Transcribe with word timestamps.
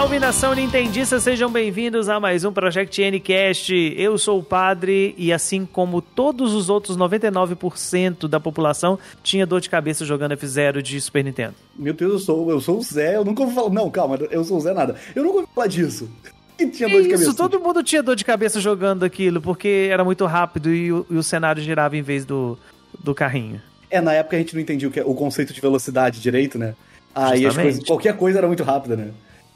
Salve 0.00 0.18
nação 0.18 0.54
Nintendista, 0.54 1.20
sejam 1.20 1.52
bem-vindos 1.52 2.08
a 2.08 2.18
mais 2.18 2.42
um 2.42 2.50
Project 2.50 3.02
Ncast. 3.10 3.94
Eu 3.98 4.16
sou 4.16 4.38
o 4.38 4.42
Padre 4.42 5.14
e 5.18 5.30
assim 5.30 5.66
como 5.66 6.00
todos 6.00 6.54
os 6.54 6.70
outros 6.70 6.96
99% 6.96 8.26
da 8.26 8.40
população, 8.40 8.98
tinha 9.22 9.46
dor 9.46 9.60
de 9.60 9.68
cabeça 9.68 10.02
jogando 10.06 10.32
F-Zero 10.32 10.82
de 10.82 10.98
Super 10.98 11.22
Nintendo. 11.22 11.54
Meu 11.76 11.92
Deus, 11.92 12.12
eu 12.12 12.18
sou, 12.18 12.50
eu 12.50 12.60
sou 12.62 12.78
o 12.78 12.82
Zé, 12.82 13.16
eu 13.16 13.26
nunca 13.26 13.42
ouvi 13.42 13.54
falar. 13.54 13.68
Não, 13.68 13.90
calma, 13.90 14.16
eu 14.30 14.42
sou 14.42 14.56
o 14.56 14.60
Zé 14.62 14.72
nada. 14.72 14.96
Eu 15.14 15.22
nunca 15.22 15.40
ouvi 15.40 15.48
falar 15.54 15.66
disso. 15.66 16.08
Que 16.56 16.66
tinha 16.68 16.88
dor 16.88 17.02
de 17.02 17.08
cabeça. 17.10 17.22
Isso, 17.24 17.36
todo 17.36 17.60
mundo 17.60 17.82
tinha 17.82 18.02
dor 18.02 18.16
de 18.16 18.24
cabeça 18.24 18.58
jogando 18.58 19.04
aquilo, 19.04 19.38
porque 19.38 19.88
era 19.92 20.02
muito 20.02 20.24
rápido 20.24 20.72
e 20.72 20.90
o, 20.90 21.04
e 21.10 21.16
o 21.16 21.22
cenário 21.22 21.62
girava 21.62 21.94
em 21.94 22.02
vez 22.02 22.24
do, 22.24 22.58
do 23.04 23.14
carrinho. 23.14 23.60
É, 23.90 24.00
na 24.00 24.14
época 24.14 24.36
a 24.36 24.38
gente 24.38 24.54
não 24.54 24.62
entendia 24.62 24.88
o, 24.88 24.90
que, 24.90 25.00
é, 25.00 25.04
o 25.04 25.12
conceito 25.12 25.52
de 25.52 25.60
velocidade 25.60 26.22
direito, 26.22 26.58
né? 26.58 26.74
Aí 27.14 27.44
as 27.44 27.54
coisas, 27.54 27.84
qualquer 27.84 28.16
coisa 28.16 28.38
era 28.38 28.46
muito 28.46 28.62
rápida, 28.62 28.96
né? 28.96 29.10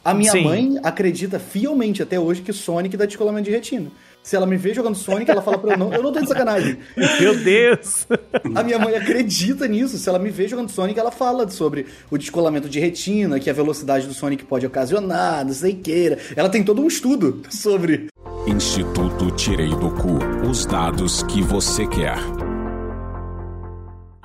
A 0.04 0.12
minha 0.12 0.32
Sim. 0.32 0.44
mãe 0.44 0.80
acredita 0.82 1.38
fielmente 1.38 2.02
até 2.02 2.20
hoje 2.20 2.42
que 2.42 2.52
Sonic 2.52 2.94
dá 2.96 3.06
descolamento 3.06 3.46
de 3.46 3.50
retina. 3.50 3.90
Se 4.22 4.36
ela 4.36 4.46
me 4.46 4.56
vê 4.56 4.72
jogando 4.72 4.94
Sonic, 4.94 5.30
ela 5.30 5.42
fala 5.42 5.58
pra 5.58 5.72
eu 5.72 5.78
não, 5.78 5.92
eu 5.92 6.02
não 6.02 6.12
tô 6.12 6.20
de 6.20 6.28
sacanagem. 6.28 6.78
Meu 7.20 7.38
Deus! 7.42 8.06
A 8.54 8.62
minha 8.62 8.78
mãe 8.78 8.96
acredita 8.96 9.66
nisso. 9.66 9.98
Se 9.98 10.08
ela 10.08 10.18
me 10.18 10.30
vê 10.30 10.48
jogando 10.48 10.70
Sonic, 10.70 10.98
ela 10.98 11.10
fala 11.10 11.48
sobre 11.50 11.86
o 12.10 12.18
descolamento 12.18 12.68
de 12.68 12.80
retina, 12.80 13.38
que 13.38 13.48
a 13.48 13.52
velocidade 13.52 14.06
do 14.06 14.14
Sonic 14.14 14.44
pode 14.44 14.66
ocasionar, 14.66 15.44
não 15.44 15.52
sei 15.52 15.74
queira. 15.74 16.18
Ela 16.36 16.48
tem 16.48 16.62
todo 16.62 16.82
um 16.82 16.86
estudo 16.86 17.42
sobre. 17.50 18.08
Instituto 18.46 19.30
Tirei 19.32 19.70
do 19.70 19.90
Cu 19.90 20.18
os 20.48 20.66
dados 20.66 21.22
que 21.22 21.42
você 21.42 21.86
quer. 21.86 22.43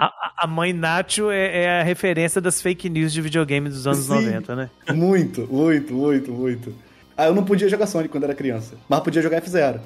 A, 0.01 0.31
a 0.37 0.47
mãe 0.47 0.71
Nacho 0.71 1.29
é, 1.29 1.63
é, 1.63 1.81
a 1.81 1.83
referência 1.83 2.39
das 2.39 2.61
fake 2.61 2.89
news 2.89 3.11
de 3.11 3.21
videogame 3.21 3.67
dos 3.67 3.85
anos 3.85 4.05
Sim, 4.05 4.13
90, 4.13 4.55
né? 4.55 4.69
Muito, 4.93 5.45
muito, 5.51 5.93
muito, 5.93 6.31
muito. 6.31 6.73
Ah, 7.17 7.25
eu 7.25 7.35
não 7.35 7.43
podia 7.43 7.67
jogar 7.67 7.85
Sonic 7.85 8.09
quando 8.09 8.23
era 8.23 8.33
criança, 8.33 8.75
mas 8.87 9.01
podia 9.01 9.21
jogar 9.21 9.37
F-Zero. 9.37 9.81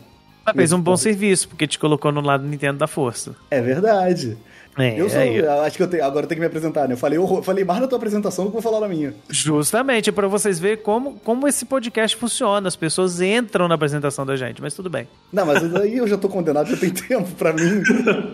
Mas 0.46 0.56
fez 0.56 0.72
um 0.72 0.80
bom 0.80 0.96
serviço, 0.96 1.50
porque 1.50 1.66
te 1.66 1.80
colocou 1.80 2.12
no 2.12 2.22
lado 2.22 2.46
Nintendo 2.46 2.78
da 2.78 2.86
força. 2.86 3.36
É 3.50 3.60
verdade. 3.60 4.38
É, 4.78 5.00
eu 5.00 5.10
sou, 5.10 5.20
é, 5.20 5.66
acho 5.66 5.78
que 5.78 5.84
eu 5.84 5.88
tenho, 5.88 6.04
agora 6.04 6.26
eu 6.26 6.28
tenho 6.28 6.38
que 6.38 6.42
me 6.42 6.48
apresentar, 6.48 6.88
né? 6.88 6.94
Eu 6.94 6.98
falei, 6.98 7.18
eu 7.18 7.44
falei 7.44 7.64
mais 7.64 7.80
na 7.80 7.88
tua 7.88 7.98
apresentação 7.98 8.46
do 8.46 8.50
que 8.50 8.54
vou 8.54 8.62
falar 8.62 8.80
na 8.80 8.88
minha. 8.88 9.14
Justamente, 9.30 10.12
para 10.12 10.28
vocês 10.28 10.60
verem 10.60 10.78
como, 10.78 11.14
como 11.24 11.48
esse 11.48 11.66
podcast 11.66 12.18
funciona. 12.18 12.68
As 12.68 12.76
pessoas 12.76 13.22
entram 13.22 13.68
na 13.68 13.76
apresentação 13.76 14.26
da 14.26 14.36
gente, 14.36 14.62
mas 14.62 14.74
tudo 14.74 14.90
bem. 14.90 15.08
Não, 15.32 15.46
mas 15.46 15.76
aí 15.76 15.98
eu 15.98 16.08
já 16.08 16.18
tô 16.18 16.28
condenado, 16.28 16.70
já 16.70 16.78
tem 16.78 16.90
tempo 16.92 17.30
para 17.32 17.54
mim. 17.54 17.84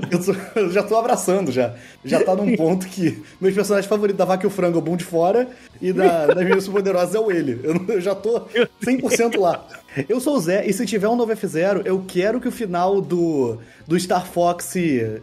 Eu, 0.10 0.22
sou, 0.22 0.36
eu, 0.56 0.72
já 0.72 0.82
tô 0.84 0.96
abraçando 0.96 1.52
já. 1.52 1.74
Já 2.06 2.24
tá 2.24 2.34
num 2.36 2.56
ponto 2.56 2.88
que 2.88 3.22
meus 3.42 3.54
personagens 3.54 3.90
favoritos 3.90 4.18
da 4.18 4.26
Vaca 4.26 4.46
e 4.46 4.48
o 4.48 4.50
Frango 4.50 4.78
é 4.78 4.80
o 4.80 4.84
Bom 4.84 4.96
de 4.96 5.04
Fora 5.04 5.48
e 5.82 5.92
da, 5.92 6.28
das 6.28 6.46
minhas 6.46 6.68
poderosas 6.68 7.16
é 7.16 7.20
o 7.20 7.32
ele. 7.32 7.60
Eu, 7.64 7.96
eu 7.96 8.02
já 8.02 8.16
tô 8.16 8.42
100% 8.82 9.38
lá. 9.40 9.66
Eu 10.08 10.20
sou 10.20 10.36
o 10.36 10.40
Zé, 10.40 10.66
e 10.68 10.74
se 10.74 10.86
tiver 10.86 11.08
um 11.08 11.16
novo 11.16 11.32
F0, 11.34 11.82
eu 11.86 12.04
quero 12.08 12.40
que 12.40 12.48
o 12.48 12.52
final 12.52 13.02
do, 13.02 13.60
do 13.88 14.00
Star 14.00 14.26
Fox. 14.26 14.74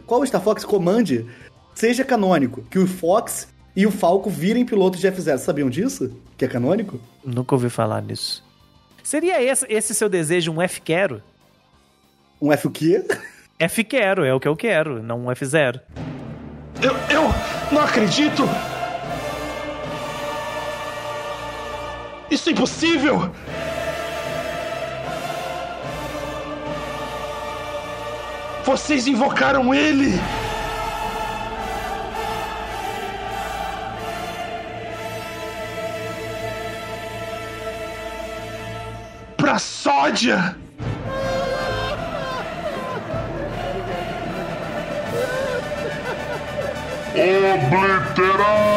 Qual 0.05 0.21
o 0.21 0.27
Star 0.27 0.41
Fox 0.41 0.65
Command? 0.65 1.25
Seja 1.73 2.03
canônico. 2.03 2.63
Que 2.69 2.79
o 2.79 2.87
Fox 2.87 3.47
e 3.75 3.85
o 3.85 3.91
Falco 3.91 4.29
virem 4.29 4.65
pilotos 4.65 4.99
de 4.99 5.07
F0. 5.07 5.37
Sabiam 5.37 5.69
disso? 5.69 6.11
Que 6.37 6.45
é 6.45 6.47
canônico? 6.47 6.99
Nunca 7.23 7.55
ouvi 7.55 7.69
falar 7.69 8.01
nisso. 8.01 8.43
Seria 9.03 9.41
esse, 9.41 9.65
esse 9.69 9.95
seu 9.95 10.09
desejo 10.09 10.51
um 10.51 10.61
F 10.61 10.81
quero? 10.81 11.21
Um 12.41 12.51
F 12.51 12.67
o 12.67 12.71
quê? 12.71 13.05
F 13.59 13.83
quero, 13.83 14.25
é 14.25 14.33
o 14.33 14.39
que 14.39 14.47
eu 14.47 14.55
quero, 14.55 15.01
não 15.01 15.25
um 15.25 15.27
F0. 15.27 15.79
Eu, 16.81 16.91
eu 17.09 17.23
não 17.71 17.81
acredito! 17.81 18.43
Isso 22.29 22.49
é 22.49 22.51
impossível! 22.51 23.31
Vocês 28.67 29.07
invocaram 29.07 29.73
ele! 29.73 30.19
Pra 39.37 39.57
sódia! 39.57 40.57
Obliterar! 47.15 48.76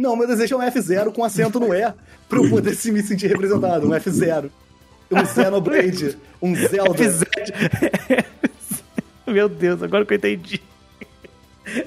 Não, 0.00 0.16
meu 0.16 0.26
desejo 0.26 0.54
é 0.54 0.58
um 0.58 0.70
F0 0.70 1.12
com 1.12 1.22
acento 1.22 1.60
no 1.60 1.74
E, 1.74 1.92
pra 2.26 2.38
eu 2.38 2.48
poder 2.48 2.74
se 2.74 2.90
me 2.90 3.02
sentir 3.02 3.26
representado. 3.26 3.86
Um 3.86 3.90
F0. 3.90 4.50
Um 5.10 5.26
Xenoblade. 5.26 6.16
Um 6.40 6.54
Zelda. 6.54 6.94
F0. 6.94 8.24
Meu 9.26 9.46
Deus, 9.46 9.82
agora 9.82 10.06
que 10.06 10.14
eu 10.14 10.16
entendi. 10.16 10.62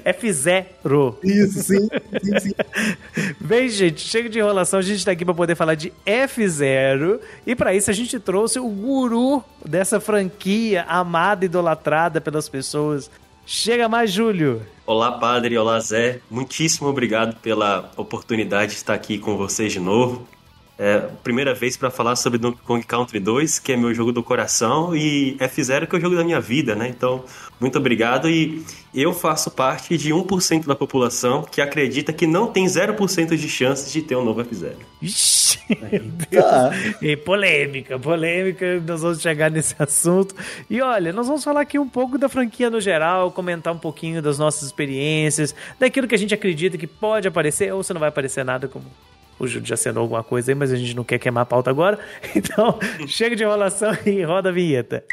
F0. 0.04 1.16
Isso, 1.24 1.62
sim. 1.64 1.88
sim, 2.22 2.40
sim. 2.40 2.54
Bem, 3.40 3.68
gente, 3.68 4.00
chega 4.00 4.28
de 4.28 4.38
enrolação. 4.38 4.78
A 4.78 4.82
gente 4.82 5.04
tá 5.04 5.10
aqui 5.10 5.24
para 5.24 5.34
poder 5.34 5.56
falar 5.56 5.74
de 5.74 5.92
F0. 6.06 7.18
E 7.44 7.56
para 7.56 7.74
isso 7.74 7.90
a 7.90 7.94
gente 7.94 8.20
trouxe 8.20 8.60
o 8.60 8.68
guru 8.68 9.42
dessa 9.66 9.98
franquia 9.98 10.84
amada 10.84 11.44
e 11.44 11.46
idolatrada 11.46 12.20
pelas 12.20 12.48
pessoas. 12.48 13.10
Chega 13.44 13.88
mais, 13.88 14.12
Júlio. 14.12 14.62
Olá, 14.86 15.12
padre. 15.12 15.56
Olá, 15.56 15.80
Zé. 15.80 16.20
Muitíssimo 16.30 16.90
obrigado 16.90 17.36
pela 17.40 17.90
oportunidade 17.96 18.72
de 18.72 18.76
estar 18.76 18.92
aqui 18.92 19.16
com 19.18 19.34
vocês 19.34 19.72
de 19.72 19.80
novo. 19.80 20.28
É 20.78 20.98
primeira 21.22 21.54
vez 21.54 21.74
para 21.74 21.90
falar 21.90 22.16
sobre 22.16 22.38
Donkey 22.38 22.60
Kong 22.62 22.84
Country 22.84 23.18
2, 23.18 23.60
que 23.60 23.72
é 23.72 23.78
meu 23.78 23.94
jogo 23.94 24.12
do 24.12 24.22
coração, 24.22 24.94
e 24.94 25.38
F0, 25.38 25.86
que 25.86 25.96
é 25.96 25.98
o 25.98 26.02
jogo 26.02 26.16
da 26.16 26.22
minha 26.22 26.38
vida, 26.38 26.74
né? 26.74 26.86
Então, 26.86 27.24
muito 27.60 27.78
obrigado. 27.78 28.28
E 28.28 28.64
eu 28.94 29.12
faço 29.12 29.50
parte 29.50 29.96
de 29.96 30.10
1% 30.10 30.66
da 30.66 30.74
população 30.74 31.42
que 31.42 31.60
acredita 31.60 32.12
que 32.12 32.26
não 32.26 32.46
tem 32.46 32.66
0% 32.66 33.36
de 33.36 33.48
chances 33.48 33.92
de 33.92 34.02
ter 34.02 34.16
um 34.16 34.24
novo 34.24 34.44
F0. 34.44 34.74
Ixi, 35.00 35.58
ah. 36.42 36.70
e 37.00 37.16
polêmica, 37.16 37.98
polêmica. 37.98 38.80
Nós 38.80 39.02
vamos 39.02 39.20
chegar 39.20 39.50
nesse 39.50 39.74
assunto. 39.80 40.34
E 40.68 40.80
olha, 40.80 41.12
nós 41.12 41.26
vamos 41.26 41.44
falar 41.44 41.62
aqui 41.62 41.78
um 41.78 41.88
pouco 41.88 42.18
da 42.18 42.28
franquia 42.28 42.70
no 42.70 42.80
geral, 42.80 43.30
comentar 43.30 43.72
um 43.72 43.78
pouquinho 43.78 44.20
das 44.20 44.38
nossas 44.38 44.62
experiências, 44.62 45.54
daquilo 45.78 46.06
que 46.06 46.14
a 46.14 46.18
gente 46.18 46.34
acredita 46.34 46.76
que 46.76 46.86
pode 46.86 47.28
aparecer, 47.28 47.72
ou 47.72 47.82
se 47.82 47.92
não 47.92 48.00
vai 48.00 48.08
aparecer 48.08 48.44
nada 48.44 48.68
como 48.68 48.84
o 49.38 49.46
Júlio 49.46 49.66
já 49.66 49.76
sendo 49.76 50.00
alguma 50.00 50.22
coisa 50.22 50.52
aí, 50.52 50.54
mas 50.54 50.72
a 50.72 50.76
gente 50.76 50.94
não 50.94 51.04
quer 51.04 51.18
queimar 51.18 51.42
a 51.42 51.46
pauta 51.46 51.70
agora. 51.70 51.98
Então, 52.36 52.78
chega 53.06 53.34
de 53.36 53.42
enrolação 53.42 53.96
e 54.04 54.22
roda 54.22 54.48
a 54.48 54.52
vinheta. 54.52 55.04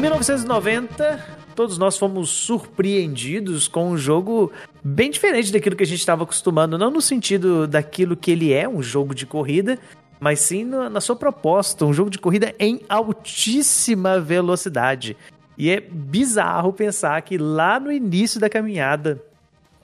Em 0.00 0.02
1990, 0.02 1.26
todos 1.54 1.76
nós 1.76 1.98
fomos 1.98 2.30
surpreendidos 2.30 3.68
com 3.68 3.90
um 3.90 3.98
jogo 3.98 4.50
bem 4.82 5.10
diferente 5.10 5.52
daquilo 5.52 5.76
que 5.76 5.82
a 5.82 5.86
gente 5.86 5.98
estava 5.98 6.22
acostumando, 6.22 6.78
não 6.78 6.90
no 6.90 7.02
sentido 7.02 7.66
daquilo 7.66 8.16
que 8.16 8.30
ele 8.30 8.50
é, 8.50 8.66
um 8.66 8.82
jogo 8.82 9.14
de 9.14 9.26
corrida, 9.26 9.78
mas 10.18 10.40
sim 10.40 10.64
na 10.64 11.02
sua 11.02 11.16
proposta, 11.16 11.84
um 11.84 11.92
jogo 11.92 12.08
de 12.08 12.18
corrida 12.18 12.54
em 12.58 12.80
altíssima 12.88 14.18
velocidade. 14.18 15.18
E 15.58 15.68
é 15.68 15.80
bizarro 15.80 16.72
pensar 16.72 17.20
que 17.20 17.36
lá 17.36 17.78
no 17.78 17.92
início 17.92 18.40
da 18.40 18.48
caminhada 18.48 19.22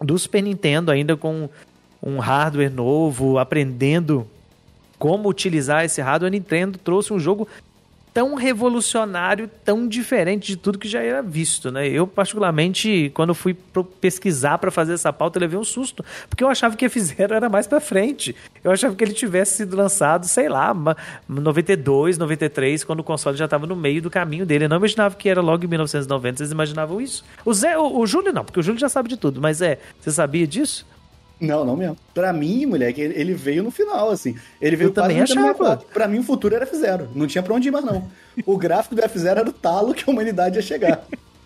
do 0.00 0.18
Super 0.18 0.40
Nintendo, 0.40 0.90
ainda 0.90 1.14
com 1.14 1.46
um 2.02 2.20
hardware 2.20 2.72
novo, 2.72 3.38
aprendendo 3.38 4.26
como 4.98 5.28
utilizar 5.28 5.84
esse 5.84 6.00
hardware, 6.00 6.28
a 6.28 6.30
Nintendo 6.30 6.78
trouxe 6.78 7.12
um 7.12 7.18
jogo 7.18 7.46
tão 8.16 8.34
revolucionário, 8.34 9.46
tão 9.62 9.86
diferente 9.86 10.46
de 10.46 10.56
tudo 10.56 10.78
que 10.78 10.88
já 10.88 11.02
era 11.02 11.20
visto, 11.20 11.70
né? 11.70 11.86
Eu, 11.86 12.06
particularmente, 12.06 13.10
quando 13.12 13.34
fui 13.34 13.54
pesquisar 14.00 14.56
para 14.56 14.70
fazer 14.70 14.94
essa 14.94 15.12
pauta, 15.12 15.38
levei 15.38 15.58
um 15.58 15.62
susto, 15.64 16.02
porque 16.30 16.42
eu 16.42 16.48
achava 16.48 16.74
que 16.76 16.86
F-Zero 16.86 17.34
era 17.34 17.50
mais 17.50 17.66
para 17.66 17.78
frente. 17.78 18.34
Eu 18.64 18.70
achava 18.70 18.94
que 18.94 19.04
ele 19.04 19.12
tivesse 19.12 19.58
sido 19.58 19.76
lançado, 19.76 20.24
sei 20.26 20.48
lá, 20.48 20.72
ma- 20.72 20.96
92, 21.28 22.16
93, 22.16 22.84
quando 22.84 23.00
o 23.00 23.04
console 23.04 23.36
já 23.36 23.44
estava 23.44 23.66
no 23.66 23.76
meio 23.76 24.00
do 24.00 24.08
caminho 24.08 24.46
dele. 24.46 24.64
Eu 24.64 24.68
não 24.70 24.78
imaginava 24.78 25.14
que 25.14 25.28
era 25.28 25.42
logo 25.42 25.64
em 25.64 25.68
1990. 25.68 26.38
Vocês 26.38 26.50
imaginavam 26.50 26.98
isso? 27.00 27.22
O 27.44 27.52
Zé, 27.52 27.76
o, 27.76 27.98
o 27.98 28.06
Júlio 28.06 28.32
não, 28.32 28.46
porque 28.46 28.60
o 28.60 28.62
Júlio 28.62 28.80
já 28.80 28.88
sabe 28.88 29.10
de 29.10 29.18
tudo, 29.18 29.42
mas 29.42 29.60
é, 29.60 29.78
você 30.00 30.10
sabia 30.10 30.46
disso? 30.46 30.86
Não, 31.40 31.64
não 31.64 31.76
mesmo. 31.76 31.96
Pra 32.14 32.32
mim, 32.32 32.64
moleque, 32.64 33.00
ele 33.00 33.14
ele 33.20 33.34
veio 33.34 33.62
no 33.62 33.70
final, 33.70 34.10
assim. 34.10 34.36
Ele 34.60 34.76
veio 34.76 34.88
Eu 34.88 34.94
também 34.94 35.20
achava. 35.20 35.48
64. 35.48 35.86
Pra 35.92 36.08
mim, 36.08 36.18
o 36.18 36.22
futuro 36.22 36.54
era 36.54 36.66
F0. 36.66 37.08
Não 37.14 37.26
tinha 37.26 37.42
pra 37.42 37.54
onde 37.54 37.68
ir 37.68 37.70
mais, 37.70 37.84
não. 37.84 38.08
O 38.46 38.56
gráfico 38.56 38.94
do 38.94 39.02
F0 39.02 39.26
era 39.26 39.48
o 39.48 39.52
talo 39.52 39.92
que 39.94 40.04
a 40.08 40.12
humanidade 40.12 40.56
ia 40.56 40.62
chegar. 40.62 41.04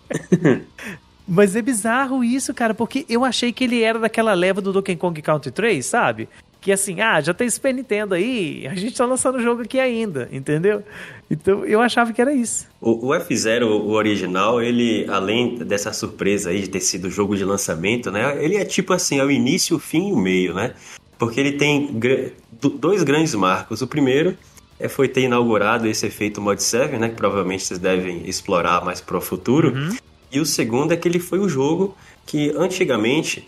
Mas 1.27 1.55
é 1.55 1.61
bizarro 1.61 2.23
isso, 2.23 2.53
cara, 2.53 2.73
porque 2.73 3.05
eu 3.07 3.23
achei 3.23 3.53
que 3.53 3.63
ele 3.63 3.81
era 3.81 3.99
daquela 3.99 4.33
leva 4.33 4.59
do 4.59 4.73
Donkey 4.73 4.95
Kong 4.95 5.21
Country 5.21 5.51
3, 5.51 5.85
sabe? 5.85 6.27
Que 6.61 6.71
assim, 6.71 7.01
ah, 7.01 7.19
já 7.19 7.33
tem 7.33 7.49
Super 7.49 7.73
Nintendo 7.73 8.13
aí, 8.13 8.67
a 8.67 8.75
gente 8.75 8.95
tá 8.95 9.03
lançando 9.03 9.39
o 9.39 9.41
jogo 9.41 9.63
aqui 9.63 9.79
ainda, 9.79 10.29
entendeu? 10.31 10.83
Então 11.29 11.65
eu 11.65 11.81
achava 11.81 12.13
que 12.13 12.21
era 12.21 12.31
isso. 12.31 12.67
O, 12.79 13.07
o 13.07 13.13
F-Zero, 13.15 13.67
o 13.67 13.89
original, 13.93 14.61
ele, 14.61 15.07
além 15.09 15.55
dessa 15.55 15.91
surpresa 15.91 16.51
aí 16.51 16.61
de 16.61 16.69
ter 16.69 16.79
sido 16.81 17.05
o 17.07 17.09
jogo 17.09 17.35
de 17.35 17.43
lançamento, 17.43 18.11
né? 18.11 18.37
Ele 18.43 18.57
é 18.57 18.63
tipo 18.63 18.93
assim, 18.93 19.17
é 19.19 19.25
o 19.25 19.31
início, 19.31 19.75
o 19.75 19.79
fim 19.79 20.09
e 20.09 20.13
o 20.13 20.17
meio, 20.17 20.53
né? 20.53 20.75
Porque 21.17 21.39
ele 21.39 21.53
tem 21.53 21.87
do- 22.61 22.69
dois 22.69 23.01
grandes 23.01 23.33
marcos. 23.33 23.81
O 23.81 23.87
primeiro 23.87 24.37
é, 24.79 24.87
foi 24.87 25.07
ter 25.07 25.21
inaugurado 25.21 25.87
esse 25.87 26.05
efeito 26.05 26.39
Mod 26.39 26.61
7, 26.61 26.95
né? 26.97 27.09
Que 27.09 27.15
provavelmente 27.15 27.63
vocês 27.63 27.79
devem 27.79 28.21
explorar 28.29 28.85
mais 28.85 29.01
pro 29.01 29.19
futuro. 29.19 29.73
E 30.31 30.39
o 30.39 30.45
segundo 30.45 30.91
é 30.93 30.95
que 30.97 31.07
ele 31.07 31.19
foi 31.19 31.39
o 31.39 31.49
jogo 31.49 31.97
que 32.25 32.51
antigamente, 32.55 33.47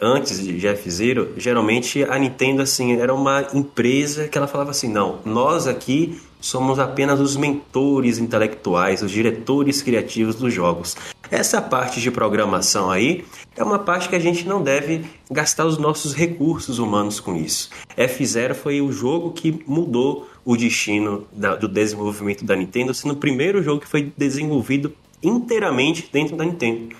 antes 0.00 0.42
de 0.44 0.66
F-Zero, 0.66 1.32
geralmente 1.36 2.02
a 2.04 2.18
Nintendo 2.18 2.62
assim 2.62 2.98
era 2.98 3.12
uma 3.12 3.46
empresa 3.52 4.26
que 4.28 4.36
ela 4.38 4.46
falava 4.46 4.70
assim, 4.70 4.88
não, 4.90 5.20
nós 5.24 5.66
aqui 5.66 6.20
somos 6.40 6.78
apenas 6.78 7.18
os 7.18 7.36
mentores 7.36 8.18
intelectuais, 8.18 9.02
os 9.02 9.10
diretores 9.10 9.82
criativos 9.82 10.36
dos 10.36 10.52
jogos. 10.52 10.96
Essa 11.30 11.60
parte 11.60 12.00
de 12.00 12.10
programação 12.10 12.90
aí 12.90 13.24
é 13.56 13.64
uma 13.64 13.78
parte 13.80 14.08
que 14.08 14.14
a 14.14 14.18
gente 14.20 14.46
não 14.46 14.62
deve 14.62 15.04
gastar 15.30 15.66
os 15.66 15.76
nossos 15.76 16.14
recursos 16.14 16.78
humanos 16.78 17.18
com 17.18 17.34
isso. 17.34 17.70
F-Zero 17.96 18.54
foi 18.54 18.80
o 18.80 18.92
jogo 18.92 19.32
que 19.32 19.62
mudou 19.66 20.28
o 20.44 20.56
destino 20.56 21.26
da- 21.32 21.56
do 21.56 21.66
desenvolvimento 21.66 22.44
da 22.44 22.54
Nintendo, 22.54 22.94
sendo 22.94 23.14
o 23.14 23.16
primeiro 23.16 23.60
jogo 23.62 23.80
que 23.80 23.88
foi 23.88 24.12
desenvolvido 24.16 24.92
inteiramente 25.20 26.08
dentro 26.12 26.36
da 26.36 26.44
Nintendo. 26.44 26.94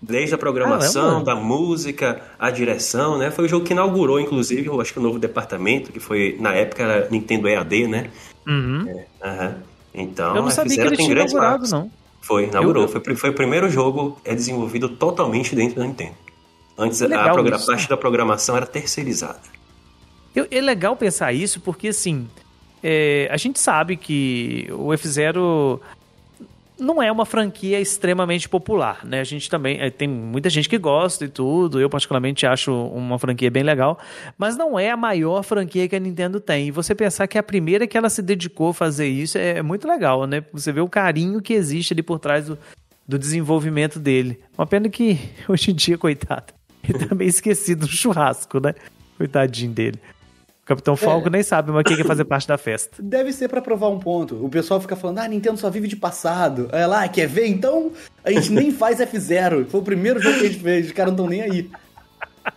Desde 0.00 0.34
a 0.34 0.38
programação, 0.38 1.02
Caramba. 1.22 1.24
da 1.24 1.34
música, 1.34 2.22
a 2.38 2.50
direção, 2.50 3.18
né? 3.18 3.30
Foi 3.32 3.46
o 3.46 3.48
jogo 3.48 3.64
que 3.66 3.72
inaugurou, 3.72 4.20
inclusive, 4.20 4.66
eu 4.66 4.80
acho 4.80 4.92
que 4.92 4.98
o 4.98 5.02
novo 5.02 5.18
departamento, 5.18 5.90
que 5.90 5.98
foi, 5.98 6.36
na 6.38 6.52
época, 6.54 6.82
era 6.84 7.08
Nintendo 7.10 7.48
EAD, 7.48 7.88
né? 7.88 8.10
Uhum. 8.46 8.86
Aham. 9.22 9.56
Então, 9.92 10.36
eu 10.36 10.42
não 10.42 10.50
sabia 10.50 10.76
que 10.76 10.80
ele 10.82 10.96
tem 10.96 11.06
tinha 11.06 11.14
grandes 11.16 11.32
inaugurado, 11.32 11.68
não. 11.70 11.90
Foi, 12.20 12.44
inaugurou. 12.44 12.84
Eu- 12.84 12.88
Foi, 12.88 13.16
foi 13.16 13.30
o 13.30 13.34
primeiro 13.34 13.68
jogo 13.68 14.16
é 14.24 14.34
desenvolvido 14.34 14.88
totalmente 14.88 15.56
dentro 15.56 15.76
da 15.80 15.84
Nintendo. 15.84 16.14
Antes, 16.76 17.02
a, 17.02 17.32
progra- 17.32 17.58
parte 17.58 17.88
da 17.88 17.96
programação 17.96 18.56
era 18.56 18.66
terceirizada. 18.66 19.40
Eu- 20.34 20.46
é 20.48 20.60
legal 20.60 20.94
pensar 20.94 21.32
isso 21.32 21.58
porque, 21.60 21.88
assim, 21.88 22.28
é, 22.84 23.28
a 23.32 23.36
gente 23.36 23.58
sabe 23.58 23.96
que 23.96 24.68
o 24.70 24.92
F-Zero 24.92 25.80
não 26.78 27.02
é 27.02 27.10
uma 27.10 27.26
franquia 27.26 27.80
extremamente 27.80 28.48
popular, 28.48 29.04
né? 29.04 29.20
A 29.20 29.24
gente 29.24 29.50
também 29.50 29.80
é, 29.80 29.90
tem 29.90 30.08
muita 30.08 30.48
gente 30.48 30.68
que 30.68 30.78
gosta 30.78 31.24
e 31.24 31.28
tudo. 31.28 31.80
Eu 31.80 31.90
particularmente 31.90 32.46
acho 32.46 32.72
uma 32.72 33.18
franquia 33.18 33.50
bem 33.50 33.62
legal, 33.62 33.98
mas 34.36 34.56
não 34.56 34.78
é 34.78 34.90
a 34.90 34.96
maior 34.96 35.42
franquia 35.42 35.88
que 35.88 35.96
a 35.96 35.98
Nintendo 35.98 36.40
tem. 36.40 36.68
E 36.68 36.70
você 36.70 36.94
pensar 36.94 37.26
que 37.26 37.36
a 37.36 37.42
primeira 37.42 37.86
que 37.86 37.98
ela 37.98 38.08
se 38.08 38.22
dedicou 38.22 38.70
a 38.70 38.74
fazer 38.74 39.08
isso 39.08 39.36
é, 39.36 39.58
é 39.58 39.62
muito 39.62 39.88
legal, 39.88 40.26
né? 40.26 40.44
Você 40.52 40.72
vê 40.72 40.80
o 40.80 40.88
carinho 40.88 41.42
que 41.42 41.52
existe 41.52 41.92
ali 41.92 42.02
por 42.02 42.18
trás 42.18 42.46
do, 42.46 42.58
do 43.06 43.18
desenvolvimento 43.18 43.98
dele. 43.98 44.38
Uma 44.56 44.66
pena 44.66 44.88
que 44.88 45.18
hoje 45.48 45.72
em 45.72 45.74
dia, 45.74 45.98
coitado, 45.98 46.52
ele 46.88 47.06
tá 47.06 47.14
meio 47.14 47.28
esquecido 47.28 47.86
no 47.86 47.92
churrasco, 47.92 48.60
né? 48.60 48.74
Coitadinho 49.16 49.72
dele. 49.72 49.98
O 50.68 50.74
Capitão 50.76 50.96
Falco 50.96 51.30
nem 51.30 51.42
sabe 51.42 51.72
mais 51.72 51.80
o 51.80 51.84
que 51.96 51.98
é 52.02 52.04
fazer 52.04 52.24
parte 52.26 52.46
da 52.46 52.58
festa. 52.58 52.98
Deve 53.02 53.32
ser 53.32 53.48
pra 53.48 53.62
provar 53.62 53.88
um 53.88 53.98
ponto. 53.98 54.44
O 54.44 54.50
pessoal 54.50 54.78
fica 54.80 54.94
falando, 54.94 55.18
ah, 55.20 55.26
Nintendo 55.28 55.56
só 55.56 55.70
vive 55.70 55.88
de 55.88 55.96
passado. 55.96 56.68
Aí 56.70 56.84
lá, 56.84 57.08
quer 57.08 57.26
ver? 57.26 57.46
Então 57.46 57.90
a 58.22 58.30
gente 58.30 58.52
nem 58.52 58.70
faz 58.70 58.98
F0. 58.98 59.64
Foi 59.66 59.80
o 59.80 59.82
primeiro 59.82 60.20
jogo 60.20 60.38
que 60.38 60.44
a 60.44 60.48
gente 60.50 60.60
fez, 60.62 60.86
os 60.88 60.92
caras 60.92 61.14
não 61.16 61.24
estão 61.24 61.26
nem 61.26 61.40
aí. 61.40 61.70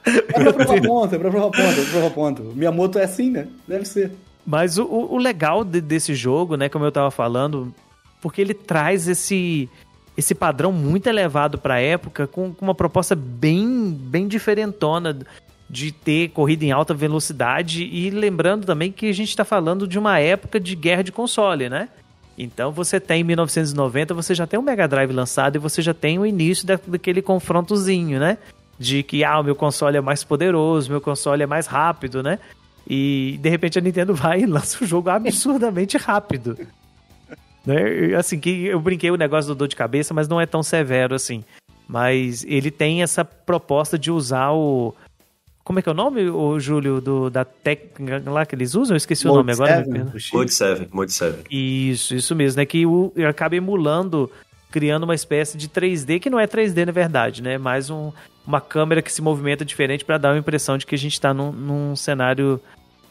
É 0.06 0.44
pra 0.44 0.52
provar 0.54 0.81
ponto, 0.81 1.16
é 1.16 1.18
pra 1.19 1.30
provar 1.30 1.52
ponto, 1.52 1.80
é 1.80 1.84
pra 1.84 1.92
provar 1.92 2.10
ponto. 2.12 2.44
Miyamoto 2.56 3.00
é 3.00 3.04
assim, 3.06 3.30
né? 3.31 3.48
Deve 3.68 3.86
ser. 3.86 4.12
Mas 4.46 4.78
o, 4.78 4.86
o- 4.86 5.18
legal 5.18 5.64
de- 5.64 5.80
desse 5.81 6.14
jogo, 6.16 6.56
né, 6.57 6.68
como 6.68 6.84
eu 6.84 6.92
tava 6.92 7.12
falando, 7.12 7.74
porque 8.22 8.42
ele 8.42 8.54
traz 8.54 9.07
esse 9.07 9.69
esse 10.18 10.36
padrão 10.36 10.74
muito 10.74 11.07
elevado 11.07 11.57
pra 11.57 11.80
época 11.80 12.28
com, 12.28 12.54
com 12.54 12.66
uma 12.66 12.75
proposta 12.75 13.16
bem 13.16 13.92
bem 13.92 14.28
diferentona 14.28 15.18
de 15.71 15.89
ter 15.89 16.27
corrida 16.31 16.65
em 16.65 16.71
alta 16.71 16.94
velocidade 16.94 17.85
e 17.85 18.09
lembrando 18.09 18.65
também 18.65 18.91
que 18.91 19.09
a 19.09 19.13
gente 19.13 19.33
tá 19.33 19.45
falando 19.45 19.88
de 19.88 19.97
uma 19.97 20.19
época 20.19 20.59
de 20.59 20.75
guerra 20.75 21.01
de 21.01 21.13
console, 21.13 21.69
né? 21.69 21.88
Então 22.38 22.73
você 22.73 23.00
tem 23.00 23.21
em 23.21 23.23
1990, 23.23 24.13
você 24.13 24.35
já 24.35 24.45
tem 24.45 24.59
o 24.59 24.62
Mega 24.62 24.85
Drive 24.85 25.12
lançado 25.13 25.56
e 25.56 25.59
você 25.59 25.81
já 25.81 25.94
tem 25.94 26.19
o 26.19 26.25
início 26.25 26.68
da- 26.68 26.77
daquele 26.85 27.21
confrontozinho, 27.21 28.19
né? 28.19 28.38
De 28.77 29.01
que 29.01 29.23
ah, 29.23 29.39
o 29.39 29.44
meu 29.44 29.56
console 29.56 29.95
é 29.95 30.01
mais 30.01 30.25
poderoso, 30.25 30.91
meu 30.91 31.00
console 31.00 31.44
é 31.44 31.47
mais 31.47 31.68
rápido, 31.68 32.21
né? 32.21 32.38
E 32.85 33.39
de 33.41 33.47
repente 33.50 33.79
a 33.79 33.81
Nintendo 33.81 34.13
vai 34.15 34.41
e 34.41 34.45
lança 34.45 34.83
um 34.83 34.88
jogo 34.88 35.09
absurdamente 35.09 35.97
rápido. 35.97 36.57
Né? 37.63 38.15
Assim, 38.18 38.39
que 38.39 38.65
eu 38.65 38.79
brinquei 38.79 39.12
o 39.12 39.15
negócio 39.15 39.53
do 39.53 39.56
dor 39.56 39.68
de 39.68 39.75
cabeça, 39.75 40.15
mas 40.15 40.27
não 40.27 40.41
é 40.41 40.47
tão 40.47 40.63
severo 40.63 41.13
assim. 41.13 41.44
Mas 41.88 42.44
ele 42.45 42.71
tem 42.71 43.03
essa 43.03 43.23
proposta 43.23 44.00
de 44.00 44.09
usar 44.09 44.51
o. 44.51 44.95
Como 45.63 45.80
é 45.80 45.81
que 45.81 45.90
é 45.90 45.92
o 45.92 45.96
nome, 45.96 46.28
o 46.30 46.60
Júlio, 46.60 47.00
do, 47.00 47.30
da 47.30 47.46
técnica 47.46 48.30
lá 48.30 48.46
que 48.46 48.56
eles 48.56 48.74
usam? 48.74 48.96
Eu 48.96 48.98
esqueci 48.98 49.28
o 49.28 49.34
nome 49.34 49.52
agora. 49.52 49.84
Seven. 49.84 50.06
Mode 50.34 50.54
7, 50.54 50.88
Mode 50.92 51.13
7. 51.13 51.44
Isso, 51.50 52.16
isso 52.16 52.36
mesmo, 52.36 52.60
né? 52.60 52.66
Que 52.66 52.86
o, 52.86 53.13
acaba 53.30 53.56
emulando, 53.56 54.30
criando 54.71 55.04
uma 55.04 55.14
espécie 55.14 55.57
de 55.57 55.69
3D, 55.69 56.19
que 56.19 56.30
não 56.30 56.40
é 56.40 56.47
3D 56.47 56.85
na 56.85 56.92
verdade, 56.92 57.44
né? 57.44 57.57
Mais 57.59 57.90
um, 57.90 58.12
uma 58.45 58.59
câmera 58.59 59.02
que 59.02 59.12
se 59.12 59.21
movimenta 59.21 59.64
diferente 59.64 60.04
para 60.04 60.18
dar 60.18 60.31
uma 60.31 60.40
impressão 60.40 60.78
de 60.78 60.85
que 60.85 60.95
a 60.95 60.97
gente 60.97 61.14
está 61.14 61.33
num, 61.33 61.52
num 61.52 61.95
cenário 61.95 62.59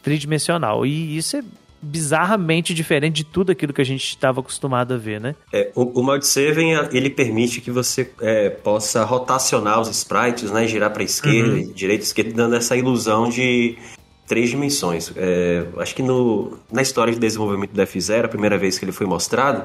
tridimensional. 0.03 0.85
E 0.85 1.17
isso 1.17 1.37
é 1.37 1.45
bizarramente 1.83 2.75
diferente 2.75 3.17
de 3.17 3.25
tudo 3.25 3.53
aquilo 3.53 3.73
que 3.73 3.81
a 3.81 3.85
gente 3.85 4.05
estava 4.05 4.41
acostumado 4.41 4.95
a 4.95 4.97
ver, 4.97 5.21
né? 5.21 5.35
É, 5.53 5.71
o, 5.75 6.01
o 6.01 6.23
7 6.23 6.61
ele 6.93 7.11
permite 7.11 7.61
que 7.61 7.71
você 7.71 8.11
é, 8.21 8.51
possa 8.51 9.05
rotacionar 9.05 9.81
os 9.81 9.89
sprites, 9.89 10.51
né, 10.51 10.67
girar 10.67 10.93
para 10.93 11.03
esquerda, 11.03 11.55
Uhum. 11.55 11.73
direita, 11.73 12.05
esquerda, 12.05 12.33
dando 12.35 12.55
essa 12.57 12.77
ilusão 12.77 13.29
de 13.29 13.79
três 14.27 14.51
dimensões. 14.51 15.13
É, 15.17 15.65
acho 15.79 15.95
que 15.95 16.03
no, 16.03 16.59
na 16.71 16.83
história 16.83 17.13
de 17.13 17.19
desenvolvimento 17.19 17.73
do 17.73 17.81
F-Zero, 17.83 18.27
a 18.27 18.29
primeira 18.31 18.57
vez 18.59 18.79
que 18.79 18.85
ele 18.85 18.93
foi 18.93 19.07
mostrado, 19.07 19.65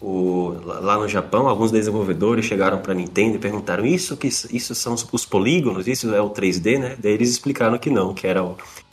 o- 0.00 0.56
lá 0.64 0.96
no 0.96 1.06
Japão, 1.06 1.46
alguns 1.46 1.70
desenvolvedores 1.70 2.46
chegaram 2.46 2.78
para 2.78 2.92
a 2.92 2.94
Nintendo 2.94 3.36
e 3.36 3.38
perguntaram: 3.38 3.84
isso 3.84 4.16
que 4.16 4.28
isso 4.28 4.74
são 4.74 4.94
os, 4.94 5.06
os 5.12 5.26
polígonos, 5.26 5.86
isso 5.86 6.12
é 6.14 6.20
o 6.22 6.30
3D, 6.30 6.78
né? 6.78 6.96
Daí 6.98 7.12
eles 7.12 7.28
explicaram 7.30 7.76
que 7.78 7.90
não, 7.90 8.14
que 8.14 8.26
era 8.26 8.42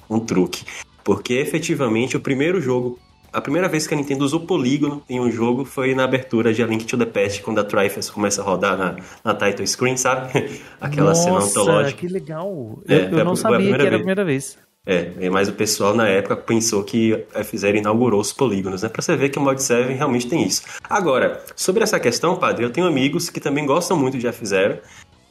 um 0.10 0.20
truque. 0.20 0.66
Porque 1.08 1.36
efetivamente 1.36 2.18
o 2.18 2.20
primeiro 2.20 2.60
jogo, 2.60 3.00
a 3.32 3.40
primeira 3.40 3.70
vez 3.70 3.88
que 3.88 3.94
a 3.94 3.98
Nintendo 3.98 4.26
usou 4.26 4.42
polígono 4.42 5.02
em 5.10 5.22
um 5.22 5.32
jogo 5.32 5.64
foi 5.64 5.96
na 5.96 6.04
abertura 6.04 6.54
de 6.54 6.62
A 6.62 6.68
Link 6.68 6.84
to 6.86 6.98
the 6.98 7.06
Past, 7.06 7.42
quando 7.44 7.60
a 7.60 7.64
Triforce 7.64 8.12
começa 8.12 8.42
a 8.42 8.44
rodar 8.44 8.78
na, 8.78 8.98
na 9.24 9.34
title 9.34 9.66
screen, 9.66 9.96
sabe? 9.96 10.60
Aquela 10.82 11.16
cena 11.16 11.36
Nossa, 11.36 11.50
antológica. 11.62 11.98
que 12.02 12.10
legal. 12.10 12.80
É, 12.90 12.94
eu 13.06 13.10
eu 13.12 13.20
a- 13.22 13.24
não 13.24 13.32
a 13.32 13.36
sabia 13.38 13.58
que 13.58 13.64
primeira 13.64 13.84
era 13.84 13.88
a 13.88 13.90
vez. 13.92 14.00
primeira 14.02 14.26
vez. 14.26 14.58
É, 14.86 15.30
mas 15.30 15.48
o 15.48 15.54
pessoal 15.54 15.96
na 15.96 16.10
época 16.10 16.36
pensou 16.36 16.84
que 16.84 17.24
a 17.34 17.40
F-Zero 17.40 17.78
inaugurou 17.78 18.20
os 18.20 18.34
polígonos, 18.34 18.84
né? 18.84 18.90
Pra 18.90 19.02
você 19.02 19.16
ver 19.16 19.30
que 19.30 19.40
o 19.40 19.42
Mod 19.42 19.64
7 19.64 19.94
realmente 19.94 20.28
tem 20.28 20.44
isso. 20.46 20.64
Agora, 20.90 21.42
sobre 21.56 21.84
essa 21.84 22.00
questão, 22.02 22.36
padre, 22.36 22.66
eu 22.66 22.70
tenho 22.70 22.86
amigos 22.88 23.30
que 23.30 23.40
também 23.40 23.66
gostam 23.66 23.98
muito 23.98 24.18
de 24.18 24.28
F-Zero, 24.28 24.80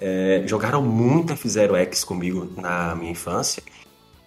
é, 0.00 0.42
jogaram 0.46 0.80
muito 0.82 1.34
F-Zero 1.34 1.74
X 1.76 2.02
comigo 2.02 2.50
na 2.56 2.94
minha 2.94 3.12
infância. 3.12 3.62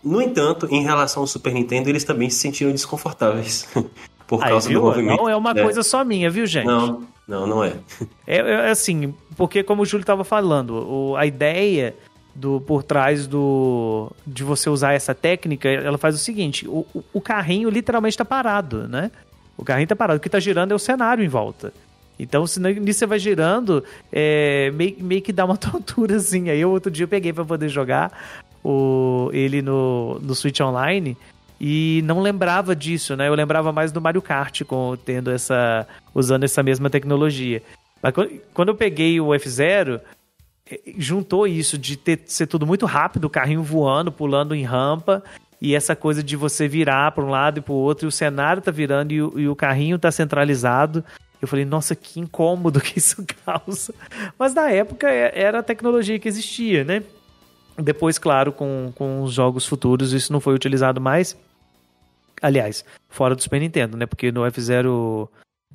No 0.03 0.22
entanto, 0.22 0.68
em 0.72 0.82
relação 0.84 1.24
ao 1.24 1.27
Super 1.27 1.53
Nintendo, 1.53 1.89
eles 1.89 2.03
também 2.03 2.29
se 2.29 2.39
sentiram 2.39 2.72
desconfortáveis 2.72 3.68
por 4.27 4.41
Aí, 4.44 4.50
causa 4.51 4.70
viu? 4.70 4.79
do 4.79 4.86
movimento. 4.88 5.18
Não 5.22 5.29
é 5.29 5.36
uma 5.36 5.53
né? 5.53 5.63
coisa 5.63 5.84
só 5.84 6.03
minha, 6.06 6.29
viu, 6.29 6.46
gente? 6.46 6.65
Não, 6.68 7.03
não, 7.27 7.46
não 7.46 7.63
é. 7.63 7.74
É, 8.25 8.38
é 8.38 8.70
assim, 8.70 9.13
porque 9.36 9.62
como 9.63 9.82
o 9.82 9.86
Júlio 9.86 10.03
estava 10.03 10.24
falando, 10.24 10.72
o- 10.88 11.15
a 11.18 11.25
ideia 11.25 11.96
do 12.36 12.62
por 12.62 12.84
trás 12.84 13.27
do 13.27 14.10
de 14.25 14.44
você 14.44 14.70
usar 14.70 14.94
essa 14.94 15.13
técnica, 15.13 15.68
ela 15.68 15.98
faz 15.98 16.15
o 16.15 16.20
seguinte: 16.20 16.65
o, 16.68 16.86
o- 17.13 17.20
carrinho 17.20 17.70
literalmente 17.70 18.13
está 18.13 18.24
parado, 18.24 18.88
né? 18.88 19.12
O 19.58 19.65
carrinho 19.65 19.88
tá 19.88 19.96
parado. 19.96 20.18
O 20.18 20.22
que 20.22 20.29
tá 20.29 20.39
girando 20.39 20.72
é 20.72 20.75
o 20.75 20.79
cenário 20.79 21.22
em 21.24 21.27
volta. 21.27 21.74
Então, 22.18 22.46
se 22.48 22.60
nisso 22.60 23.00
você 23.00 23.06
vai 23.06 23.18
girando, 23.20 23.84
é, 24.12 24.72
meio, 24.74 24.96
meio 25.00 25.22
que 25.22 25.32
dá 25.34 25.44
uma 25.46 25.56
tontura, 25.58 26.15
assim. 26.18 26.50
Aí, 26.50 26.63
outro 26.63 26.89
dia, 26.91 27.03
eu 27.03 27.08
peguei 27.10 27.34
pra 27.34 27.44
poder 27.44 27.68
jogar 27.70 28.12
o, 28.70 29.32
ele 29.34 29.62
no, 29.62 30.20
no 30.20 30.36
Switch 30.36 30.60
Online 30.60 31.18
e 31.60 32.02
não 32.06 32.22
lembrava 32.22 32.76
disso, 32.76 33.16
né? 33.16 33.28
Eu 33.28 33.34
lembrava 33.34 33.72
mais 33.72 33.92
do 33.92 34.00
Mario 34.00 34.22
Kart 34.22 34.64
com, 34.64 34.96
tendo 35.04 35.30
essa, 35.30 35.88
usando 36.16 36.44
essa 36.44 36.64
mesma 36.64 36.90
tecnologia. 36.90 37.62
Mas 38.02 38.14
quando 38.54 38.70
eu 38.70 38.76
peguei 38.76 39.20
o 39.20 39.28
F0, 39.28 40.00
é, 40.70 40.80
juntou 40.98 41.46
isso 41.46 41.78
de 41.78 41.98
ter, 41.98 42.22
ser 42.26 42.48
tudo 42.48 42.66
muito 42.66 42.86
rápido, 42.86 43.26
o 43.26 43.30
carrinho 43.30 43.62
voando, 43.62 44.12
pulando 44.12 44.56
em 44.56 44.64
rampa, 44.64 45.22
e 45.62 45.76
essa 45.76 45.96
coisa 45.96 46.24
de 46.24 46.38
você 46.38 46.68
virar 46.68 47.12
para 47.12 47.26
um 47.26 47.30
lado 47.30 47.60
e 47.60 47.62
para 47.62 47.74
o 47.74 47.78
outro, 47.78 48.06
e 48.06 48.10
o 48.10 48.12
cenário 48.12 48.62
tá 48.62 48.72
virando 48.72 49.12
e 49.12 49.22
o, 49.22 49.40
e 49.40 49.48
o 49.50 49.56
carrinho 49.56 50.00
tá 50.00 50.10
centralizado. 50.12 51.04
Eu 51.42 51.48
falei, 51.48 51.66
nossa, 51.66 51.96
que 51.96 52.20
incômodo 52.20 52.80
que 52.80 53.00
isso 53.00 53.26
causa. 53.46 53.94
Mas 54.38 54.54
na 54.54 54.72
época 54.72 55.10
é, 55.10 55.42
era 55.42 55.60
a 55.60 55.64
tecnologia 55.64 56.18
que 56.20 56.28
existia, 56.28 56.86
né? 56.86 57.04
Depois, 57.81 58.17
claro, 58.17 58.51
com, 58.51 58.91
com 58.95 59.21
os 59.24 59.33
jogos 59.33 59.65
futuros, 59.65 60.13
isso 60.13 60.31
não 60.33 60.39
foi 60.39 60.53
utilizado 60.53 61.00
mais. 61.00 61.36
Aliás, 62.41 62.83
fora 63.09 63.36
do 63.36 63.41
Super 63.43 63.59
Nintendo, 63.59 63.98
né? 63.98 64.05
Porque 64.05 64.31
no 64.31 64.41
F0. 64.41 65.27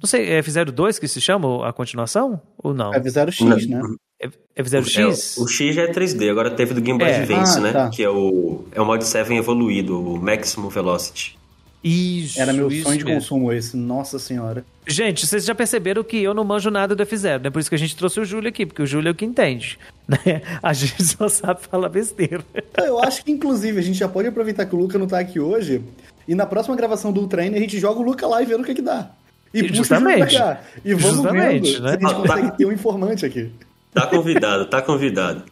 Não 0.03 0.07
sei, 0.09 0.29
é 0.31 0.41
F02 0.43 0.99
que 0.99 1.07
se 1.07 1.21
chama 1.21 1.67
a 1.69 1.73
continuação? 1.73 2.41
Ou 2.59 2.75
não? 2.75 2.91
F0X, 2.93 3.69
né? 3.69 3.81
É 4.21 4.29
F0X? 4.63 5.37
É, 5.39 5.41
o 5.43 5.47
X 5.47 5.75
já 5.75 5.83
é 5.83 5.93
3D, 5.93 6.31
agora 6.31 6.51
teve 6.51 6.75
do 6.75 6.81
Game 6.81 6.99
Boy 6.99 7.09
É. 7.09 7.19
Advance, 7.23 7.59
Ah, 7.59 7.61
né? 7.61 7.73
tá. 7.73 7.91
Que 7.91 8.03
é 8.03 8.09
o, 8.11 8.65
é 8.73 8.81
o 8.81 8.85
Mod 8.85 9.05
7 9.05 9.33
evoluído, 9.35 10.01
o 10.01 10.19
Maximum 10.21 10.69
Velocity. 10.69 11.39
Isso. 11.85 12.41
Era 12.41 12.51
meu 12.51 12.71
isso 12.73 12.85
sonho 12.85 12.99
de 12.99 13.05
mesmo. 13.05 13.21
consumo 13.21 13.53
esse, 13.53 13.77
nossa 13.77 14.19
senhora. 14.19 14.65
Gente, 14.87 15.27
vocês 15.27 15.45
já 15.45 15.55
perceberam 15.55 16.03
que 16.03 16.17
eu 16.17 16.33
não 16.33 16.43
manjo 16.43 16.71
nada 16.71 16.97
do 16.97 17.05
F0, 17.05 17.43
né? 17.43 17.51
Por 17.51 17.59
isso 17.61 17.69
que 17.69 17.75
a 17.75 17.79
gente 17.79 17.95
trouxe 17.95 18.19
o 18.21 18.25
Júlio 18.25 18.49
aqui, 18.49 18.65
porque 18.65 18.81
o 18.81 18.87
Júlio 18.87 19.09
é 19.09 19.13
o 19.13 19.15
que 19.15 19.25
entende. 19.25 19.79
Né? 20.07 20.43
A 20.63 20.75
gente 20.75 21.03
só 21.03 21.31
sabe 21.31 21.63
falar 21.63 21.89
besteira. 21.89 22.45
Eu 22.77 23.03
acho 23.03 23.25
que, 23.25 23.33
inclusive, 23.33 23.79
a 23.79 23.83
gente 23.83 23.99
já 23.99 24.07
pode 24.07 24.29
aproveitar 24.29 24.67
que 24.67 24.77
o 24.77 24.79
Luca 24.79 24.99
não 24.99 25.07
tá 25.07 25.19
aqui 25.19 25.41
hoje, 25.41 25.81
e 26.29 26.35
na 26.35 26.45
próxima 26.45 26.77
gravação 26.77 27.11
do 27.11 27.27
Trainer 27.27 27.57
a 27.57 27.63
gente 27.63 27.79
joga 27.79 28.01
o 28.01 28.03
Luca 28.03 28.27
lá 28.27 28.43
e 28.43 28.45
vê 28.45 28.55
o 28.55 28.63
que 28.63 28.73
é 28.73 28.75
que 28.75 28.83
dá. 28.83 29.11
E 29.55 29.67
Justamente. 29.73 30.37
E 30.85 30.93
vamos 30.93 31.17
Justamente, 31.17 31.73
vendo 31.73 31.83
né? 31.85 31.91
se 31.91 32.05
a 32.05 32.09
gente 32.09 32.15
consegue 32.21 32.59
ter 32.59 32.67
um 32.67 32.73
informante 32.73 33.25
aqui. 33.25 33.51
Tá 33.95 34.07
convidado, 34.09 34.67
tá 34.67 34.83
convidado. 34.83 35.43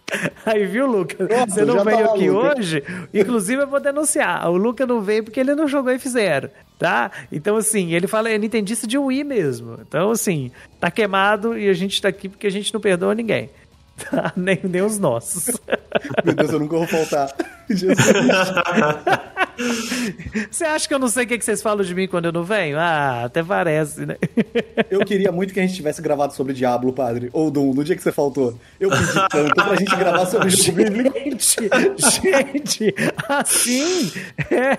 Aí, 0.44 0.66
viu, 0.66 0.86
Luca? 0.86 1.14
Pronto, 1.24 1.52
Você 1.52 1.64
não 1.64 1.76
tá 1.76 1.84
veio 1.84 2.10
aqui 2.10 2.28
Luca. 2.28 2.58
hoje, 2.58 2.82
inclusive 3.14 3.62
eu 3.62 3.68
vou 3.68 3.78
denunciar. 3.78 4.50
O 4.50 4.56
Luca 4.56 4.84
não 4.84 5.00
veio 5.00 5.22
porque 5.22 5.38
ele 5.38 5.54
não 5.54 5.68
jogou 5.68 5.92
F0, 5.92 6.50
tá? 6.78 7.10
Então, 7.30 7.56
assim, 7.56 7.94
ele 7.94 8.08
fala, 8.08 8.28
é 8.30 8.36
nintendista 8.36 8.84
de 8.86 8.98
Wii 8.98 9.22
mesmo. 9.22 9.78
Então, 9.86 10.10
assim, 10.10 10.50
tá 10.80 10.90
queimado 10.90 11.56
e 11.56 11.68
a 11.68 11.72
gente 11.72 12.02
tá 12.02 12.08
aqui 12.08 12.28
porque 12.28 12.46
a 12.48 12.50
gente 12.50 12.74
não 12.74 12.80
perdoa 12.80 13.14
ninguém. 13.14 13.48
Tá? 13.96 14.32
Nem, 14.36 14.58
nem 14.62 14.82
os 14.82 14.98
nossos. 14.98 15.50
Meu 16.24 16.34
Deus, 16.34 16.52
eu 16.52 16.58
nunca 16.58 16.76
vou 16.76 16.86
faltar. 16.86 17.32
Jesus. 17.68 17.98
Você 20.50 20.64
acha 20.64 20.88
que 20.88 20.94
eu 20.94 20.98
não 20.98 21.08
sei 21.08 21.24
o 21.24 21.26
que 21.26 21.40
vocês 21.40 21.60
falam 21.62 21.84
de 21.84 21.94
mim 21.94 22.08
quando 22.08 22.24
eu 22.24 22.32
não 22.32 22.42
venho? 22.42 22.78
Ah, 22.78 23.24
até 23.24 23.42
parece, 23.42 24.06
né? 24.06 24.16
Eu 24.90 25.04
queria 25.04 25.30
muito 25.30 25.52
que 25.52 25.60
a 25.60 25.62
gente 25.62 25.74
tivesse 25.74 26.00
gravado 26.00 26.32
sobre 26.32 26.54
Diablo, 26.54 26.92
padre. 26.92 27.28
Ou 27.34 27.50
Doom, 27.50 27.74
no 27.74 27.84
dia 27.84 27.94
que 27.94 28.02
você 28.02 28.10
faltou. 28.10 28.58
Eu 28.80 28.88
pedi 28.88 29.12
tanto 29.30 29.54
pra 29.54 29.76
gente 29.76 29.94
gravar 29.94 30.26
sobre 30.26 30.48
o 30.48 30.50
jogo 30.50 30.78
bíblico. 30.78 31.18
Gente, 31.18 31.68
gente, 32.10 32.94
assim. 33.28 34.10
É, 34.50 34.78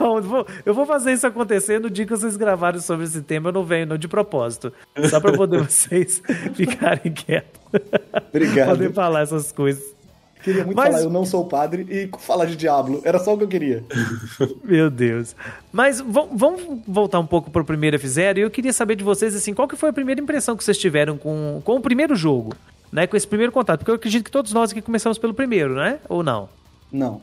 não, 0.00 0.16
eu 0.16 0.22
vou, 0.22 0.46
eu 0.64 0.74
vou 0.74 0.86
fazer 0.86 1.12
isso 1.12 1.26
acontecer 1.26 1.80
no 1.80 1.90
dia 1.90 2.06
que 2.06 2.12
vocês 2.12 2.36
gravarem 2.36 2.80
sobre 2.80 3.04
esse 3.04 3.20
tema. 3.20 3.48
Eu 3.48 3.52
não 3.52 3.64
venho, 3.64 3.86
não, 3.86 3.98
de 3.98 4.06
propósito. 4.06 4.72
Só 5.10 5.20
pra 5.20 5.32
poder 5.32 5.60
vocês 5.60 6.22
ficarem 6.54 7.12
quietos. 7.12 7.61
Obrigado. 8.30 8.68
Poder 8.70 8.92
falar 8.92 9.22
essas 9.22 9.52
coisas. 9.52 9.82
Queria 10.42 10.64
muito 10.64 10.76
Mas- 10.76 10.90
falar, 10.92 11.04
eu 11.04 11.10
não 11.10 11.24
sou 11.24 11.46
padre, 11.46 11.86
e 11.88 12.10
falar 12.18 12.46
de 12.46 12.56
Diablo. 12.56 13.00
Era 13.04 13.18
só 13.20 13.34
o 13.34 13.38
que 13.38 13.44
eu 13.44 13.48
queria. 13.48 13.84
Meu 14.64 14.90
Deus. 14.90 15.36
Mas 15.72 16.00
vamos 16.00 16.80
voltar 16.86 17.20
um 17.20 17.26
pouco 17.26 17.50
pro 17.50 17.64
primeiro 17.64 17.96
F0 17.98 18.38
e 18.38 18.40
eu 18.40 18.50
queria 18.50 18.72
saber 18.72 18.96
de 18.96 19.04
vocês, 19.04 19.36
assim, 19.36 19.54
qual 19.54 19.68
que 19.68 19.76
foi 19.76 19.90
a 19.90 19.92
primeira 19.92 20.20
impressão 20.20 20.56
que 20.56 20.64
vocês 20.64 20.78
tiveram 20.78 21.16
com, 21.16 21.62
com 21.64 21.76
o 21.76 21.80
primeiro 21.80 22.16
jogo? 22.16 22.54
Né, 22.90 23.06
com 23.06 23.16
esse 23.16 23.26
primeiro 23.26 23.50
contato, 23.50 23.78
porque 23.78 23.90
eu 23.90 23.94
acredito 23.94 24.24
que 24.24 24.30
todos 24.30 24.52
nós 24.52 24.70
aqui 24.70 24.82
começamos 24.82 25.16
pelo 25.16 25.32
primeiro, 25.32 25.74
né? 25.76 25.98
Ou 26.10 26.22
não? 26.22 26.46
Não. 26.92 27.22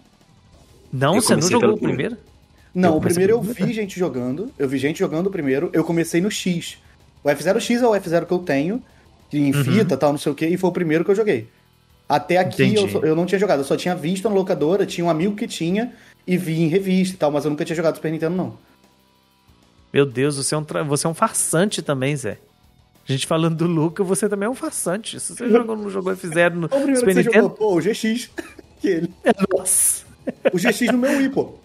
Não, 0.91 1.13
Eu 1.13 1.22
você 1.22 1.36
não 1.36 1.44
jogou 1.44 1.60
pelo 1.60 1.74
o 1.75 1.77
primeiro? 1.77 2.18
Não, 2.74 2.89
Eu 2.94 2.96
o 2.96 3.01
primeiro 3.01 3.34
eu 3.34 3.41
vi 3.41 3.72
gente 3.72 4.00
jogando. 4.00 4.51
Eu 4.58 4.68
vi 4.68 4.79
gente 4.79 4.98
jogando 4.98 5.27
o 5.27 5.29
primeiro. 5.29 5.70
Eu 5.72 5.84
comecei 5.84 6.22
no 6.22 6.32
X. 6.32 6.79
O 7.24 7.29
F0X 7.29 7.82
é 7.84 7.88
o 7.88 7.91
F0 7.91 8.25
que 8.25 8.32
eu 8.32 8.39
tenho, 8.39 8.82
em 9.31 9.53
Uhum. 9.53 9.63
fita 9.63 9.98
tal, 9.98 10.12
não 10.12 10.19
sei 10.19 10.31
o 10.31 10.36
que, 10.36 10.45
e 10.45 10.57
foi 10.57 10.69
o 10.69 10.74
primeiro 10.74 11.05
que 11.05 11.12
eu 11.12 11.15
joguei. 11.15 11.48
Até 12.07 12.38
aqui 12.38 12.74
eu, 12.74 12.88
eu 13.03 13.15
não 13.15 13.25
tinha 13.25 13.38
jogado, 13.38 13.59
eu 13.59 13.63
só 13.65 13.77
tinha 13.77 13.95
visto 13.95 14.27
na 14.27 14.33
locadora, 14.33 14.86
tinha 14.86 15.05
um 15.05 15.09
amigo 15.09 15.36
que 15.36 15.48
tinha, 15.48 15.93
e 16.25 16.38
vi 16.38 16.62
em 16.62 16.67
revista 16.67 17.15
e 17.15 17.17
tal, 17.17 17.31
mas 17.31 17.45
eu 17.45 17.51
nunca 17.51 17.63
tinha 17.63 17.75
jogado 17.75 17.95
Super 17.95 18.12
Nintendo, 18.12 18.36
não. 18.36 18.57
Meu 19.93 20.05
Deus, 20.05 20.38
você 20.38 20.55
é 20.55 20.57
um, 20.57 20.65
você 20.88 21.07
é 21.07 21.09
um 21.09 21.13
farsante 21.13 21.81
também, 21.81 22.15
Zé. 22.15 22.38
A 23.07 23.12
gente 23.12 23.25
falando 23.25 23.55
do 23.55 23.65
Luca, 23.65 24.03
você 24.03 24.29
também 24.29 24.45
é 24.45 24.50
um 24.50 24.55
farsante. 24.55 25.19
Se 25.19 25.36
você 25.36 25.50
jogou, 25.50 25.75
não 25.75 25.89
jogou 25.89 26.13
F0 26.13 26.53
no 26.53 26.67
O 26.71 26.95
Super 26.95 27.15
Nintendo... 27.15 27.33
jogou, 27.33 27.50
pô, 27.50 27.77
o 27.77 27.81
GX. 27.81 28.29
que 28.79 28.88
ele. 28.88 29.13
Nossa! 29.51 30.03
O 30.53 30.57
GX 30.57 30.91
no 30.91 30.98
meu 31.00 31.17
Wii, 31.17 31.29
pô. 31.29 31.55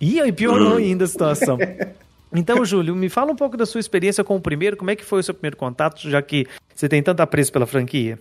Ih, 0.00 0.20
aí 0.20 0.32
piorou 0.32 0.76
ainda 0.76 1.04
a 1.04 1.08
situação. 1.08 1.58
Então, 2.34 2.62
Júlio, 2.66 2.94
me 2.94 3.08
fala 3.08 3.32
um 3.32 3.36
pouco 3.36 3.56
da 3.56 3.64
sua 3.66 3.80
experiência 3.80 4.24
com 4.24 4.36
o 4.36 4.40
primeiro, 4.40 4.76
como 4.76 4.90
é 4.90 4.96
que 4.96 5.04
foi 5.04 5.20
o 5.20 5.22
seu 5.22 5.34
primeiro 5.34 5.56
contato, 5.56 6.08
já 6.10 6.20
que 6.20 6.46
você 6.74 6.88
tem 6.88 7.02
tanto 7.02 7.20
apreço 7.20 7.52
pela 7.52 7.66
franquia? 7.66 8.18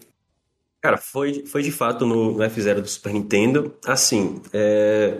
Cara, 0.82 0.98
foi, 0.98 1.46
foi 1.46 1.64
de 1.64 1.72
fato 1.72 2.06
no, 2.06 2.34
no 2.34 2.44
F0 2.44 2.82
do 2.82 2.88
Super 2.88 3.14
Nintendo. 3.14 3.74
Assim, 3.86 4.42
é, 4.52 5.20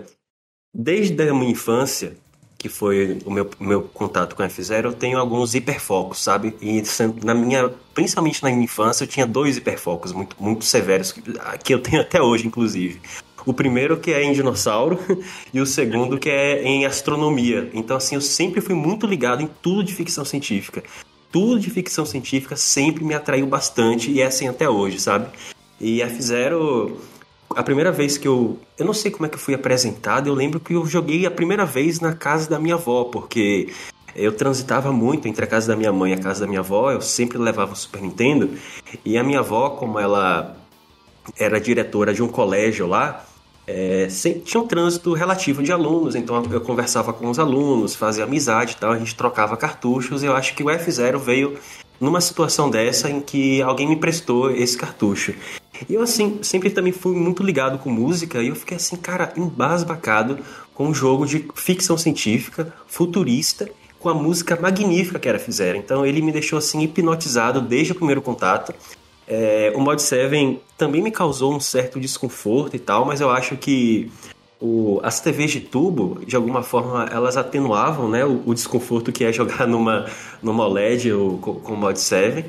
desde 0.74 1.20
a 1.28 1.32
minha 1.32 1.50
infância, 1.50 2.16
que 2.58 2.68
foi 2.68 3.18
o 3.24 3.30
meu, 3.30 3.48
meu 3.58 3.82
contato 3.82 4.36
com 4.36 4.42
o 4.42 4.46
F0, 4.46 4.84
eu 4.84 4.92
tenho 4.92 5.18
alguns 5.18 5.54
hiperfocos, 5.54 6.22
sabe? 6.22 6.54
E 6.60 6.84
sendo- 6.84 7.24
na 7.24 7.34
minha, 7.34 7.70
principalmente 7.94 8.42
na 8.42 8.50
minha 8.50 8.64
infância, 8.64 9.04
eu 9.04 9.08
tinha 9.08 9.26
dois 9.26 9.56
hiperfocos 9.56 10.12
muito, 10.12 10.36
muito 10.38 10.64
severos, 10.66 11.12
que, 11.12 11.22
que 11.62 11.74
eu 11.74 11.80
tenho 11.80 12.02
até 12.02 12.20
hoje, 12.20 12.46
inclusive. 12.46 13.00
O 13.46 13.52
primeiro 13.52 13.98
que 13.98 14.12
é 14.12 14.22
em 14.22 14.32
dinossauro 14.32 14.98
e 15.52 15.60
o 15.60 15.66
segundo 15.66 16.18
que 16.18 16.30
é 16.30 16.62
em 16.62 16.86
astronomia. 16.86 17.70
Então, 17.74 17.96
assim, 17.96 18.14
eu 18.14 18.20
sempre 18.20 18.60
fui 18.60 18.74
muito 18.74 19.06
ligado 19.06 19.42
em 19.42 19.50
tudo 19.62 19.84
de 19.84 19.94
ficção 19.94 20.24
científica. 20.24 20.82
Tudo 21.30 21.58
de 21.58 21.68
ficção 21.68 22.06
científica 22.06 22.56
sempre 22.56 23.04
me 23.04 23.14
atraiu 23.14 23.46
bastante 23.46 24.10
e 24.10 24.20
é 24.20 24.26
assim 24.26 24.48
até 24.48 24.68
hoje, 24.68 25.00
sabe? 25.00 25.28
E 25.80 25.98
F0, 25.98 26.92
a 27.54 27.62
primeira 27.62 27.90
vez 27.90 28.16
que 28.16 28.26
eu. 28.26 28.58
Eu 28.78 28.86
não 28.86 28.94
sei 28.94 29.10
como 29.10 29.26
é 29.26 29.28
que 29.28 29.34
eu 29.34 29.40
fui 29.40 29.54
apresentado, 29.54 30.28
eu 30.28 30.34
lembro 30.34 30.60
que 30.60 30.74
eu 30.74 30.86
joguei 30.86 31.26
a 31.26 31.30
primeira 31.30 31.64
vez 31.64 32.00
na 32.00 32.14
casa 32.14 32.48
da 32.48 32.58
minha 32.58 32.74
avó, 32.74 33.04
porque 33.04 33.72
eu 34.14 34.32
transitava 34.32 34.92
muito 34.92 35.26
entre 35.26 35.44
a 35.44 35.48
casa 35.48 35.68
da 35.68 35.76
minha 35.76 35.92
mãe 35.92 36.12
e 36.12 36.14
a 36.14 36.18
casa 36.18 36.40
da 36.40 36.46
minha 36.46 36.60
avó, 36.60 36.90
eu 36.92 37.00
sempre 37.00 37.36
levava 37.36 37.72
o 37.72 37.76
Super 37.76 38.00
Nintendo, 38.00 38.50
e 39.04 39.18
a 39.18 39.24
minha 39.24 39.40
avó, 39.40 39.70
como 39.70 39.98
ela 39.98 40.56
era 41.38 41.60
diretora 41.60 42.14
de 42.14 42.22
um 42.22 42.28
colégio 42.28 42.86
lá, 42.86 43.24
é, 43.66 44.08
tinha 44.44 44.62
um 44.62 44.66
trânsito 44.66 45.12
relativo 45.14 45.62
de 45.62 45.72
alunos, 45.72 46.14
então 46.14 46.42
eu 46.50 46.60
conversava 46.60 47.12
com 47.12 47.28
os 47.30 47.38
alunos, 47.38 47.94
fazia 47.94 48.24
amizade 48.24 48.72
e 48.72 48.76
tal, 48.76 48.92
a 48.92 48.98
gente 48.98 49.14
trocava 49.14 49.56
cartuchos, 49.56 50.22
eu 50.22 50.36
acho 50.36 50.54
que 50.54 50.62
o 50.62 50.66
F0 50.66 51.18
veio 51.18 51.58
numa 52.00 52.20
situação 52.20 52.68
dessa 52.68 53.08
em 53.08 53.20
que 53.20 53.62
alguém 53.62 53.88
me 53.88 53.96
prestou 53.96 54.50
esse 54.50 54.76
cartucho. 54.76 55.34
E 55.88 55.94
eu, 55.94 56.02
assim, 56.02 56.38
sempre 56.42 56.70
também 56.70 56.92
fui 56.92 57.16
muito 57.16 57.42
ligado 57.42 57.78
com 57.78 57.90
música, 57.90 58.42
e 58.42 58.48
eu 58.48 58.54
fiquei 58.56 58.76
assim, 58.76 58.96
cara, 58.96 59.32
embasbacado 59.36 60.38
com 60.74 60.88
um 60.88 60.94
jogo 60.94 61.26
de 61.26 61.46
ficção 61.54 61.96
científica, 61.96 62.72
futurista, 62.86 63.68
com 63.98 64.08
a 64.10 64.14
música 64.14 64.58
magnífica 64.60 65.18
que 65.18 65.28
era 65.28 65.38
F0. 65.38 65.76
Então 65.76 66.04
ele 66.04 66.20
me 66.20 66.30
deixou, 66.30 66.58
assim, 66.58 66.82
hipnotizado 66.82 67.60
desde 67.60 67.92
o 67.92 67.94
primeiro 67.94 68.20
contato. 68.20 68.74
É, 69.26 69.72
o 69.74 69.80
Mod 69.80 70.00
7 70.02 70.58
também 70.76 71.02
me 71.02 71.10
causou 71.10 71.54
um 71.54 71.60
certo 71.60 71.98
desconforto 71.98 72.76
e 72.76 72.78
tal, 72.78 73.04
mas 73.04 73.20
eu 73.20 73.30
acho 73.30 73.56
que 73.56 74.10
o- 74.60 75.00
as 75.02 75.20
TVs 75.20 75.50
de 75.52 75.60
tubo, 75.60 76.20
de 76.26 76.36
alguma 76.36 76.62
forma, 76.62 77.06
elas 77.10 77.36
atenuavam 77.36 78.08
né, 78.08 78.24
o, 78.24 78.42
o 78.46 78.54
desconforto 78.54 79.12
que 79.12 79.24
é 79.24 79.32
jogar 79.32 79.66
numa, 79.68 80.06
numa 80.42 80.66
OLED 80.66 81.12
ou 81.12 81.38
com, 81.38 81.54
com 81.54 81.72
o 81.72 81.76
Mod 81.76 81.98
7. 81.98 82.44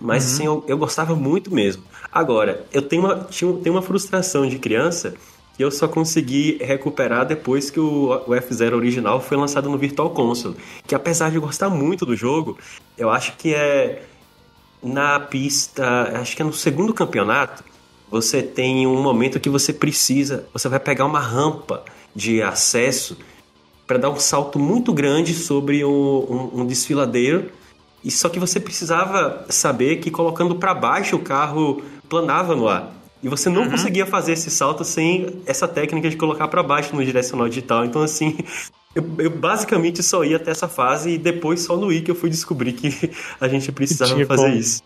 Mas 0.00 0.26
assim, 0.26 0.44
eu, 0.44 0.62
eu 0.68 0.76
gostava 0.76 1.14
muito 1.14 1.52
mesmo. 1.54 1.82
Agora, 2.12 2.64
eu 2.72 2.82
tenho 2.82 3.02
uma, 3.02 3.24
tinha, 3.30 3.52
tenho 3.54 3.74
uma 3.74 3.82
frustração 3.82 4.46
de 4.46 4.58
criança 4.58 5.14
que 5.56 5.64
eu 5.64 5.70
só 5.70 5.88
consegui 5.88 6.58
recuperar 6.60 7.24
depois 7.24 7.70
que 7.70 7.80
o, 7.80 8.10
o 8.26 8.30
F0 8.32 8.74
original 8.74 9.20
foi 9.22 9.38
lançado 9.38 9.70
no 9.70 9.78
Virtual 9.78 10.10
Console. 10.10 10.54
Que 10.86 10.94
apesar 10.94 11.30
de 11.30 11.36
eu 11.36 11.40
gostar 11.40 11.70
muito 11.70 12.04
do 12.04 12.14
jogo, 12.14 12.58
eu 12.98 13.08
acho 13.08 13.36
que 13.38 13.54
é 13.54 14.02
na 14.86 15.18
pista, 15.20 16.12
acho 16.20 16.36
que 16.36 16.42
é 16.42 16.44
no 16.44 16.52
segundo 16.52 16.94
campeonato, 16.94 17.64
você 18.10 18.42
tem 18.42 18.86
um 18.86 19.02
momento 19.02 19.40
que 19.40 19.50
você 19.50 19.72
precisa, 19.72 20.46
você 20.52 20.68
vai 20.68 20.78
pegar 20.78 21.04
uma 21.04 21.20
rampa 21.20 21.84
de 22.14 22.40
acesso 22.40 23.16
para 23.86 23.98
dar 23.98 24.10
um 24.10 24.18
salto 24.18 24.58
muito 24.58 24.92
grande 24.92 25.34
sobre 25.34 25.84
um, 25.84 25.90
um, 25.90 26.60
um 26.60 26.66
desfiladeiro. 26.66 27.50
E 28.02 28.10
só 28.10 28.28
que 28.28 28.38
você 28.38 28.60
precisava 28.60 29.44
saber 29.48 29.96
que 29.96 30.10
colocando 30.10 30.54
para 30.54 30.72
baixo 30.72 31.16
o 31.16 31.20
carro 31.20 31.82
planava 32.08 32.54
no 32.54 32.68
ar. 32.68 32.92
E 33.22 33.28
você 33.28 33.48
não 33.48 33.62
uhum. 33.62 33.70
conseguia 33.70 34.06
fazer 34.06 34.32
esse 34.32 34.50
salto 34.50 34.84
sem 34.84 35.42
essa 35.46 35.66
técnica 35.66 36.08
de 36.08 36.16
colocar 36.16 36.46
para 36.48 36.62
baixo 36.62 36.94
no 36.94 37.04
direcional 37.04 37.48
digital. 37.48 37.84
Então, 37.84 38.02
assim, 38.02 38.38
eu, 38.96 39.04
eu, 39.18 39.30
basicamente 39.30 40.02
só 40.02 40.24
ia 40.24 40.36
até 40.36 40.50
essa 40.50 40.66
fase 40.66 41.10
e 41.10 41.18
depois 41.18 41.60
só 41.60 41.76
no 41.76 41.88
Wii 41.88 42.00
que 42.00 42.10
eu 42.10 42.14
fui 42.14 42.30
descobrir 42.30 42.72
que 42.72 43.10
a 43.38 43.46
gente 43.46 43.70
precisava 43.70 44.12
fazer 44.24 44.42
como. 44.48 44.56
isso. 44.56 44.82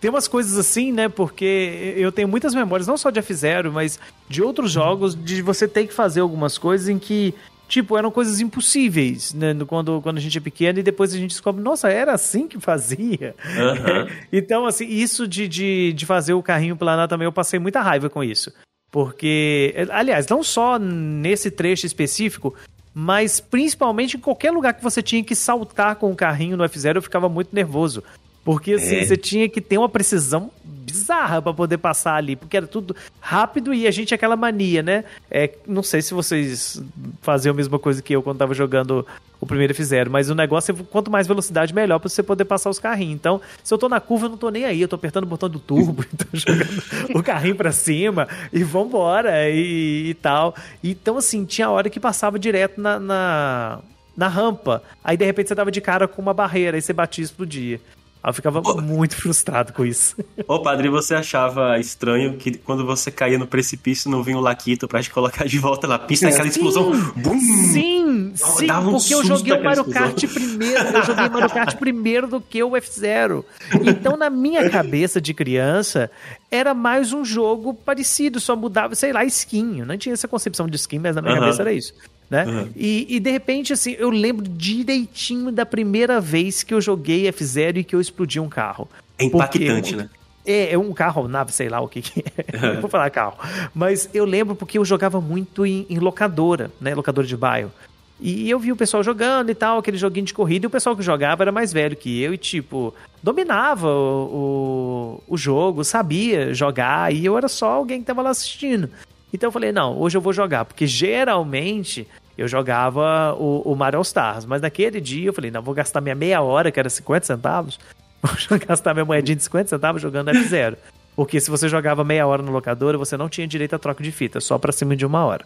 Tem 0.00 0.10
umas 0.10 0.26
coisas 0.26 0.58
assim, 0.58 0.90
né? 0.90 1.08
Porque 1.08 1.94
eu 1.96 2.10
tenho 2.10 2.26
muitas 2.26 2.54
memórias, 2.54 2.88
não 2.88 2.96
só 2.96 3.10
de 3.10 3.20
F-Zero, 3.20 3.72
mas 3.72 4.00
de 4.28 4.42
outros 4.42 4.72
jogos, 4.72 5.14
de 5.14 5.42
você 5.42 5.68
ter 5.68 5.86
que 5.86 5.94
fazer 5.94 6.20
algumas 6.20 6.58
coisas 6.58 6.88
em 6.88 6.98
que 6.98 7.32
tipo, 7.68 7.96
eram 7.96 8.10
coisas 8.10 8.40
impossíveis, 8.40 9.32
né? 9.32 9.54
Quando, 9.64 10.00
quando 10.02 10.18
a 10.18 10.20
gente 10.20 10.36
é 10.36 10.40
pequeno 10.40 10.80
e 10.80 10.82
depois 10.82 11.14
a 11.14 11.16
gente 11.16 11.30
descobre, 11.30 11.62
nossa, 11.62 11.88
era 11.88 12.12
assim 12.12 12.48
que 12.48 12.58
fazia. 12.58 13.36
Uhum. 13.44 14.08
então, 14.32 14.66
assim, 14.66 14.88
isso 14.88 15.28
de, 15.28 15.46
de, 15.46 15.92
de 15.92 16.04
fazer 16.04 16.32
o 16.32 16.42
carrinho 16.42 16.76
planar 16.76 17.06
também, 17.06 17.26
eu 17.26 17.32
passei 17.32 17.60
muita 17.60 17.80
raiva 17.80 18.10
com 18.10 18.24
isso. 18.24 18.52
Porque, 18.90 19.72
aliás, 19.90 20.26
não 20.26 20.42
só 20.42 20.80
nesse 20.80 21.48
trecho 21.48 21.86
específico, 21.86 22.56
mas 22.94 23.40
principalmente 23.40 24.16
em 24.16 24.20
qualquer 24.20 24.50
lugar 24.50 24.74
que 24.74 24.82
você 24.82 25.02
tinha 25.02 25.22
que 25.22 25.34
saltar 25.34 25.96
com 25.96 26.10
o 26.10 26.16
carrinho 26.16 26.56
no 26.56 26.64
F0, 26.64 26.96
eu 26.96 27.02
ficava 27.02 27.28
muito 27.28 27.54
nervoso. 27.54 28.02
Porque 28.44 28.74
assim, 28.74 28.96
é. 28.96 29.04
você 29.04 29.16
tinha 29.16 29.48
que 29.48 29.60
ter 29.60 29.78
uma 29.78 29.88
precisão 29.88 30.50
bizarra 30.64 31.40
para 31.40 31.52
poder 31.52 31.78
passar 31.78 32.16
ali, 32.16 32.34
porque 32.34 32.56
era 32.56 32.66
tudo 32.66 32.96
rápido 33.20 33.72
e 33.72 33.86
a 33.86 33.90
gente 33.90 34.14
aquela 34.14 34.36
mania, 34.36 34.82
né? 34.82 35.04
É, 35.30 35.50
não 35.66 35.82
sei 35.82 36.02
se 36.02 36.12
vocês 36.12 36.82
faziam 37.22 37.52
a 37.52 37.56
mesma 37.56 37.78
coisa 37.78 38.02
que 38.02 38.12
eu 38.12 38.22
quando 38.22 38.38
tava 38.38 38.54
jogando 38.54 39.06
o 39.40 39.46
primeiro 39.46 39.74
fizeram, 39.74 40.10
mas 40.10 40.28
o 40.28 40.34
negócio 40.34 40.72
é 40.72 40.84
quanto 40.90 41.10
mais 41.10 41.26
velocidade 41.26 41.74
melhor 41.74 41.98
para 41.98 42.08
você 42.08 42.22
poder 42.22 42.44
passar 42.44 42.68
os 42.68 42.78
carrinhos. 42.78 43.14
Então, 43.14 43.40
se 43.64 43.72
eu 43.72 43.78
tô 43.78 43.88
na 43.88 44.00
curva, 44.00 44.26
eu 44.26 44.30
não 44.30 44.36
tô 44.36 44.50
nem 44.50 44.64
aí, 44.64 44.80
eu 44.80 44.88
tô 44.88 44.96
apertando 44.96 45.24
o 45.24 45.28
botão 45.28 45.48
do 45.48 45.58
turbo, 45.58 46.04
tô 46.16 46.26
jogando 46.32 46.82
o 47.14 47.22
carrinho 47.22 47.56
para 47.56 47.72
cima 47.72 48.28
e 48.52 48.62
vambora 48.62 49.48
e, 49.48 50.10
e 50.10 50.14
tal. 50.14 50.54
Então, 50.84 51.16
assim, 51.16 51.44
tinha 51.44 51.70
hora 51.70 51.88
que 51.88 52.00
passava 52.00 52.38
direto 52.38 52.80
na, 52.80 52.98
na 52.98 53.78
na 54.16 54.28
rampa. 54.28 54.82
Aí 55.02 55.16
de 55.16 55.24
repente 55.24 55.48
você 55.48 55.54
tava 55.54 55.70
de 55.70 55.80
cara 55.80 56.06
com 56.06 56.20
uma 56.20 56.34
barreira, 56.34 56.76
aí 56.76 56.82
você 56.82 56.92
batia 56.92 57.22
e 57.22 57.24
explodia. 57.24 57.80
Eu 58.22 58.34
ficava 58.34 58.60
oh. 58.64 58.80
muito 58.80 59.16
frustrado 59.16 59.72
com 59.72 59.84
isso. 59.84 60.16
Ô, 60.46 60.60
padre, 60.60 60.88
você 60.90 61.14
achava 61.14 61.78
estranho 61.78 62.36
que 62.36 62.58
quando 62.58 62.84
você 62.84 63.10
caía 63.10 63.38
no 63.38 63.46
precipício 63.46 64.10
não 64.10 64.22
vinha 64.22 64.36
o 64.36 64.40
Laquito 64.40 64.86
pra 64.86 65.02
te 65.02 65.10
colocar 65.10 65.46
de 65.46 65.58
volta 65.58 65.86
na 65.86 65.98
pista, 65.98 66.28
aquela 66.28 66.48
explosão. 66.48 66.90
Bum! 67.16 67.40
Sim, 67.40 68.32
sim, 68.34 68.70
um 68.70 68.92
porque 68.92 69.14
eu 69.14 69.24
joguei 69.24 69.54
o 69.54 69.64
Mario 69.64 69.84
Kart 69.86 70.26
primeiro, 70.26 70.88
eu 70.96 71.02
joguei 71.02 71.28
Mario 71.28 71.50
Kart 71.50 71.76
primeiro 71.76 72.26
do 72.26 72.40
que 72.40 72.62
o 72.62 72.76
F-Zero. 72.76 73.44
Então, 73.86 74.16
na 74.16 74.28
minha 74.28 74.68
cabeça 74.68 75.20
de 75.20 75.32
criança, 75.32 76.10
era 76.50 76.74
mais 76.74 77.12
um 77.12 77.24
jogo 77.24 77.72
parecido, 77.72 78.38
só 78.38 78.54
mudava, 78.54 78.94
sei 78.94 79.12
lá, 79.12 79.24
skin. 79.24 79.80
Eu 79.80 79.86
não 79.86 79.96
tinha 79.96 80.12
essa 80.12 80.28
concepção 80.28 80.66
de 80.66 80.76
skin, 80.76 80.98
mas 80.98 81.16
na 81.16 81.22
minha 81.22 81.38
cabeça 81.38 81.62
era 81.62 81.72
isso 81.72 81.94
né? 82.30 82.44
Uhum. 82.44 82.68
E, 82.76 83.16
e, 83.16 83.18
de 83.18 83.30
repente, 83.30 83.72
assim, 83.72 83.96
eu 83.98 84.08
lembro 84.08 84.46
direitinho 84.48 85.50
da 85.50 85.66
primeira 85.66 86.20
vez 86.20 86.62
que 86.62 86.72
eu 86.72 86.80
joguei 86.80 87.28
F0 87.30 87.78
e 87.78 87.84
que 87.84 87.94
eu 87.94 88.00
explodi 88.00 88.38
um 88.38 88.48
carro. 88.48 88.88
É 89.18 89.24
impactante, 89.24 89.94
porque, 89.94 89.96
né? 89.96 90.10
É, 90.46 90.72
é 90.72 90.78
um 90.78 90.92
carro, 90.92 91.26
nave, 91.26 91.52
sei 91.52 91.68
lá 91.68 91.80
o 91.80 91.88
que, 91.88 92.00
que 92.00 92.24
é. 92.36 92.76
Vou 92.80 92.88
falar 92.88 93.10
carro. 93.10 93.36
Mas 93.74 94.08
eu 94.14 94.24
lembro 94.24 94.54
porque 94.54 94.78
eu 94.78 94.84
jogava 94.84 95.20
muito 95.20 95.66
em, 95.66 95.84
em 95.90 95.98
locadora, 95.98 96.70
né? 96.80 96.94
Locadora 96.94 97.26
de 97.26 97.36
bairro. 97.36 97.72
E 98.20 98.48
eu 98.48 98.58
vi 98.58 98.70
o 98.70 98.76
pessoal 98.76 99.02
jogando 99.02 99.50
e 99.50 99.54
tal, 99.54 99.78
aquele 99.78 99.96
joguinho 99.96 100.26
de 100.26 100.34
corrida, 100.34 100.66
e 100.66 100.68
o 100.68 100.70
pessoal 100.70 100.94
que 100.94 101.02
jogava 101.02 101.42
era 101.42 101.50
mais 101.50 101.72
velho 101.72 101.96
que 101.96 102.20
eu 102.20 102.34
e, 102.34 102.38
tipo, 102.38 102.94
dominava 103.22 103.88
o, 103.88 105.22
o, 105.26 105.34
o 105.34 105.36
jogo, 105.38 105.82
sabia 105.82 106.52
jogar, 106.52 107.12
e 107.14 107.24
eu 107.24 107.36
era 107.36 107.48
só 107.48 107.70
alguém 107.70 108.00
que 108.00 108.06
tava 108.06 108.20
lá 108.20 108.30
assistindo. 108.30 108.90
Então 109.32 109.48
eu 109.48 109.52
falei, 109.52 109.72
não, 109.72 109.98
hoje 109.98 110.18
eu 110.18 110.20
vou 110.20 110.34
jogar, 110.34 110.66
porque 110.66 110.86
geralmente 110.86 112.06
eu 112.40 112.48
jogava 112.48 113.34
o, 113.34 113.60
o 113.70 113.76
Mario 113.76 113.98
All 113.98 114.02
Stars, 114.02 114.46
mas 114.46 114.62
naquele 114.62 114.98
dia 114.98 115.26
eu 115.26 115.32
falei, 115.32 115.50
não, 115.50 115.60
vou 115.60 115.74
gastar 115.74 116.00
minha 116.00 116.14
meia 116.14 116.40
hora, 116.40 116.72
que 116.72 116.80
era 116.80 116.88
50 116.88 117.26
centavos, 117.26 117.78
vou 118.22 118.58
gastar 118.58 118.94
minha 118.94 119.04
moedinha 119.04 119.36
de 119.36 119.42
50 119.42 119.68
centavos 119.68 120.00
jogando 120.00 120.30
F0. 120.30 120.74
Porque 121.14 121.38
se 121.38 121.50
você 121.50 121.68
jogava 121.68 122.02
meia 122.02 122.26
hora 122.26 122.42
no 122.42 122.50
locador, 122.50 122.96
você 122.96 123.14
não 123.14 123.28
tinha 123.28 123.46
direito 123.46 123.74
a 123.74 123.78
troca 123.78 124.02
de 124.02 124.10
fita, 124.10 124.40
só 124.40 124.56
pra 124.56 124.72
cima 124.72 124.96
de 124.96 125.04
uma 125.04 125.22
hora. 125.22 125.44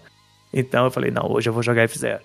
Então 0.53 0.85
eu 0.85 0.91
falei, 0.93 1.11
não, 1.11 1.33
hoje 1.33 1.49
eu 1.49 1.53
vou 1.53 1.65
jogar 1.65 1.89
F0. 1.89 2.21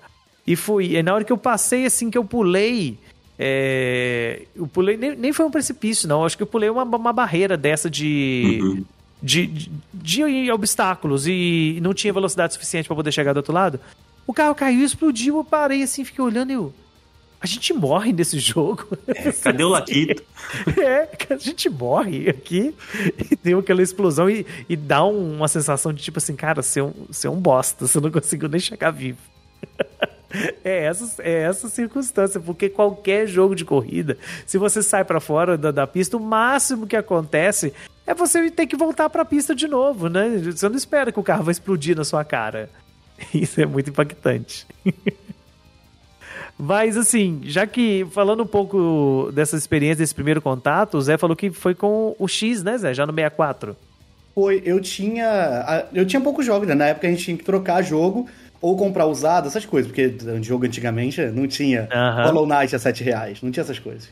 E 0.45 0.55
fui. 0.55 0.95
E 0.95 1.01
na 1.01 1.15
hora 1.15 1.23
que 1.23 1.34
eu 1.34 1.38
passei, 1.38 1.88
assim, 1.88 2.12
que 2.12 2.17
eu 2.17 2.23
pulei. 2.23 2.99
É, 3.39 4.43
eu 4.55 4.67
pulei. 4.67 4.97
Nem, 4.97 5.15
nem 5.15 5.34
foi 5.34 5.47
um 5.47 5.51
precipício, 5.51 6.08
não. 6.08 6.25
Acho 6.25 6.38
que 6.38 6.43
eu 6.43 6.47
pulei 6.47 6.69
uma, 6.69 6.84
uma 6.84 7.13
barreira 7.13 7.58
dessa 7.58 7.89
de. 7.89 8.60
Uhum 8.62 8.86
de, 9.21 9.47
de, 9.47 9.71
de 9.93 10.51
obstáculos 10.51 11.27
e 11.27 11.79
não 11.82 11.93
tinha 11.93 12.13
velocidade 12.13 12.53
suficiente 12.53 12.88
para 12.88 12.95
poder 12.95 13.12
chegar 13.12 13.34
do 13.34 13.38
outro 13.38 13.53
lado. 13.53 13.79
O 14.25 14.34
carro 14.34 14.55
caiu, 14.55 14.86
explodiu, 14.86 15.38
eu 15.38 15.43
parei 15.43 15.84
assim, 15.84 16.05
fiquei 16.05 16.23
olhando 16.23 16.51
e 16.51 16.53
eu. 16.53 16.73
A 17.41 17.47
gente 17.47 17.73
morre 17.73 18.12
nesse 18.12 18.38
jogo. 18.38 18.86
É, 19.08 19.32
cadê 19.32 19.63
o 19.63 19.69
Laquito? 19.69 20.23
é, 20.77 21.10
a 21.29 21.38
gente 21.38 21.69
morre 21.69 22.29
aqui 22.29 22.75
e 23.32 23.36
deu 23.38 23.60
aquela 23.60 23.82
explosão 23.82 24.29
e, 24.29 24.45
e 24.67 24.75
dá 24.75 25.05
um, 25.05 25.38
uma 25.38 25.47
sensação 25.47 25.93
de 25.93 26.03
tipo 26.03 26.17
assim, 26.17 26.36
cara, 26.36 26.62
você 26.62 26.82
é 26.82 26.84
um, 26.84 26.93
você 27.08 27.27
é 27.27 27.29
um 27.29 27.39
bosta, 27.39 27.88
você 27.88 27.99
não 27.99 28.12
conseguiu 28.12 28.49
nem 28.49 28.60
chegar 28.60 28.91
vivo. 28.91 29.19
É 30.63 30.84
essa, 30.84 31.23
é 31.23 31.41
essa 31.41 31.67
circunstância, 31.67 32.39
porque 32.39 32.69
qualquer 32.69 33.25
jogo 33.25 33.55
de 33.55 33.65
corrida, 33.65 34.15
se 34.45 34.60
você 34.60 34.84
sai 34.84 35.03
para 35.03 35.19
fora 35.19 35.58
da, 35.58 35.71
da, 35.71 35.88
pista, 35.88 36.17
o 36.17 36.19
máximo 36.19 36.86
que 36.86 36.95
acontece 36.95 37.73
é 38.05 38.13
você 38.13 38.51
ter 38.51 38.67
que 38.67 38.77
voltar 38.77 39.10
para 39.10 39.23
a 39.23 39.25
pista 39.25 39.55
de 39.55 39.67
novo, 39.67 40.08
né? 40.08 40.38
Você 40.38 40.69
não 40.69 40.75
espera 40.75 41.12
que 41.12 41.19
o 41.19 41.23
carro 41.23 41.45
vai 41.45 41.51
explodir 41.51 41.97
na 41.97 42.03
sua 42.03 42.23
cara. 42.23 42.69
Isso 43.34 43.62
é 43.62 43.65
muito 43.65 43.89
impactante. 43.89 44.65
Mas 46.58 46.97
assim, 46.97 47.39
já 47.43 47.65
que 47.65 48.05
falando 48.12 48.43
um 48.43 48.47
pouco 48.47 49.32
dessa 49.34 49.55
experiência, 49.55 49.97
desse 49.97 50.13
primeiro 50.13 50.41
contato, 50.41 50.97
o 50.97 51.01
Zé 51.01 51.17
falou 51.17 51.36
que 51.36 51.51
foi 51.51 51.73
com 51.73 52.15
o 52.19 52.27
X, 52.27 52.63
né, 52.63 52.77
Zé? 52.77 52.93
Já 52.93 53.05
no 53.05 53.13
64. 53.13 53.77
Foi, 54.36 54.62
eu 54.65 54.79
tinha. 54.79 55.88
Eu 55.93 56.05
tinha 56.05 56.21
poucos 56.21 56.45
jogos, 56.45 56.67
né? 56.67 56.75
Na 56.75 56.88
época 56.88 57.08
a 57.08 57.10
gente 57.10 57.23
tinha 57.23 57.38
que 57.38 57.43
trocar 57.43 57.82
jogo 57.82 58.27
ou 58.62 58.75
comprar 58.75 59.05
usado, 59.05 59.47
essas 59.47 59.65
coisas, 59.65 59.89
porque 59.89 60.13
jogo 60.41 60.65
antigamente 60.65 61.21
não 61.27 61.47
tinha 61.47 61.88
uhum. 61.93 62.25
Hollow 62.25 62.47
Knight 62.47 62.75
a 62.75 62.79
7 62.79 63.03
reais, 63.05 63.41
não 63.41 63.51
tinha 63.51 63.63
essas 63.63 63.79
coisas. 63.79 64.10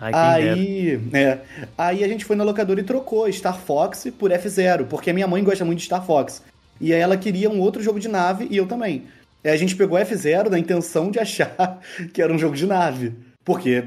Ai, 0.00 0.48
aí, 0.48 1.00
é, 1.12 1.38
aí 1.76 2.02
a 2.02 2.08
gente 2.08 2.24
foi 2.24 2.34
na 2.34 2.42
locadora 2.42 2.80
e 2.80 2.82
trocou 2.82 3.30
Star 3.30 3.58
Fox 3.58 4.06
por 4.18 4.30
F0, 4.30 4.86
porque 4.86 5.10
a 5.10 5.12
minha 5.12 5.26
mãe 5.26 5.44
gosta 5.44 5.62
muito 5.62 5.80
de 5.80 5.84
Star 5.84 6.04
Fox. 6.04 6.42
E 6.80 6.94
aí 6.94 7.00
ela 7.00 7.16
queria 7.16 7.50
um 7.50 7.60
outro 7.60 7.82
jogo 7.82 8.00
de 8.00 8.08
nave 8.08 8.46
e 8.50 8.56
eu 8.56 8.66
também. 8.66 9.04
Aí 9.44 9.50
a 9.50 9.56
gente 9.56 9.76
pegou 9.76 9.98
F0 9.98 10.48
na 10.48 10.58
intenção 10.58 11.10
de 11.10 11.18
achar 11.18 11.80
que 12.12 12.22
era 12.22 12.32
um 12.32 12.38
jogo 12.38 12.56
de 12.56 12.66
nave. 12.66 13.12
Porque 13.44 13.84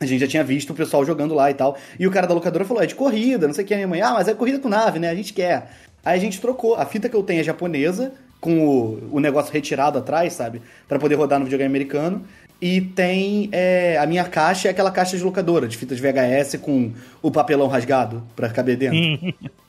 a 0.00 0.06
gente 0.06 0.20
já 0.20 0.26
tinha 0.26 0.44
visto 0.44 0.70
o 0.70 0.74
pessoal 0.74 1.04
jogando 1.04 1.34
lá 1.34 1.50
e 1.50 1.54
tal. 1.54 1.76
E 1.98 2.06
o 2.06 2.10
cara 2.10 2.26
da 2.26 2.34
locadora 2.34 2.64
falou: 2.64 2.82
é 2.82 2.86
de 2.86 2.94
corrida, 2.94 3.46
não 3.46 3.54
sei 3.54 3.64
o 3.64 3.66
que. 3.66 3.74
A 3.74 3.76
minha 3.76 3.88
mãe, 3.88 4.00
ah, 4.02 4.12
mas 4.12 4.28
é 4.28 4.34
corrida 4.34 4.58
com 4.58 4.68
nave, 4.68 4.98
né? 4.98 5.10
A 5.10 5.14
gente 5.14 5.32
quer. 5.32 5.70
Aí 6.04 6.18
a 6.18 6.20
gente 6.20 6.40
trocou. 6.40 6.74
A 6.74 6.84
fita 6.84 7.08
que 7.08 7.16
eu 7.16 7.22
tenho 7.22 7.40
é 7.40 7.44
japonesa, 7.44 8.12
com 8.40 8.66
o, 8.66 9.16
o 9.16 9.20
negócio 9.20 9.52
retirado 9.52 9.98
atrás, 9.98 10.32
sabe? 10.32 10.60
para 10.88 10.98
poder 10.98 11.14
rodar 11.14 11.38
no 11.38 11.44
videogame 11.44 11.70
americano. 11.70 12.24
E 12.60 12.80
tem 12.80 13.48
é, 13.50 13.98
a 13.98 14.06
minha 14.06 14.24
caixa, 14.24 14.68
é 14.68 14.70
aquela 14.70 14.90
caixa 14.90 15.16
de 15.16 15.24
locadora, 15.24 15.66
de 15.66 15.76
fitas 15.76 15.98
VHS 15.98 16.60
com 16.60 16.92
o 17.20 17.28
papelão 17.28 17.66
rasgado 17.66 18.22
pra 18.36 18.48
caber 18.48 18.76
dentro. 18.76 19.34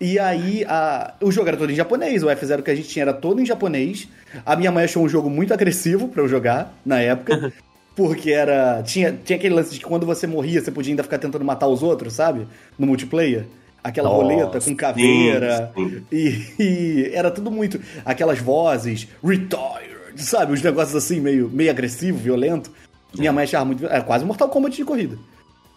e 0.00 0.18
aí, 0.18 0.64
a, 0.66 1.14
o 1.20 1.30
jogo 1.30 1.48
era 1.48 1.56
todo 1.56 1.70
em 1.70 1.74
japonês, 1.74 2.22
o 2.22 2.26
F0 2.26 2.62
que 2.62 2.70
a 2.70 2.74
gente 2.74 2.88
tinha 2.88 3.02
era 3.02 3.12
todo 3.12 3.40
em 3.40 3.46
japonês. 3.46 4.08
A 4.46 4.56
minha 4.56 4.72
mãe 4.72 4.84
achou 4.84 5.02
um 5.02 5.08
jogo 5.08 5.28
muito 5.28 5.52
agressivo 5.52 6.08
para 6.08 6.22
eu 6.22 6.28
jogar 6.28 6.74
na 6.84 7.00
época. 7.00 7.52
porque 7.94 8.30
era. 8.30 8.82
Tinha, 8.82 9.12
tinha 9.24 9.36
aquele 9.36 9.54
lance 9.54 9.74
de 9.74 9.78
que 9.78 9.84
quando 9.84 10.06
você 10.06 10.26
morria, 10.26 10.60
você 10.60 10.70
podia 10.70 10.92
ainda 10.92 11.02
ficar 11.02 11.18
tentando 11.18 11.44
matar 11.44 11.66
os 11.66 11.82
outros, 11.82 12.14
sabe? 12.14 12.46
No 12.78 12.86
multiplayer. 12.86 13.44
Aquela 13.82 14.08
Nossa, 14.08 14.22
roleta 14.22 14.60
com 14.60 14.76
caveira. 14.76 15.72
Sim, 15.74 15.88
sim. 15.88 16.04
E, 16.12 16.44
e, 16.58 17.10
era 17.14 17.30
tudo 17.30 17.50
muito. 17.50 17.80
Aquelas 18.04 18.38
vozes. 18.38 19.08
Retire! 19.22 19.90
sabe? 20.16 20.52
Os 20.52 20.62
negócios 20.62 20.94
assim, 20.96 21.20
meio, 21.20 21.48
meio 21.48 21.70
agressivo, 21.70 22.18
violento. 22.18 22.70
Minha 23.16 23.32
mãe 23.32 23.44
achava 23.44 23.64
muito. 23.64 23.86
Era 23.86 24.02
quase 24.02 24.24
Mortal 24.24 24.48
Kombat 24.48 24.76
de 24.76 24.84
corrida. 24.84 25.18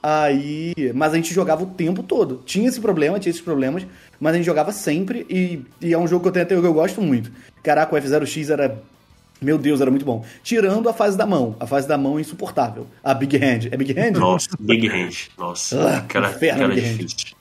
Aí. 0.02 0.74
Mas 0.94 1.14
a 1.14 1.16
gente 1.16 1.34
jogava 1.34 1.64
o 1.64 1.68
tempo 1.68 2.04
todo. 2.04 2.42
Tinha 2.46 2.68
esse 2.68 2.80
problema, 2.80 3.20
tinha 3.20 3.32
esses 3.32 3.42
problemas, 3.42 3.86
mas 4.24 4.36
a 4.36 4.38
gente 4.38 4.46
jogava 4.46 4.72
sempre 4.72 5.26
e, 5.30 5.62
e 5.82 5.92
é 5.92 5.98
um 5.98 6.08
jogo 6.08 6.24
que 6.24 6.30
eu 6.30 6.32
tenho 6.32 6.46
até 6.46 6.56
que 6.56 6.66
eu 6.66 6.74
gosto 6.74 7.02
muito. 7.02 7.30
Caraca, 7.62 7.94
o 7.94 8.00
F0X 8.00 8.50
era. 8.50 8.82
Meu 9.42 9.58
Deus, 9.58 9.82
era 9.82 9.92
muito 9.92 10.06
bom. 10.06 10.24
Tirando 10.42 10.88
a 10.88 10.94
fase 10.94 11.18
da 11.18 11.26
mão. 11.26 11.58
A 11.60 11.68
fase 11.68 11.90
da 11.90 11.98
mão 11.98 12.18
é 12.18 12.22
insuportável. 12.22 12.88
A 13.04 13.14
Big 13.14 13.36
Hand. 13.36 13.68
É 13.70 13.76
Big 13.76 13.92
Hand? 14.00 14.14
Nossa, 14.14 14.48
Big 14.58 14.88
Hand. 14.88 15.28
Nossa. 15.38 15.98
Ah, 15.98 16.02
cara, 16.08 16.30
inferno, 16.30 16.62
cara 16.62 16.74
Big 16.74 17.04
Hand. 17.04 17.36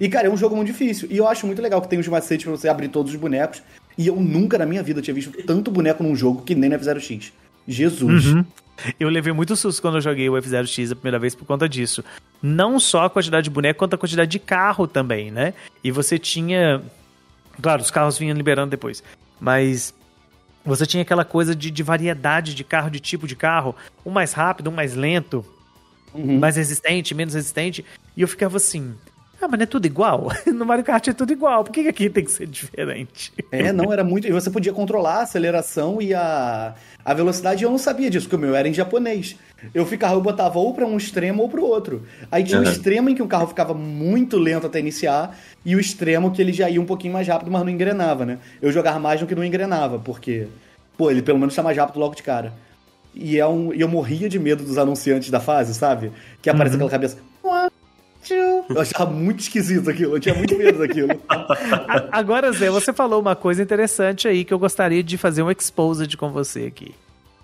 E, 0.00 0.08
cara, 0.08 0.28
é 0.28 0.30
um 0.30 0.36
jogo 0.36 0.54
muito 0.54 0.68
difícil. 0.68 1.08
E 1.10 1.16
eu 1.16 1.26
acho 1.26 1.44
muito 1.44 1.60
legal 1.60 1.82
que 1.82 1.88
tem 1.88 1.98
os 1.98 2.06
macetes 2.06 2.44
pra 2.44 2.52
você 2.52 2.68
abrir 2.68 2.88
todos 2.88 3.12
os 3.12 3.18
bonecos 3.18 3.60
E 3.96 4.06
eu 4.06 4.14
nunca 4.14 4.56
na 4.58 4.66
minha 4.66 4.82
vida 4.82 5.02
tinha 5.02 5.14
visto 5.14 5.32
tanto 5.42 5.72
boneco 5.72 6.04
num 6.04 6.14
jogo 6.14 6.42
que 6.42 6.54
nem 6.54 6.70
no 6.70 6.78
F0X. 6.78 7.32
Jesus. 7.66 8.26
Uhum. 8.26 8.44
Eu 8.98 9.08
levei 9.08 9.32
muito 9.32 9.56
susto 9.56 9.82
quando 9.82 9.96
eu 9.96 10.00
joguei 10.00 10.28
o 10.28 10.34
F0X 10.34 10.92
a 10.92 10.94
primeira 10.94 11.18
vez 11.18 11.34
por 11.34 11.44
conta 11.44 11.68
disso. 11.68 12.04
Não 12.42 12.78
só 12.78 13.04
a 13.04 13.10
quantidade 13.10 13.44
de 13.44 13.50
boneco, 13.50 13.78
quanto 13.78 13.94
a 13.94 13.98
quantidade 13.98 14.30
de 14.30 14.38
carro 14.38 14.86
também, 14.86 15.30
né? 15.30 15.54
E 15.82 15.90
você 15.90 16.18
tinha. 16.18 16.80
Claro, 17.60 17.82
os 17.82 17.90
carros 17.90 18.16
vinham 18.18 18.36
liberando 18.36 18.70
depois. 18.70 19.02
Mas 19.40 19.92
você 20.64 20.86
tinha 20.86 21.02
aquela 21.02 21.24
coisa 21.24 21.54
de, 21.54 21.70
de 21.70 21.82
variedade 21.82 22.54
de 22.54 22.62
carro, 22.62 22.90
de 22.90 23.00
tipo 23.00 23.26
de 23.26 23.34
carro. 23.34 23.74
Um 24.06 24.10
mais 24.10 24.32
rápido, 24.32 24.70
um 24.70 24.74
mais 24.74 24.94
lento, 24.94 25.44
Uhum. 26.14 26.38
mais 26.38 26.56
resistente, 26.56 27.14
menos 27.14 27.34
resistente. 27.34 27.84
E 28.16 28.22
eu 28.22 28.28
ficava 28.28 28.56
assim. 28.56 28.94
Ah, 29.40 29.46
mas 29.48 29.58
não 29.58 29.62
é 29.62 29.66
tudo 29.66 29.86
igual? 29.86 30.28
No 30.52 30.66
Mario 30.66 30.84
Kart 30.84 31.06
é 31.08 31.12
tudo 31.12 31.32
igual. 31.32 31.62
Por 31.62 31.72
que 31.72 31.82
que 31.84 31.88
aqui 31.88 32.10
tem 32.10 32.24
que 32.24 32.32
ser 32.32 32.46
diferente? 32.46 33.32
É, 33.52 33.72
não, 33.72 33.92
era 33.92 34.02
muito. 34.02 34.26
E 34.26 34.32
você 34.32 34.50
podia 34.50 34.72
controlar 34.72 35.18
a 35.18 35.22
aceleração 35.22 36.02
e 36.02 36.12
a, 36.12 36.74
a 37.04 37.14
velocidade. 37.14 37.62
E 37.62 37.64
eu 37.66 37.70
não 37.70 37.78
sabia 37.78 38.10
disso, 38.10 38.26
porque 38.26 38.36
o 38.36 38.38
meu 38.38 38.54
era 38.56 38.66
em 38.68 38.74
japonês. 38.74 39.36
Eu 39.72 39.86
ficava, 39.86 40.14
eu 40.14 40.20
botava 40.20 40.58
ou 40.58 40.74
pra 40.74 40.84
um 40.86 40.96
extremo 40.96 41.42
ou 41.42 41.48
pro 41.48 41.64
outro. 41.64 42.02
Aí 42.32 42.42
tinha 42.42 42.58
o 42.60 42.64
Uhum. 42.64 42.68
extremo 42.70 43.08
em 43.10 43.14
que 43.14 43.22
o 43.22 43.28
carro 43.28 43.46
ficava 43.46 43.72
muito 43.74 44.36
lento 44.38 44.66
até 44.66 44.80
iniciar, 44.80 45.36
e 45.64 45.76
o 45.76 45.80
extremo 45.80 46.30
que 46.32 46.42
ele 46.42 46.52
já 46.52 46.68
ia 46.68 46.80
um 46.80 46.86
pouquinho 46.86 47.12
mais 47.12 47.26
rápido, 47.28 47.50
mas 47.50 47.62
não 47.62 47.70
engrenava, 47.70 48.26
né? 48.26 48.38
Eu 48.60 48.72
jogava 48.72 48.98
mais 48.98 49.20
no 49.20 49.26
que 49.26 49.34
não 49.34 49.44
engrenava, 49.44 49.98
porque, 49.98 50.48
pô, 50.96 51.10
ele 51.10 51.22
pelo 51.22 51.38
menos 51.38 51.54
tá 51.54 51.62
mais 51.62 51.76
rápido 51.76 51.98
logo 52.00 52.14
de 52.16 52.22
cara. 52.22 52.52
E, 53.14 53.38
é 53.38 53.46
um, 53.46 53.72
e 53.72 53.80
eu 53.80 53.88
morria 53.88 54.28
de 54.28 54.38
medo 54.38 54.62
dos 54.62 54.78
anunciantes 54.78 55.30
da 55.30 55.40
fase, 55.40 55.74
sabe? 55.74 56.12
Que 56.42 56.50
aparece 56.50 56.74
aquela 56.76 56.90
cabeça. 56.90 57.18
Eu 58.34 58.80
achava 58.80 59.10
muito 59.10 59.40
esquisito 59.40 59.88
aquilo, 59.90 60.16
eu 60.16 60.20
tinha 60.20 60.34
muito 60.34 60.56
medo 60.56 60.78
daquilo. 60.78 61.08
Agora, 62.10 62.52
Zé, 62.52 62.70
você 62.70 62.92
falou 62.92 63.20
uma 63.20 63.36
coisa 63.36 63.62
interessante 63.62 64.26
aí 64.28 64.44
que 64.44 64.52
eu 64.52 64.58
gostaria 64.58 65.02
de 65.02 65.16
fazer 65.16 65.42
um 65.42 65.50
exposed 65.50 66.16
com 66.16 66.30
você 66.30 66.66
aqui. 66.66 66.94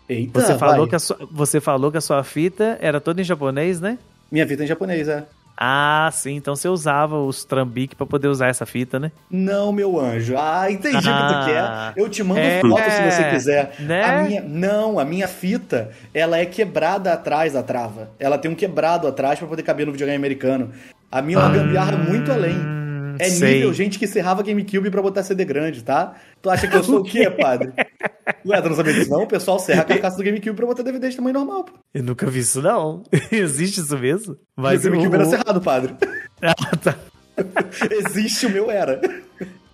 Eita, 0.08 0.40
Você 0.40 0.58
falou, 0.58 0.80
vai. 0.80 0.88
que 0.88 0.94
a 0.96 0.98
sua, 0.98 1.18
você 1.30 1.60
falou 1.60 1.90
que 1.90 1.96
a 1.96 2.00
sua 2.00 2.22
fita 2.22 2.76
era 2.80 3.00
toda 3.00 3.20
em 3.22 3.24
japonês, 3.24 3.80
né? 3.80 3.98
Minha 4.30 4.44
vida 4.44 4.62
é 4.62 4.64
em 4.64 4.68
japonês, 4.68 5.08
é. 5.08 5.24
Ah, 5.56 6.10
sim. 6.12 6.34
Então 6.36 6.56
você 6.56 6.68
usava 6.68 7.18
os 7.18 7.44
trambique 7.44 7.94
pra 7.94 8.04
poder 8.06 8.28
usar 8.28 8.48
essa 8.48 8.66
fita, 8.66 8.98
né? 8.98 9.12
Não, 9.30 9.72
meu 9.72 9.98
anjo. 10.00 10.34
Ah, 10.36 10.70
entendi 10.70 10.96
o 10.96 11.00
que 11.00 11.08
Ah, 11.08 11.40
tu 11.40 11.46
quer. 11.94 12.02
Eu 12.02 12.08
te 12.08 12.22
mando 12.24 12.40
é, 12.40 12.60
foto 12.60 12.90
se 12.90 13.10
você 13.10 13.30
quiser. 13.30 13.74
né? 13.78 14.02
A 14.04 14.22
minha, 14.24 14.42
não, 14.42 14.98
a 14.98 15.04
minha 15.04 15.28
fita, 15.28 15.90
ela 16.12 16.38
é 16.38 16.44
quebrada 16.46 17.12
atrás 17.12 17.52
da 17.52 17.62
trava. 17.62 18.10
Ela 18.18 18.36
tem 18.36 18.50
um 18.50 18.54
quebrado 18.54 19.06
atrás 19.06 19.38
pra 19.38 19.46
poder 19.46 19.62
caber 19.62 19.86
no 19.86 19.92
videogame 19.92 20.16
americano. 20.16 20.72
A 21.10 21.22
minha 21.22 21.38
é 21.38 21.40
uma 21.40 21.50
gambiarra 21.54 21.96
muito 21.96 22.32
além. 22.32 22.56
É 23.18 23.28
sei. 23.28 23.54
nível 23.54 23.72
gente 23.72 23.98
que 23.98 24.06
serrava 24.06 24.42
GameCube 24.42 24.90
pra 24.90 25.02
botar 25.02 25.22
CD 25.22 25.44
grande, 25.44 25.82
tá? 25.82 26.14
Tu 26.42 26.48
acha 26.50 26.66
que 26.66 26.76
eu 26.76 26.82
sou 26.84 27.00
o 27.00 27.04
quê, 27.04 27.28
padre? 27.30 27.72
Ué, 28.46 28.60
tu 28.62 28.68
não 28.68 28.76
sabia 28.76 28.92
disso 28.94 29.10
não? 29.10 29.22
O 29.22 29.26
pessoal 29.26 29.58
serra 29.58 29.82
a 29.82 29.84
carcaça 29.84 30.16
do 30.16 30.22
GameCube 30.24 30.54
pra 30.56 30.66
botar 30.66 30.82
DVD 30.82 31.08
de 31.10 31.16
tamanho 31.16 31.34
normal, 31.34 31.64
pô. 31.64 31.72
Eu 31.94 32.02
nunca 32.02 32.26
vi 32.26 32.40
isso, 32.40 32.60
não. 32.62 33.02
Existe 33.30 33.80
isso 33.80 33.96
mesmo? 33.98 34.36
Mas 34.56 34.84
o 34.84 34.90
GameCube 34.90 35.12
o- 35.16 35.20
era 35.20 35.24
serrado, 35.26 35.60
padre. 35.60 35.94
Ah, 36.42 36.76
tá. 36.76 36.94
Existe, 37.90 38.46
o 38.46 38.50
meu 38.50 38.70
era. 38.70 39.00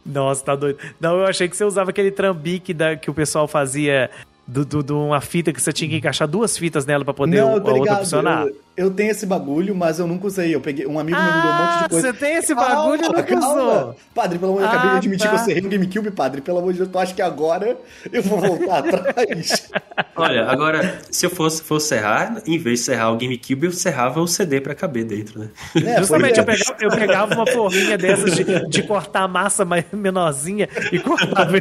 Nossa, 0.05 0.45
tá 0.45 0.55
doido. 0.57 0.79
Não, 1.01 1.19
eu 1.19 1.27
achei 1.27 1.49
que 1.49 1.57
você 1.57 1.65
usava 1.65 1.91
aquele 1.91 2.11
trambique 2.11 2.73
da, 2.73 2.97
que 2.97 3.11
o 3.11 3.15
pessoal 3.15 3.47
fazia 3.49 4.09
de 4.47 4.65
do, 4.65 4.83
do, 4.83 4.99
uma 5.07 5.21
fita 5.21 5.53
que 5.53 5.61
você 5.61 5.73
tinha 5.73 5.89
que 5.91 5.97
encaixar 5.97 6.27
duas 6.27 6.57
fitas 6.57 6.85
nela 6.87 7.05
pra 7.05 7.15
poder 7.15 7.39
não, 7.41 7.55
o- 7.55 7.57
eu 7.59 7.67
a 7.67 7.73
outra 7.75 7.97
funcionar. 7.99 8.47
Eu, 8.47 8.57
eu 8.81 8.91
tenho 8.91 9.11
esse 9.11 9.27
bagulho, 9.27 9.75
mas 9.75 9.99
eu 9.99 10.07
nunca 10.07 10.27
usei. 10.27 10.55
Eu 10.55 10.61
peguei 10.61 10.87
um 10.87 10.99
amigo 10.99 11.19
meu 11.19 11.27
me 11.35 11.43
deu 11.43 11.51
um 11.51 11.55
monte 11.55 11.71
Ah, 11.71 11.83
de 11.83 11.89
coisa. 11.91 12.07
você 12.09 12.13
tem 12.19 12.37
esse 12.37 12.55
bagulho 12.55 13.05
e 13.05 13.09
nunca 13.09 13.23
calma. 13.23 13.49
usou. 13.49 13.97
Padre, 14.15 14.39
pelo 14.39 14.53
amor 14.53 14.63
de 14.63 14.69
Deus, 14.69 14.73
eu 14.75 14.79
acabei 14.79 14.91
de 14.91 14.95
Ah, 14.95 14.99
admitir 14.99 15.25
tá. 15.25 15.29
que 15.31 15.35
eu 15.41 15.45
serrei 15.45 15.61
no 15.63 15.69
GameCube, 15.69 16.11
padre. 16.11 16.41
Pelo 16.41 16.59
amor 16.59 16.73
de 16.73 16.79
Deus, 16.79 16.91
tu 16.91 16.99
acha 16.99 17.15
que 17.15 17.23
agora 17.23 17.77
eu 18.13 18.23
vou 18.23 18.41
voltar 18.41 18.79
atrás? 18.89 19.71
Olha, 20.17 20.45
agora, 20.47 20.99
se 21.11 21.27
eu 21.27 21.31
fosse, 21.31 21.63
fosse 21.63 21.89
serrar, 21.89 22.43
em 22.47 22.59
vez 22.59 22.81
de 22.81 22.85
serrar 22.87 23.13
o 23.13 23.17
GameCube, 23.17 23.67
eu 23.67 23.73
serrava 23.73 24.21
o 24.21 24.27
CD 24.27 24.61
pra 24.61 24.75
caber 24.75 25.05
dentro, 25.05 25.39
né? 25.41 25.49
É, 25.85 25.99
Justamente, 25.99 26.39
eu 26.39 26.43
é. 26.43 26.47
pegava, 26.47 26.77
eu 26.81 26.91
pegava 26.91 27.35
uma 27.35 27.47
forrinha 27.47 27.97
dessas 27.99 28.35
de, 28.35 28.69
de 28.69 28.83
cortar 28.83 29.27
massa 29.29 29.65
mais 29.65 29.85
menorzinha 29.93 30.69
e 30.93 30.99
cortava 30.99 31.53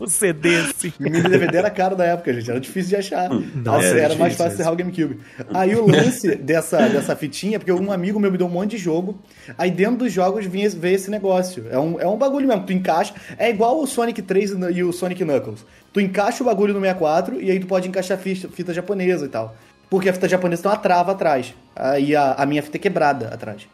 o 0.00 0.06
CD 0.06 0.56
assim. 0.56 0.92
Mini 0.98 1.22
DVD 1.22 1.58
era 1.58 1.70
caro 1.70 1.96
da 1.96 2.04
época, 2.04 2.32
gente. 2.32 2.50
Era 2.50 2.60
difícil 2.60 2.90
de 2.90 2.96
achar. 2.96 3.28
Nossa, 3.30 3.86
era 3.86 4.00
era 4.12 4.14
mais 4.16 4.36
fácil 4.36 4.56
serrar 4.56 4.72
o 4.72 4.76
GameCube. 4.76 5.18
Aí 5.54 5.74
o 5.74 5.86
lance 5.86 6.34
dessa, 6.36 6.61
dessa 6.70 7.16
fitinha, 7.16 7.58
porque 7.58 7.72
um 7.72 7.90
amigo 7.90 8.18
meu 8.20 8.30
me 8.30 8.38
deu 8.38 8.46
um 8.46 8.50
monte 8.50 8.72
de 8.72 8.78
jogo. 8.78 9.18
Aí 9.58 9.70
dentro 9.70 9.98
dos 9.98 10.12
jogos 10.12 10.46
vinha, 10.46 10.68
veio 10.70 10.94
esse 10.94 11.10
negócio. 11.10 11.66
É 11.70 11.78
um, 11.78 12.00
é 12.00 12.06
um 12.06 12.16
bagulho 12.16 12.46
mesmo. 12.46 12.64
Tu 12.64 12.72
encaixa. 12.72 13.14
É 13.38 13.50
igual 13.50 13.80
o 13.80 13.86
Sonic 13.86 14.22
3 14.22 14.52
e 14.74 14.82
o 14.82 14.92
Sonic 14.92 15.24
Knuckles. 15.24 15.64
Tu 15.92 16.00
encaixa 16.00 16.42
o 16.42 16.46
bagulho 16.46 16.72
no 16.72 16.80
64 16.80 17.40
e 17.40 17.50
aí 17.50 17.60
tu 17.60 17.66
pode 17.66 17.88
encaixar 17.88 18.18
fita, 18.18 18.48
fita 18.48 18.72
japonesa 18.72 19.26
e 19.26 19.28
tal. 19.28 19.56
Porque 19.90 20.08
a 20.08 20.12
fita 20.12 20.28
japonesa 20.28 20.62
tem 20.62 20.70
uma 20.70 20.78
trava 20.78 21.12
atrás. 21.12 21.54
Aí 21.76 22.16
a, 22.16 22.32
a 22.32 22.46
minha 22.46 22.62
fita 22.62 22.78
é 22.78 22.80
quebrada 22.80 23.28
atrás. 23.28 23.66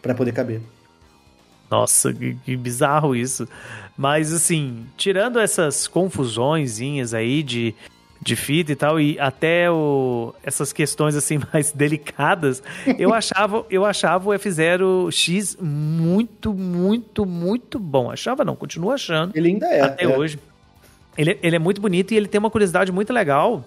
Pra 0.00 0.14
poder 0.14 0.32
caber. 0.32 0.60
Nossa, 1.70 2.12
que, 2.12 2.34
que 2.44 2.56
bizarro 2.56 3.16
isso. 3.16 3.48
Mas 3.96 4.32
assim, 4.32 4.84
tirando 4.96 5.38
essas 5.38 5.86
confusõezinhas 5.86 7.14
aí 7.14 7.42
de, 7.42 7.74
de 8.22 8.36
fita 8.36 8.70
e 8.70 8.76
tal, 8.76 9.00
e 9.00 9.18
até 9.18 9.68
o, 9.68 10.32
essas 10.44 10.72
questões 10.72 11.16
assim 11.16 11.40
mais 11.52 11.72
delicadas, 11.72 12.62
eu 12.96 13.12
achava, 13.12 13.66
eu 13.68 13.84
achava 13.84 14.30
o 14.30 14.32
F0X 14.32 15.60
muito, 15.60 16.54
muito, 16.54 17.26
muito 17.26 17.80
bom. 17.80 18.10
Achava 18.10 18.44
não, 18.44 18.54
continuo 18.54 18.92
achando. 18.92 19.36
Ele 19.36 19.48
ainda 19.48 19.66
é. 19.66 19.80
até 19.80 20.04
é. 20.04 20.16
hoje. 20.16 20.38
Ele, 21.18 21.36
ele 21.42 21.56
é 21.56 21.58
muito 21.58 21.80
bonito 21.80 22.14
e 22.14 22.16
ele 22.16 22.28
tem 22.28 22.38
uma 22.38 22.50
curiosidade 22.50 22.92
muito 22.92 23.12
legal 23.12 23.64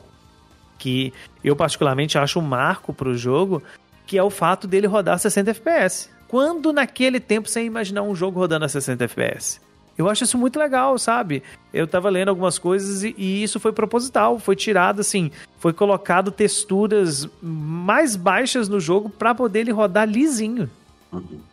que 0.78 1.14
eu 1.44 1.56
particularmente 1.56 2.18
acho 2.18 2.40
um 2.40 2.42
marco 2.42 2.94
pro 2.94 3.16
jogo, 3.16 3.62
que 4.08 4.18
é 4.18 4.24
o 4.24 4.30
fato 4.30 4.68
dele 4.68 4.88
rodar 4.88 5.20
60 5.20 5.52
FPS. 5.52 6.10
Quando 6.28 6.74
naquele 6.74 7.20
tempo 7.20 7.48
você 7.48 7.62
ia 7.62 7.68
imaginar 7.68 8.02
um 8.02 8.16
jogo 8.16 8.40
rodando 8.40 8.66
a 8.66 8.70
60 8.70 9.04
FPS? 9.04 9.62
Eu 9.98 10.10
acho 10.10 10.24
isso 10.24 10.38
muito 10.38 10.60
legal, 10.60 10.98
sabe? 11.00 11.42
Eu 11.74 11.88
tava 11.88 12.10
lendo 12.10 12.30
algumas 12.30 12.60
coisas 12.60 13.04
e, 13.04 13.16
e 13.18 13.44
isso 13.44 13.60
foi 13.60 13.72
proposital, 13.72 14.40
foi 14.40 14.56
tirado 14.56 15.00
assim, 15.00 15.32
foi 15.58 15.72
colocado 15.72 16.32
texturas 16.32 17.28
mais 17.42 18.16
baixas 18.16 18.68
no 18.68 18.80
jogo 18.80 19.10
para 19.10 19.34
poder 19.34 19.62
ele 19.62 19.72
rodar 19.72 20.08
lisinho. 20.08 20.70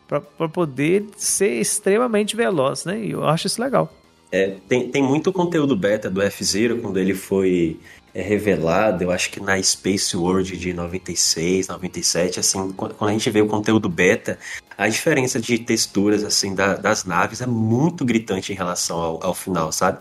Pra 0.09 0.21
pra 0.21 0.49
poder 0.49 1.07
ser 1.17 1.61
extremamente 1.61 2.35
veloz, 2.35 2.85
né? 2.85 3.01
E 3.01 3.13
eu 3.13 3.27
acho 3.27 3.47
isso 3.47 3.63
legal. 3.63 3.93
É, 4.33 4.57
tem, 4.67 4.89
tem 4.89 5.03
muito 5.03 5.31
conteúdo 5.33 5.77
beta 5.77 6.11
do 6.11 6.23
F-Zero 6.23 6.79
quando 6.79 6.99
ele 6.99 7.15
foi 7.15 7.79
é, 8.15 8.21
revelado, 8.23 9.03
eu 9.05 9.11
acho 9.11 9.31
que 9.31 9.41
na 9.41 9.61
Space 9.63 10.17
World 10.17 10.57
de 10.57 10.73
96, 10.73 11.69
97, 11.69 12.41
assim, 12.41 12.71
quando 12.73 12.95
a 13.01 13.13
gente 13.13 13.31
vê 13.31 13.41
o 13.41 13.47
conteúdo 13.49 13.89
beta, 13.89 14.39
a 14.77 14.89
diferença 14.89 15.41
de 15.41 15.59
texturas, 15.59 16.23
assim, 16.25 16.55
da- 16.55 16.75
das 16.75 17.05
naves 17.05 17.41
é 17.41 17.47
muito 17.47 18.05
gritante 18.05 18.53
em 18.53 18.57
relação 18.57 18.99
ao, 18.99 19.27
ao 19.27 19.35
final, 19.35 19.73
sabe? 19.73 19.99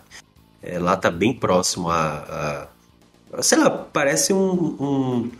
É, 0.61 0.77
lá 0.77 0.95
tá 0.97 1.09
bem 1.09 1.33
próximo 1.33 1.89
a, 1.89 2.67
a- 3.33 3.41
sei 3.41 3.57
lá, 3.57 3.69
parece 3.69 4.33
um, 4.33 4.51
um- 4.79 5.31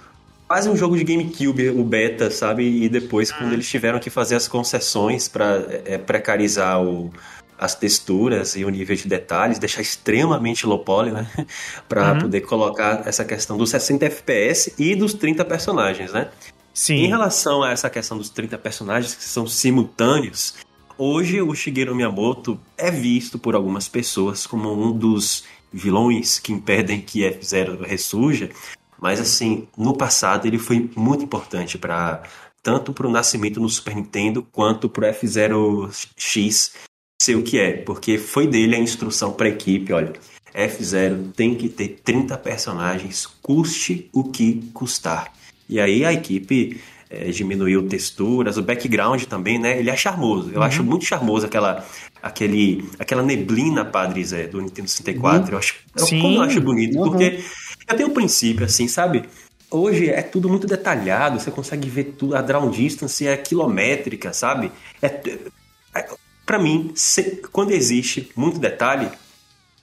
quase 0.47 0.69
um 0.69 0.75
jogo 0.75 0.97
de 0.97 1.03
GameCube, 1.03 1.69
o 1.69 1.83
beta, 1.83 2.29
sabe? 2.31 2.63
E 2.83 2.89
depois, 2.89 3.31
quando 3.31 3.53
eles 3.53 3.67
tiveram 3.69 3.99
que 3.99 4.09
fazer 4.09 4.35
as 4.35 4.47
concessões 4.47 5.27
para 5.27 5.59
precarizar 6.05 6.81
o, 6.81 7.11
as 7.61 7.75
texturas 7.75 8.55
e 8.55 8.65
o 8.65 8.69
nível 8.69 8.95
de 8.95 9.07
detalhes, 9.07 9.59
deixar 9.59 9.81
extremamente 9.81 10.65
low 10.65 10.79
poly, 10.79 11.11
né? 11.11 11.27
para 11.87 12.13
uhum. 12.13 12.19
poder 12.21 12.41
colocar 12.41 13.07
essa 13.07 13.23
questão 13.23 13.55
dos 13.55 13.69
60 13.69 14.03
FPS 14.07 14.73
e 14.79 14.95
dos 14.95 15.13
30 15.13 15.45
personagens, 15.45 16.11
né? 16.11 16.31
Sim. 16.73 16.95
Em 16.95 17.07
relação 17.07 17.61
a 17.61 17.69
essa 17.69 17.87
questão 17.87 18.17
dos 18.17 18.31
30 18.31 18.57
personagens 18.57 19.13
que 19.13 19.23
são 19.23 19.45
simultâneos, 19.45 20.55
hoje 20.97 21.39
o 21.39 21.53
Shigeru 21.53 21.93
Miyamoto 21.93 22.59
é 22.75 22.89
visto 22.89 23.37
por 23.37 23.53
algumas 23.53 23.87
pessoas 23.87 24.47
como 24.47 24.73
um 24.73 24.91
dos 24.91 25.43
vilões 25.71 26.39
que 26.39 26.51
impedem 26.51 26.99
que 26.99 27.21
F0 27.21 27.85
ressurja, 27.85 28.49
mas 28.99 29.19
assim, 29.19 29.67
no 29.77 29.95
passado 29.95 30.47
ele 30.47 30.57
foi 30.57 30.89
muito 30.95 31.23
importante 31.23 31.77
para 31.77 32.23
tanto 32.63 32.91
para 32.91 33.07
o 33.07 33.11
nascimento 33.11 33.59
no 33.59 33.69
Super 33.69 33.95
Nintendo 33.95 34.43
quanto 34.51 34.89
para 34.89 35.09
o 35.09 35.13
F0X, 35.13 36.73
sei 37.21 37.35
o 37.35 37.43
que 37.43 37.59
é, 37.59 37.73
porque 37.73 38.17
foi 38.17 38.47
dele 38.47 38.75
a 38.75 38.79
instrução 38.79 39.31
para 39.31 39.45
a 39.45 39.49
equipe, 39.49 39.93
olha, 39.93 40.13
F0 40.55 41.33
tem 41.35 41.53
que 41.53 41.69
ter 41.69 41.99
30 42.03 42.35
personagens, 42.37 43.27
custe 43.41 44.09
o 44.11 44.23
que 44.23 44.69
custar. 44.73 45.31
E 45.69 45.79
aí 45.79 46.03
a 46.03 46.11
equipe 46.11 46.81
é, 47.09 47.29
diminuiu 47.29 47.87
texturas, 47.87 48.57
o 48.57 48.63
background 48.63 49.23
também, 49.25 49.59
né? 49.59 49.77
Ele 49.77 49.91
é 49.91 49.95
charmoso. 49.95 50.49
Eu 50.49 50.57
uhum. 50.57 50.63
acho 50.63 50.83
muito 50.83 51.05
charmoso 51.05 51.45
aquela, 51.45 51.85
aquele, 52.23 52.89
aquela 52.97 53.21
neblina, 53.21 53.85
Padre 53.85 54.25
Zé, 54.25 54.47
do 54.47 54.59
Nintendo 54.59 54.89
64. 54.89 55.43
Uhum. 55.43 55.51
Eu 55.51 55.57
acho, 55.59 55.75
Sim. 55.97 56.21
como 56.21 56.37
eu 56.37 56.41
acho 56.41 56.59
bonito, 56.59 56.97
uhum. 56.97 57.03
porque 57.11 57.39
eu 57.87 57.95
tenho 57.95 58.09
um 58.09 58.13
princípio, 58.13 58.65
assim, 58.65 58.87
sabe? 58.87 59.25
Hoje 59.69 60.09
é 60.09 60.23
tudo 60.23 60.49
muito 60.49 60.65
detalhado, 60.65 61.39
você 61.39 61.51
consegue 61.51 61.87
ver 61.87 62.15
tudo, 62.17 62.35
a 62.35 62.41
draw 62.41 62.67
distance 62.69 63.25
é 63.25 63.37
quilométrica, 63.37 64.33
sabe? 64.33 64.71
É, 65.01 65.07
é 65.95 66.07
para 66.51 66.59
mim, 66.59 66.93
quando 67.53 67.71
existe 67.71 68.29
muito 68.35 68.59
detalhe, 68.59 69.07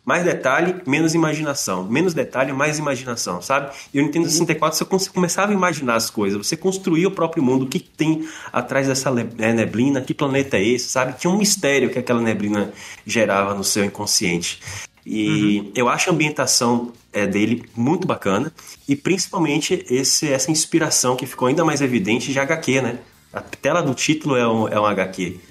mais 0.04 0.22
detalhe, 0.22 0.74
menos 0.86 1.14
imaginação. 1.14 1.82
Menos 1.88 2.12
detalhe, 2.12 2.52
mais 2.52 2.78
imaginação, 2.78 3.40
sabe? 3.40 3.74
E 3.92 3.98
o 3.98 4.02
Nintendo 4.02 4.28
64 4.28 4.86
você 4.86 5.08
começava 5.08 5.50
a 5.50 5.54
imaginar 5.54 5.94
as 5.94 6.10
coisas, 6.10 6.46
você 6.46 6.58
construía 6.58 7.08
o 7.08 7.10
próprio 7.10 7.42
mundo, 7.42 7.64
o 7.64 7.68
que 7.68 7.80
tem 7.80 8.28
atrás 8.52 8.86
dessa 8.86 9.10
né, 9.10 9.54
neblina, 9.54 10.02
que 10.02 10.12
planeta 10.12 10.58
é 10.58 10.62
esse, 10.62 10.90
sabe? 10.90 11.18
Tinha 11.18 11.30
um 11.30 11.38
mistério 11.38 11.88
que 11.88 11.98
aquela 11.98 12.20
neblina 12.20 12.70
gerava 13.06 13.54
no 13.54 13.64
seu 13.64 13.82
inconsciente. 13.82 14.60
E 15.06 15.60
uhum. 15.60 15.72
eu 15.74 15.88
acho 15.88 16.10
a 16.10 16.12
ambientação 16.12 16.92
é, 17.14 17.26
dele 17.26 17.64
muito 17.74 18.06
bacana, 18.06 18.52
e 18.86 18.94
principalmente 18.94 19.86
esse, 19.88 20.30
essa 20.30 20.50
inspiração 20.50 21.16
que 21.16 21.24
ficou 21.24 21.48
ainda 21.48 21.64
mais 21.64 21.80
evidente 21.80 22.30
de 22.30 22.38
HQ, 22.38 22.82
né? 22.82 22.98
A 23.32 23.40
tela 23.40 23.82
do 23.82 23.94
título 23.94 24.36
é 24.36 24.46
um, 24.46 24.68
é 24.68 24.78
um 24.78 24.84
HQ. 24.84 25.47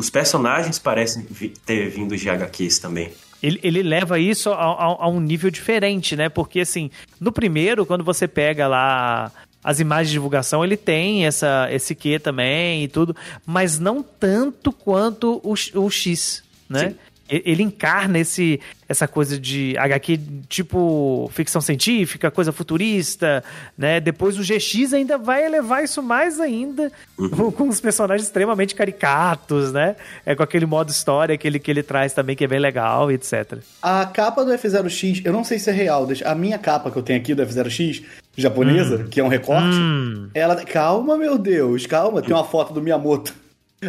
Os 0.00 0.08
personagens 0.08 0.78
parecem 0.78 1.26
ter 1.66 1.90
vindo 1.90 2.16
de 2.16 2.30
HQs 2.30 2.78
também. 2.78 3.12
Ele, 3.42 3.60
ele 3.62 3.82
leva 3.82 4.18
isso 4.18 4.50
a, 4.50 4.54
a, 4.54 4.84
a, 5.04 5.08
um 5.08 5.20
nível 5.20 5.50
diferente, 5.50 6.16
né? 6.16 6.30
Porque, 6.30 6.60
assim, 6.60 6.90
no 7.20 7.30
primeiro, 7.30 7.84
quando 7.84 8.02
você 8.02 8.26
pega 8.26 8.66
lá 8.66 9.30
as 9.62 9.78
imagens 9.78 10.08
de 10.08 10.14
divulgação, 10.14 10.64
ele 10.64 10.76
tem 10.78 11.26
essa, 11.26 11.68
esse 11.70 11.94
Q 11.94 12.18
também 12.18 12.84
e 12.84 12.88
tudo, 12.88 13.14
mas 13.44 13.78
não 13.78 14.02
tanto 14.02 14.72
quanto 14.72 15.38
o, 15.44 15.52
o 15.52 15.90
X, 15.90 16.42
né? 16.66 16.90
Sim 16.90 17.09
ele 17.30 17.62
encarna 17.62 18.18
esse, 18.18 18.60
essa 18.88 19.06
coisa 19.06 19.38
de 19.38 19.76
HQ 19.78 20.18
tipo 20.48 21.30
ficção 21.32 21.60
científica, 21.60 22.30
coisa 22.30 22.50
futurista, 22.52 23.44
né? 23.78 24.00
Depois 24.00 24.36
o 24.36 24.42
GX 24.42 24.92
ainda 24.92 25.16
vai 25.16 25.44
elevar 25.44 25.84
isso 25.84 26.02
mais 26.02 26.40
ainda, 26.40 26.90
uhum. 27.16 27.52
com 27.52 27.68
os 27.68 27.80
personagens 27.80 28.26
extremamente 28.26 28.74
caricatos, 28.74 29.72
né? 29.72 29.94
É 30.26 30.34
com 30.34 30.42
aquele 30.42 30.66
modo 30.66 30.90
história 30.90 31.38
que 31.38 31.46
ele, 31.46 31.60
que 31.60 31.70
ele 31.70 31.82
traz 31.82 32.12
também, 32.12 32.34
que 32.34 32.44
é 32.44 32.48
bem 32.48 32.58
legal, 32.58 33.10
etc. 33.12 33.58
A 33.80 34.04
capa 34.06 34.44
do 34.44 34.50
F0X, 34.50 35.22
eu 35.24 35.32
não 35.32 35.44
sei 35.44 35.58
se 35.58 35.70
é 35.70 35.72
real, 35.72 36.08
a 36.24 36.34
minha 36.34 36.58
capa 36.58 36.90
que 36.90 36.96
eu 36.96 37.02
tenho 37.02 37.20
aqui 37.20 37.34
do 37.34 37.42
F0X, 37.44 38.02
japonesa, 38.36 38.96
hum. 38.96 39.08
que 39.08 39.20
é 39.20 39.24
um 39.24 39.28
recorte, 39.28 39.76
hum. 39.76 40.30
ela... 40.34 40.56
Calma, 40.64 41.16
meu 41.16 41.38
Deus, 41.38 41.86
calma, 41.86 42.22
tem 42.22 42.34
uma 42.34 42.44
foto 42.44 42.72
do 42.72 42.82
Miyamoto. 42.82 43.34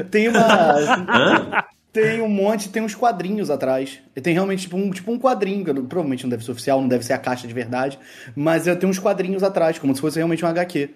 Tem 0.10 0.30
uma... 0.30 1.66
Tem 1.94 2.22
um 2.22 2.30
monte, 2.30 2.70
tem 2.70 2.82
uns 2.82 2.96
quadrinhos 2.96 3.50
atrás. 3.50 4.00
Tem 4.24 4.34
realmente 4.34 4.62
tipo 4.62 4.78
um, 4.78 4.92
tipo 4.92 5.12
um 5.12 5.20
quadrinho, 5.20 5.66
que 5.66 5.74
provavelmente 5.74 6.24
não 6.24 6.30
deve 6.30 6.46
ser 6.46 6.52
oficial, 6.52 6.80
não 6.80 6.88
deve 6.88 7.06
ser 7.06 7.14
a 7.14 7.18
caixa 7.18 7.48
de 7.48 7.54
verdade, 7.54 8.00
mas 8.34 8.64
tem 8.64 8.90
uns 8.90 8.98
quadrinhos 8.98 9.44
atrás, 9.44 9.78
como 9.78 9.94
se 9.94 10.00
fosse 10.00 10.18
realmente 10.18 10.44
um 10.46 10.48
HQ. 10.48 10.90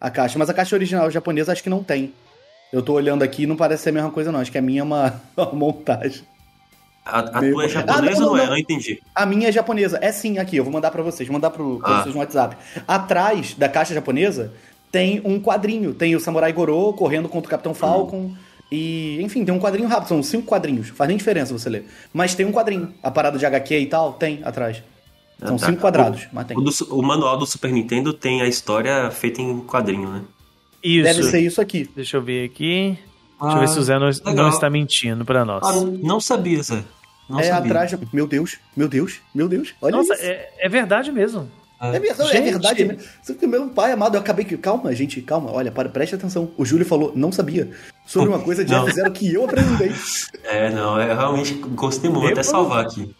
A 0.00 0.10
caixa. 0.10 0.38
Mas 0.38 0.48
a 0.48 0.54
caixa 0.54 0.76
original 0.76 1.10
japonesa 1.10 1.50
acho 1.50 1.62
que 1.62 1.68
não 1.68 1.82
tem. 1.82 2.12
Eu 2.72 2.82
tô 2.82 2.92
olhando 2.92 3.22
aqui 3.24 3.42
e 3.42 3.46
não 3.46 3.56
parece 3.56 3.82
ser 3.82 3.88
a 3.88 3.92
mesma 3.92 4.10
coisa, 4.12 4.30
não. 4.30 4.38
Acho 4.38 4.52
que 4.52 4.58
a 4.58 4.62
minha 4.62 4.80
é 4.80 4.84
uma, 4.84 5.20
uma 5.36 5.52
montagem. 5.52 6.22
A, 7.04 7.20
a 7.20 7.22
tua 7.22 7.64
é 7.64 7.68
japonesa 7.68 8.16
ah, 8.16 8.20
não, 8.20 8.26
ou 8.28 8.36
não, 8.36 8.42
é? 8.42 8.44
Eu 8.44 8.50
não 8.50 8.58
entendi. 8.58 9.00
A 9.14 9.26
minha 9.26 9.48
é 9.48 9.52
japonesa. 9.52 9.98
É 10.00 10.12
sim, 10.12 10.38
aqui, 10.38 10.56
eu 10.56 10.64
vou 10.64 10.72
mandar 10.72 10.90
para 10.92 11.02
vocês, 11.02 11.26
vou 11.26 11.34
mandar 11.34 11.50
pro, 11.50 11.80
pra 11.80 11.88
ah. 11.88 12.02
vocês 12.02 12.14
no 12.14 12.20
WhatsApp. 12.20 12.56
Atrás 12.86 13.54
da 13.54 13.68
caixa 13.68 13.94
japonesa 13.94 14.52
tem 14.92 15.20
um 15.24 15.40
quadrinho. 15.40 15.94
Tem 15.94 16.14
o 16.14 16.20
Samurai 16.20 16.52
Goro 16.52 16.92
correndo 16.92 17.28
contra 17.28 17.48
o 17.48 17.50
Capitão 17.50 17.74
Falcon. 17.74 18.16
Hum. 18.16 18.36
E, 18.70 19.18
enfim, 19.22 19.44
tem 19.44 19.54
um 19.54 19.58
quadrinho 19.58 19.88
rápido, 19.88 20.08
são 20.08 20.22
cinco 20.22 20.46
quadrinhos. 20.46 20.88
Faz 20.88 21.08
nem 21.08 21.16
diferença 21.16 21.52
você 21.52 21.68
ler. 21.70 21.86
Mas 22.12 22.34
tem 22.34 22.44
um 22.44 22.52
quadrinho. 22.52 22.92
A 23.02 23.10
parada 23.10 23.38
de 23.38 23.46
HQ 23.46 23.78
e 23.78 23.86
tal, 23.86 24.12
tem 24.12 24.40
atrás. 24.44 24.82
São 25.38 25.54
ah, 25.54 25.58
tá. 25.58 25.66
cinco 25.66 25.80
quadrados, 25.80 26.24
o, 26.24 26.28
mas 26.32 26.46
tem. 26.46 26.56
O, 26.56 26.60
do, 26.60 26.70
o, 26.90 27.02
manual 27.02 27.38
do 27.38 27.46
Super 27.46 27.70
Nintendo 27.70 28.12
tem 28.12 28.42
a 28.42 28.46
história 28.46 29.10
feita 29.10 29.40
em 29.40 29.60
quadrinho, 29.60 30.10
né? 30.10 30.22
Isso. 30.82 31.04
Deve 31.04 31.22
ser 31.24 31.40
isso 31.40 31.60
aqui. 31.60 31.88
Deixa 31.94 32.16
eu 32.16 32.22
ver 32.22 32.44
aqui. 32.44 32.98
Ah, 33.40 33.44
Deixa 33.44 33.56
eu 33.56 33.60
ver 33.60 33.68
se 33.68 33.78
o 33.78 33.82
Zé 33.82 33.98
não, 33.98 34.34
não 34.34 34.48
está 34.48 34.68
mentindo 34.68 35.24
pra 35.24 35.44
nós. 35.44 35.62
Ah, 35.64 35.80
não 36.02 36.20
sabia, 36.20 36.62
Zé. 36.62 36.82
Não 37.28 37.38
é 37.38 37.44
sabia. 37.44 37.70
atrás. 37.70 37.96
Meu 38.12 38.26
Deus, 38.26 38.58
meu 38.76 38.88
Deus, 38.88 39.20
meu 39.32 39.48
Deus. 39.48 39.74
Olha 39.80 39.96
Nossa, 39.96 40.14
isso. 40.14 40.24
É, 40.24 40.50
é 40.58 40.68
verdade 40.68 41.12
mesmo. 41.12 41.48
É, 41.80 41.96
é 41.96 42.00
verdade, 42.00 42.36
é 42.36 42.40
verdade 42.40 42.84
mesmo. 42.84 43.02
Meu 43.42 43.68
pai 43.68 43.92
amado, 43.92 44.16
eu 44.16 44.20
acabei 44.20 44.44
que. 44.44 44.56
Calma, 44.56 44.92
gente, 44.94 45.22
calma, 45.22 45.52
olha, 45.52 45.70
para, 45.70 45.88
preste 45.88 46.14
atenção. 46.14 46.50
O 46.56 46.64
Júlio 46.64 46.84
falou, 46.84 47.12
não 47.14 47.30
sabia. 47.30 47.70
Sobre 48.04 48.28
uma 48.28 48.40
coisa 48.40 48.64
de 48.64 48.74
F0 48.74 49.12
que 49.12 49.32
eu 49.32 49.44
apresentei. 49.44 49.92
É, 50.44 50.70
não, 50.70 50.98
eu 50.98 51.14
realmente 51.14 51.52
gostei 51.52 52.08
muito, 52.08 52.32
até 52.32 52.42
salvar 52.42 52.86
aqui. 52.86 53.14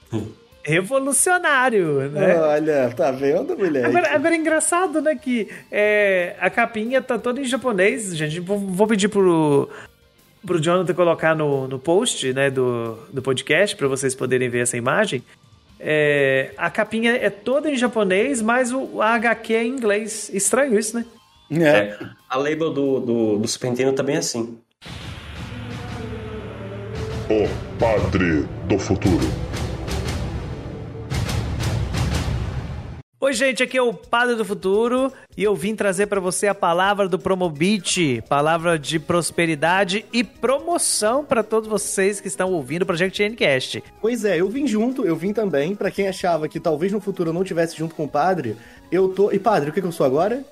Revolucionário, 0.62 2.11
né? 2.11 2.38
Olha, 2.38 2.92
tá 2.97 3.11
vendo, 3.11 3.57
mulher? 3.57 3.85
Agora, 3.85 4.14
agora 4.14 4.35
é 4.35 4.38
engraçado, 4.38 5.03
né, 5.03 5.14
que 5.14 5.49
é, 5.71 6.37
a 6.40 6.49
capinha 6.49 7.03
tá 7.03 7.18
toda 7.18 7.40
em 7.40 7.44
japonês, 7.44 8.16
gente. 8.16 8.40
Vou, 8.40 8.59
vou 8.59 8.87
pedir 8.87 9.09
pro, 9.09 9.68
pro 10.47 10.61
Jonathan 10.61 10.94
colocar 10.94 11.35
no, 11.35 11.68
no 11.68 11.79
post, 11.79 12.33
né, 12.33 12.51
do, 12.51 12.99
do 13.12 13.21
podcast, 13.21 13.77
para 13.77 13.88
vocês 13.88 14.14
poderem 14.14 14.49
ver 14.49 14.61
essa 14.61 14.77
imagem. 14.77 15.23
É, 15.81 16.53
a 16.57 16.71
capinha 16.71 17.12
é 17.12 17.31
toda 17.31 17.71
em 17.71 17.77
japonês, 17.77 18.43
mas 18.43 18.73
o 18.73 19.01
a 19.01 19.14
HQ 19.14 19.55
é 19.55 19.64
em 19.64 19.69
inglês. 19.69 20.31
Estranho 20.33 20.79
isso, 20.79 20.97
né? 20.97 21.05
É. 21.51 21.64
é. 21.64 21.99
A 22.29 22.37
label 22.37 22.71
do, 22.73 23.01
do, 23.01 23.38
do 23.38 23.49
Super 23.49 23.71
Nintendo 23.71 23.93
também 23.93 24.17
é 24.17 24.19
assim. 24.19 24.59
O 27.31 27.79
Padre 27.79 28.47
do 28.67 28.79
Futuro. 28.79 29.25
Oi, 33.29 33.35
gente, 33.35 33.62
aqui 33.62 33.77
é 33.77 33.83
o 33.83 33.93
Padre 33.93 34.37
do 34.37 34.45
Futuro 34.45 35.12
e 35.37 35.45
eu 35.45 35.55
vim 35.55 35.77
trazer 35.77 36.07
para 36.07 36.19
você 36.19 36.47
a 36.47 36.55
palavra 36.55 37.07
do 37.07 37.19
Promobit, 37.19 38.23
palavra 38.27 38.79
de 38.79 38.99
prosperidade 38.99 40.07
e 40.11 40.25
promoção 40.25 41.23
para 41.23 41.43
todos 41.43 41.69
vocês 41.69 42.23
que 42.23 42.27
estão 42.27 42.51
ouvindo 42.51 42.85
o 42.85 42.87
Project 42.87 43.29
Ncast. 43.29 43.85
Pois 44.01 44.25
é, 44.25 44.41
eu 44.41 44.49
vim 44.49 44.67
junto, 44.67 45.05
eu 45.05 45.14
vim 45.14 45.35
também. 45.35 45.75
Para 45.75 45.91
quem 45.91 46.09
achava 46.09 46.49
que 46.49 46.59
talvez 46.59 46.91
no 46.91 47.03
futuro 47.03 47.29
eu 47.29 47.35
não 47.35 47.45
tivesse 47.45 47.77
junto 47.77 47.95
com 47.95 48.05
o 48.05 48.09
Padre, 48.09 48.57
eu 48.91 49.11
tô. 49.11 49.31
E 49.31 49.38
Padre, 49.38 49.69
o 49.69 49.73
que, 49.75 49.83
que 49.83 49.87
eu 49.87 49.93
sou 49.93 50.07
agora? 50.07 50.43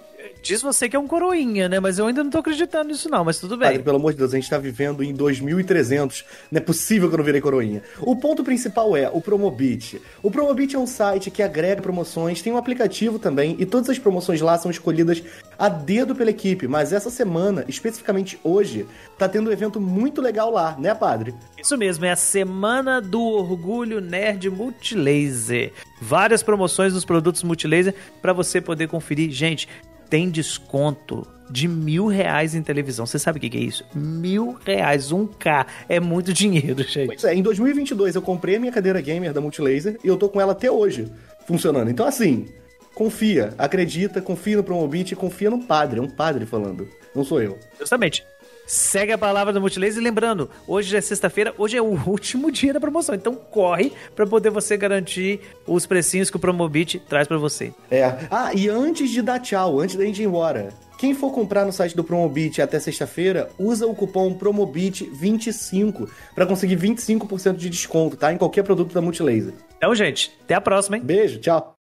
Diz 0.46 0.62
você 0.62 0.88
que 0.88 0.96
é 0.96 0.98
um 0.98 1.06
coroinha, 1.06 1.68
né? 1.68 1.80
Mas 1.80 1.98
eu 1.98 2.06
ainda 2.06 2.22
não 2.22 2.30
tô 2.30 2.38
acreditando 2.38 2.88
nisso 2.88 3.08
não, 3.08 3.24
mas 3.24 3.38
tudo 3.38 3.56
bem. 3.56 3.68
Padre, 3.68 3.82
pelo 3.82 3.96
amor 3.96 4.12
de 4.12 4.18
Deus, 4.18 4.32
a 4.32 4.36
gente 4.36 4.48
tá 4.48 4.58
vivendo 4.58 5.02
em 5.02 5.12
2300. 5.12 6.24
Não 6.50 6.58
é 6.58 6.60
possível 6.60 7.08
que 7.08 7.14
eu 7.14 7.18
não 7.18 7.24
virei 7.24 7.40
coroinha. 7.40 7.82
O 8.00 8.14
ponto 8.16 8.44
principal 8.44 8.96
é 8.96 9.10
o 9.12 9.20
Promobit. 9.20 10.00
O 10.22 10.30
Promobit 10.30 10.76
é 10.76 10.78
um 10.78 10.86
site 10.86 11.30
que 11.30 11.42
agrega 11.42 11.82
promoções, 11.82 12.42
tem 12.42 12.52
um 12.52 12.56
aplicativo 12.56 13.18
também, 13.18 13.56
e 13.58 13.66
todas 13.66 13.90
as 13.90 13.98
promoções 13.98 14.40
lá 14.40 14.56
são 14.58 14.70
escolhidas 14.70 15.22
a 15.58 15.68
dedo 15.68 16.14
pela 16.14 16.30
equipe. 16.30 16.68
Mas 16.68 16.92
essa 16.92 17.10
semana, 17.10 17.64
especificamente 17.68 18.38
hoje, 18.44 18.86
tá 19.18 19.28
tendo 19.28 19.50
um 19.50 19.52
evento 19.52 19.80
muito 19.80 20.20
legal 20.20 20.50
lá, 20.50 20.76
né, 20.78 20.94
Padre? 20.94 21.34
Isso 21.58 21.76
mesmo, 21.76 22.04
é 22.04 22.12
a 22.12 22.16
Semana 22.16 23.00
do 23.00 23.20
Orgulho 23.20 24.00
Nerd 24.00 24.48
Multilaser. 24.50 25.72
Várias 26.00 26.42
promoções 26.42 26.92
dos 26.92 27.04
produtos 27.04 27.42
Multilaser 27.42 27.94
para 28.22 28.32
você 28.32 28.60
poder 28.60 28.88
conferir. 28.88 29.30
Gente, 29.30 29.68
tem 30.08 30.30
desconto 30.30 31.26
de 31.48 31.68
mil 31.68 32.06
reais 32.06 32.54
em 32.54 32.62
televisão. 32.62 33.06
Você 33.06 33.18
sabe 33.18 33.38
o 33.38 33.40
que 33.40 33.56
é 33.56 33.60
isso? 33.60 33.84
Mil 33.94 34.56
reais, 34.64 35.12
um 35.12 35.26
K. 35.26 35.66
É 35.88 36.00
muito 36.00 36.32
dinheiro, 36.32 36.82
gente. 36.82 37.06
Pois 37.06 37.24
é, 37.24 37.34
em 37.34 37.42
2022 37.42 38.16
eu 38.16 38.22
comprei 38.22 38.56
a 38.56 38.60
minha 38.60 38.72
cadeira 38.72 39.00
gamer 39.00 39.32
da 39.32 39.40
Multilaser 39.40 39.98
e 40.02 40.08
eu 40.08 40.16
tô 40.16 40.28
com 40.28 40.40
ela 40.40 40.52
até 40.52 40.70
hoje 40.70 41.10
funcionando. 41.46 41.90
Então, 41.90 42.06
assim, 42.06 42.48
confia, 42.94 43.54
acredita, 43.56 44.20
confia 44.20 44.56
no 44.56 44.64
Promobit, 44.64 45.14
confia 45.14 45.50
no 45.50 45.62
padre. 45.62 46.00
É 46.00 46.02
um 46.02 46.08
padre 46.08 46.46
falando, 46.46 46.88
não 47.14 47.24
sou 47.24 47.40
eu. 47.40 47.58
Justamente. 47.78 48.24
Segue 48.66 49.12
a 49.12 49.18
palavra 49.18 49.52
do 49.52 49.60
Multilaser. 49.60 50.00
E 50.00 50.04
lembrando, 50.04 50.50
hoje 50.66 50.96
é 50.96 51.00
sexta-feira, 51.00 51.54
hoje 51.56 51.76
é 51.76 51.82
o 51.82 51.98
último 52.06 52.50
dia 52.50 52.72
da 52.72 52.80
promoção. 52.80 53.14
Então 53.14 53.34
corre 53.34 53.92
para 54.14 54.26
poder 54.26 54.50
você 54.50 54.76
garantir 54.76 55.40
os 55.66 55.86
precinhos 55.86 56.30
que 56.30 56.36
o 56.36 56.40
Promobit 56.40 56.98
traz 57.08 57.28
para 57.28 57.38
você. 57.38 57.72
É. 57.90 58.04
Ah, 58.30 58.50
e 58.54 58.68
antes 58.68 59.10
de 59.10 59.22
dar 59.22 59.38
tchau, 59.38 59.80
antes 59.80 59.94
da 59.94 60.04
gente 60.04 60.20
ir 60.20 60.26
embora, 60.26 60.70
quem 60.98 61.14
for 61.14 61.30
comprar 61.30 61.64
no 61.64 61.72
site 61.72 61.94
do 61.94 62.02
Promobit 62.02 62.60
até 62.60 62.80
sexta-feira, 62.80 63.50
usa 63.58 63.86
o 63.86 63.94
cupom 63.94 64.34
PROMOBIT25 64.34 66.08
para 66.34 66.46
conseguir 66.46 66.76
25% 66.76 67.56
de 67.56 67.70
desconto, 67.70 68.16
tá? 68.16 68.32
Em 68.32 68.38
qualquer 68.38 68.64
produto 68.64 68.92
da 68.92 69.00
Multilaser. 69.00 69.52
Então, 69.76 69.94
gente, 69.94 70.32
até 70.42 70.54
a 70.54 70.60
próxima, 70.60 70.96
hein? 70.96 71.02
Beijo, 71.04 71.38
tchau. 71.38 71.75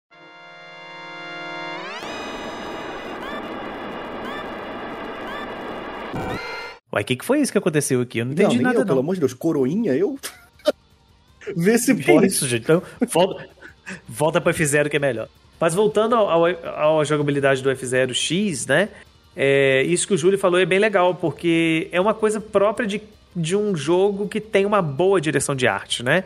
Uai, 6.96 7.02
o 7.02 7.06
que, 7.06 7.16
que 7.16 7.24
foi 7.26 7.40
isso 7.40 7.52
que 7.52 7.58
aconteceu 7.58 8.00
aqui? 8.00 8.20
Eu 8.20 8.24
não 8.24 8.32
entendi 8.32 8.56
não, 8.56 8.62
nada, 8.62 8.76
eu, 8.76 8.80
não. 8.80 8.86
Pelo 8.86 9.00
amor 9.00 9.14
de 9.14 9.20
Deus, 9.20 9.34
coroinha, 9.34 9.94
eu? 9.94 10.18
Vê 11.54 11.76
se 11.76 11.94
pode. 11.94 12.24
É 12.24 12.28
isso, 12.28 12.48
gente. 12.48 12.62
Então, 12.62 12.82
volta, 13.12 13.46
volta 14.08 14.40
pro 14.40 14.50
F0 14.50 14.88
que 14.88 14.96
é 14.96 14.98
melhor. 14.98 15.28
Mas 15.60 15.74
voltando 15.74 16.16
à 16.16 17.04
jogabilidade 17.04 17.62
do 17.62 17.70
F0 17.70 18.14
X, 18.14 18.66
né? 18.66 18.88
É, 19.36 19.82
isso 19.82 20.06
que 20.06 20.14
o 20.14 20.18
Júlio 20.18 20.38
falou 20.38 20.58
é 20.58 20.64
bem 20.64 20.78
legal, 20.78 21.14
porque 21.14 21.88
é 21.92 22.00
uma 22.00 22.14
coisa 22.14 22.40
própria 22.40 22.86
de, 22.86 23.02
de 23.34 23.54
um 23.54 23.76
jogo 23.76 24.26
que 24.26 24.40
tem 24.40 24.64
uma 24.64 24.80
boa 24.80 25.20
direção 25.20 25.54
de 25.54 25.66
arte, 25.66 26.02
né? 26.02 26.24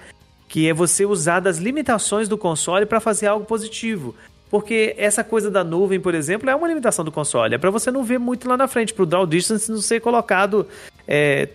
Que 0.49 0.69
é 0.69 0.73
você 0.73 1.05
usar 1.05 1.41
das 1.41 1.59
limitações 1.59 2.29
do 2.29 2.39
console 2.39 2.87
para 2.87 3.01
fazer 3.01 3.27
algo 3.27 3.45
positivo. 3.45 4.15
Porque 4.51 4.95
essa 4.99 5.23
coisa 5.23 5.51
da 5.51 5.63
nuvem, 5.63 6.01
por 6.01 6.15
exemplo, 6.15 6.51
é 6.51 6.55
uma 6.55 6.67
limitação 6.67 7.05
do 7.05 7.13
console. 7.13 7.55
É 7.55 7.59
para 7.59 7.71
você 7.71 7.91
não 7.91 8.03
ver 8.03 8.19
muito 8.19 8.49
lá 8.49 8.57
na 8.57 8.67
frente, 8.67 8.93
para 8.93 9.05
o 9.05 9.07
draw 9.07 9.25
distance 9.27 9.71
não 9.71 9.81
ser 9.81 10.01
colocado 10.01 10.67
é, 11.07 11.49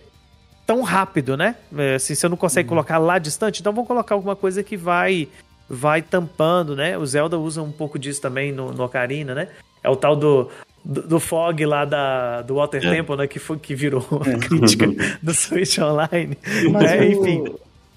tão 0.66 0.80
rápido, 0.82 1.36
né? 1.36 1.56
É, 1.76 1.96
assim, 1.96 2.14
você 2.14 2.26
não 2.28 2.36
consegue 2.38 2.68
colocar 2.68 2.96
lá 2.98 3.18
distante, 3.18 3.60
então 3.60 3.72
vamos 3.72 3.86
colocar 3.86 4.14
alguma 4.14 4.34
coisa 4.34 4.62
que 4.62 4.76
vai 4.76 5.28
vai 5.68 6.00
tampando, 6.00 6.74
né? 6.76 6.96
O 6.96 7.04
Zelda 7.04 7.38
usa 7.38 7.60
um 7.60 7.72
pouco 7.72 7.98
disso 7.98 8.22
também 8.22 8.50
no, 8.52 8.72
no 8.72 8.84
Ocarina, 8.84 9.34
né? 9.34 9.48
É 9.82 9.90
o 9.90 9.96
tal 9.96 10.14
do, 10.16 10.48
do, 10.84 11.02
do 11.02 11.20
fog 11.20 11.66
lá 11.66 11.84
da, 11.84 12.40
do 12.42 12.54
Water 12.54 12.84
É. 12.86 12.90
Temple, 12.90 13.16
né? 13.16 13.26
Que, 13.26 13.38
foi, 13.40 13.58
que 13.58 13.74
virou 13.74 14.06
uma 14.10 14.38
crítica 14.38 14.86
do 15.22 15.34
Switch 15.34 15.76
Online. 15.78 16.38
Mas 16.72 16.92
É, 16.92 17.00
o- 17.00 17.04
enfim. 17.04 17.44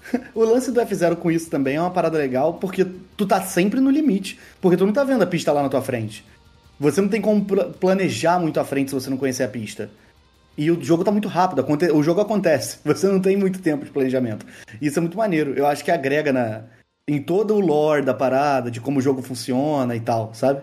O 0.34 0.44
lance 0.44 0.72
do 0.72 0.80
F0 0.80 1.16
com 1.16 1.30
isso 1.30 1.50
também 1.50 1.76
é 1.76 1.80
uma 1.80 1.90
parada 1.90 2.16
legal, 2.18 2.54
porque 2.54 2.84
tu 3.16 3.26
tá 3.26 3.40
sempre 3.42 3.80
no 3.80 3.90
limite. 3.90 4.38
Porque 4.60 4.76
tu 4.76 4.86
não 4.86 4.92
tá 4.92 5.04
vendo 5.04 5.22
a 5.22 5.26
pista 5.26 5.52
lá 5.52 5.62
na 5.62 5.68
tua 5.68 5.82
frente. 5.82 6.24
Você 6.78 7.00
não 7.00 7.08
tem 7.08 7.20
como 7.20 7.44
pla- 7.44 7.66
planejar 7.68 8.38
muito 8.40 8.58
à 8.58 8.64
frente 8.64 8.88
se 8.88 8.94
você 8.94 9.10
não 9.10 9.16
conhecer 9.18 9.42
a 9.44 9.48
pista. 9.48 9.90
E 10.56 10.70
o 10.70 10.82
jogo 10.82 11.04
tá 11.04 11.12
muito 11.12 11.28
rápido, 11.28 11.64
o 11.94 12.02
jogo 12.02 12.20
acontece. 12.20 12.78
Você 12.84 13.06
não 13.08 13.20
tem 13.20 13.36
muito 13.36 13.62
tempo 13.62 13.84
de 13.84 13.90
planejamento. 13.90 14.44
Isso 14.82 14.98
é 14.98 15.00
muito 15.00 15.16
maneiro. 15.16 15.54
Eu 15.54 15.66
acho 15.66 15.82
que 15.84 15.90
agrega 15.90 16.32
na, 16.32 16.64
em 17.08 17.22
todo 17.22 17.54
o 17.54 17.60
lore 17.60 18.02
da 18.04 18.12
parada, 18.12 18.70
de 18.70 18.80
como 18.80 18.98
o 18.98 19.02
jogo 19.02 19.22
funciona 19.22 19.94
e 19.96 20.00
tal, 20.00 20.34
sabe? 20.34 20.60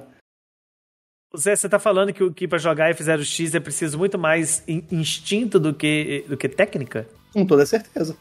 Zé, 1.36 1.56
você 1.56 1.67
tá 1.69 1.80
falando 1.80 2.13
que, 2.13 2.32
que 2.32 2.47
pra 2.47 2.58
jogar 2.58 2.93
F0X 2.93 3.56
é 3.56 3.60
preciso 3.60 3.97
muito 3.97 4.17
mais 4.19 4.62
in- 4.67 4.84
instinto 4.91 5.60
do 5.60 5.73
que, 5.73 6.26
do 6.28 6.38
que 6.38 6.47
técnica? 6.50 7.08
Com 7.34 7.45
toda 7.45 7.65
certeza. 7.65 8.15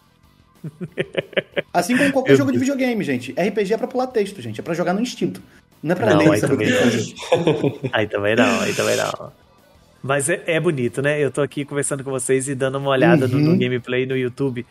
Assim 1.73 1.97
como 1.97 2.13
qualquer 2.13 2.33
Eu- 2.33 2.37
jogo 2.37 2.53
de 2.53 2.59
videogame, 2.59 3.03
gente. 3.05 3.33
RPG 3.33 3.75
é 3.75 3.77
pra 3.77 3.87
pular 3.87 4.07
texto, 4.09 4.41
gente. 4.41 4.61
É 4.61 4.63
pra 4.63 4.75
jogar 4.75 4.93
no 4.95 5.01
instinto. 5.01 5.43
Não 5.83 5.93
é 5.93 5.95
pra 5.95 6.11
Não, 6.15 6.19
ler 6.19 6.31
aí 6.33 6.41
saber 6.41 6.55
o 6.55 6.59
que 6.59 6.65
também 6.73 6.91
fazer. 6.91 7.15
Aí 7.93 8.07
também 8.07 8.35
não, 8.37 8.61
aí 8.61 8.73
também 8.75 8.97
não. 8.97 9.33
Mas 10.03 10.29
é, 10.29 10.43
é 10.47 10.59
bonito, 10.61 11.03
né? 11.03 11.23
Eu 11.23 11.31
tô 11.31 11.43
aqui 11.43 11.65
conversando 11.65 12.03
com 12.03 12.11
vocês 12.11 12.49
e 12.49 12.55
dando 12.55 12.79
uma 12.79 12.91
olhada 12.91 13.29
no, 13.29 13.37
Uhum. 13.37 13.53
no 13.53 13.59
gameplay 13.59 14.07
no 14.07 14.17
YouTube. 14.17 14.65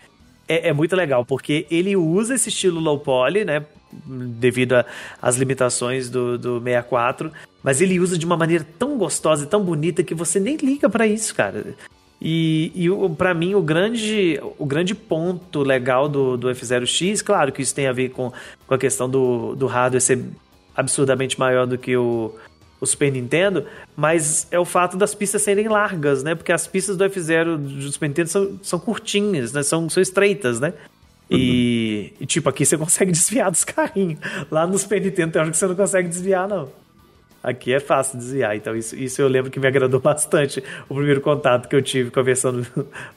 É, 0.48 0.70
é 0.70 0.74
muito 0.74 0.96
legal, 0.96 1.24
porque 1.26 1.66
ele 1.70 1.96
usa 1.96 2.36
esse 2.36 2.50
estilo 2.50 2.80
low 2.80 3.00
poly, 3.00 3.46
né? 3.46 3.64
Devido 4.06 4.74
a- 4.74 4.86
às 5.22 5.36
limitações 5.38 6.10
do, 6.10 6.38
do 6.38 6.60
64. 6.62 7.32
Mas 7.64 7.82
ele 7.82 8.00
usa 8.00 8.18
de 8.18 8.26
uma 8.26 8.36
maneira 8.38 8.66
tão 8.78 8.98
gostosa 8.98 9.44
e 9.44 9.48
tão 9.48 9.64
bonita 9.64 10.04
que 10.04 10.14
você 10.14 10.40
nem 10.40 10.56
liga 10.58 10.90
pra 10.90 11.06
isso, 11.08 11.34
cara. 11.36 11.64
E, 12.22 12.72
e 12.76 12.88
pra 13.16 13.34
mim, 13.34 13.56
o 13.56 13.62
grande, 13.62 14.40
o 14.58 14.66
grande 14.66 14.96
ponto 14.96 15.62
legal 15.62 16.08
do, 16.08 16.38
do 16.38 16.48
F0X, 16.50 17.22
claro 17.22 17.52
que 17.52 17.62
isso 17.62 17.76
tem 17.76 17.88
a 17.88 17.92
ver 17.92 18.10
com, 18.10 18.32
com 18.66 18.74
a 18.74 18.78
questão 18.78 19.10
do, 19.10 19.56
do 19.56 19.68
hardware 19.68 20.02
ser 20.02 20.24
absurdamente 20.76 21.40
maior 21.40 21.68
do 21.68 21.78
que 21.78 21.96
o, 21.96 22.34
o 22.80 22.86
Super 22.86 23.12
Nintendo, 23.12 23.66
mas 23.96 24.48
é 24.52 24.60
o 24.60 24.66
fato 24.66 24.98
das 24.98 25.14
pistas 25.14 25.42
serem 25.42 25.68
largas, 25.68 26.24
né? 26.24 26.36
Porque 26.36 26.52
as 26.52 26.68
pistas 26.68 26.98
do 26.98 27.06
F0 27.06 27.58
do 27.58 27.92
Super 27.92 28.08
Nintendo 28.08 28.30
são, 28.30 28.60
são 28.62 28.80
curtinhas, 28.80 29.54
né? 29.54 29.64
São, 29.64 29.90
são 29.90 30.02
estreitas, 30.02 30.60
né? 30.60 30.74
E, 31.30 32.14
e, 32.20 32.26
tipo, 32.26 32.48
aqui 32.50 32.66
você 32.66 32.78
consegue 32.78 33.12
desviar 33.12 33.50
dos 33.52 33.64
carrinhos. 33.64 34.20
Lá 34.52 34.68
no 34.68 34.78
Super 34.78 35.02
Nintendo 35.02 35.32
tem 35.32 35.42
hora 35.42 35.52
que 35.52 35.58
você 35.58 35.68
não 35.68 35.76
consegue 35.76 36.08
desviar, 36.08 36.48
não. 36.48 36.70
Aqui 37.46 37.72
é 37.72 37.80
fácil 37.80 38.18
desviar, 38.18 38.56
então 38.58 38.76
isso, 38.76 38.96
isso 38.96 39.22
eu 39.22 39.28
lembro 39.28 39.52
que 39.52 39.60
me 39.60 39.68
agradou 39.68 40.00
bastante 40.02 40.64
o 40.90 40.96
primeiro 40.96 41.22
contato 41.22 41.70
que 41.70 41.76
eu 41.76 41.82
tive 41.82 42.10
com 42.10 42.20
a 42.20 42.24
versão 42.24 42.52
do, 42.54 42.62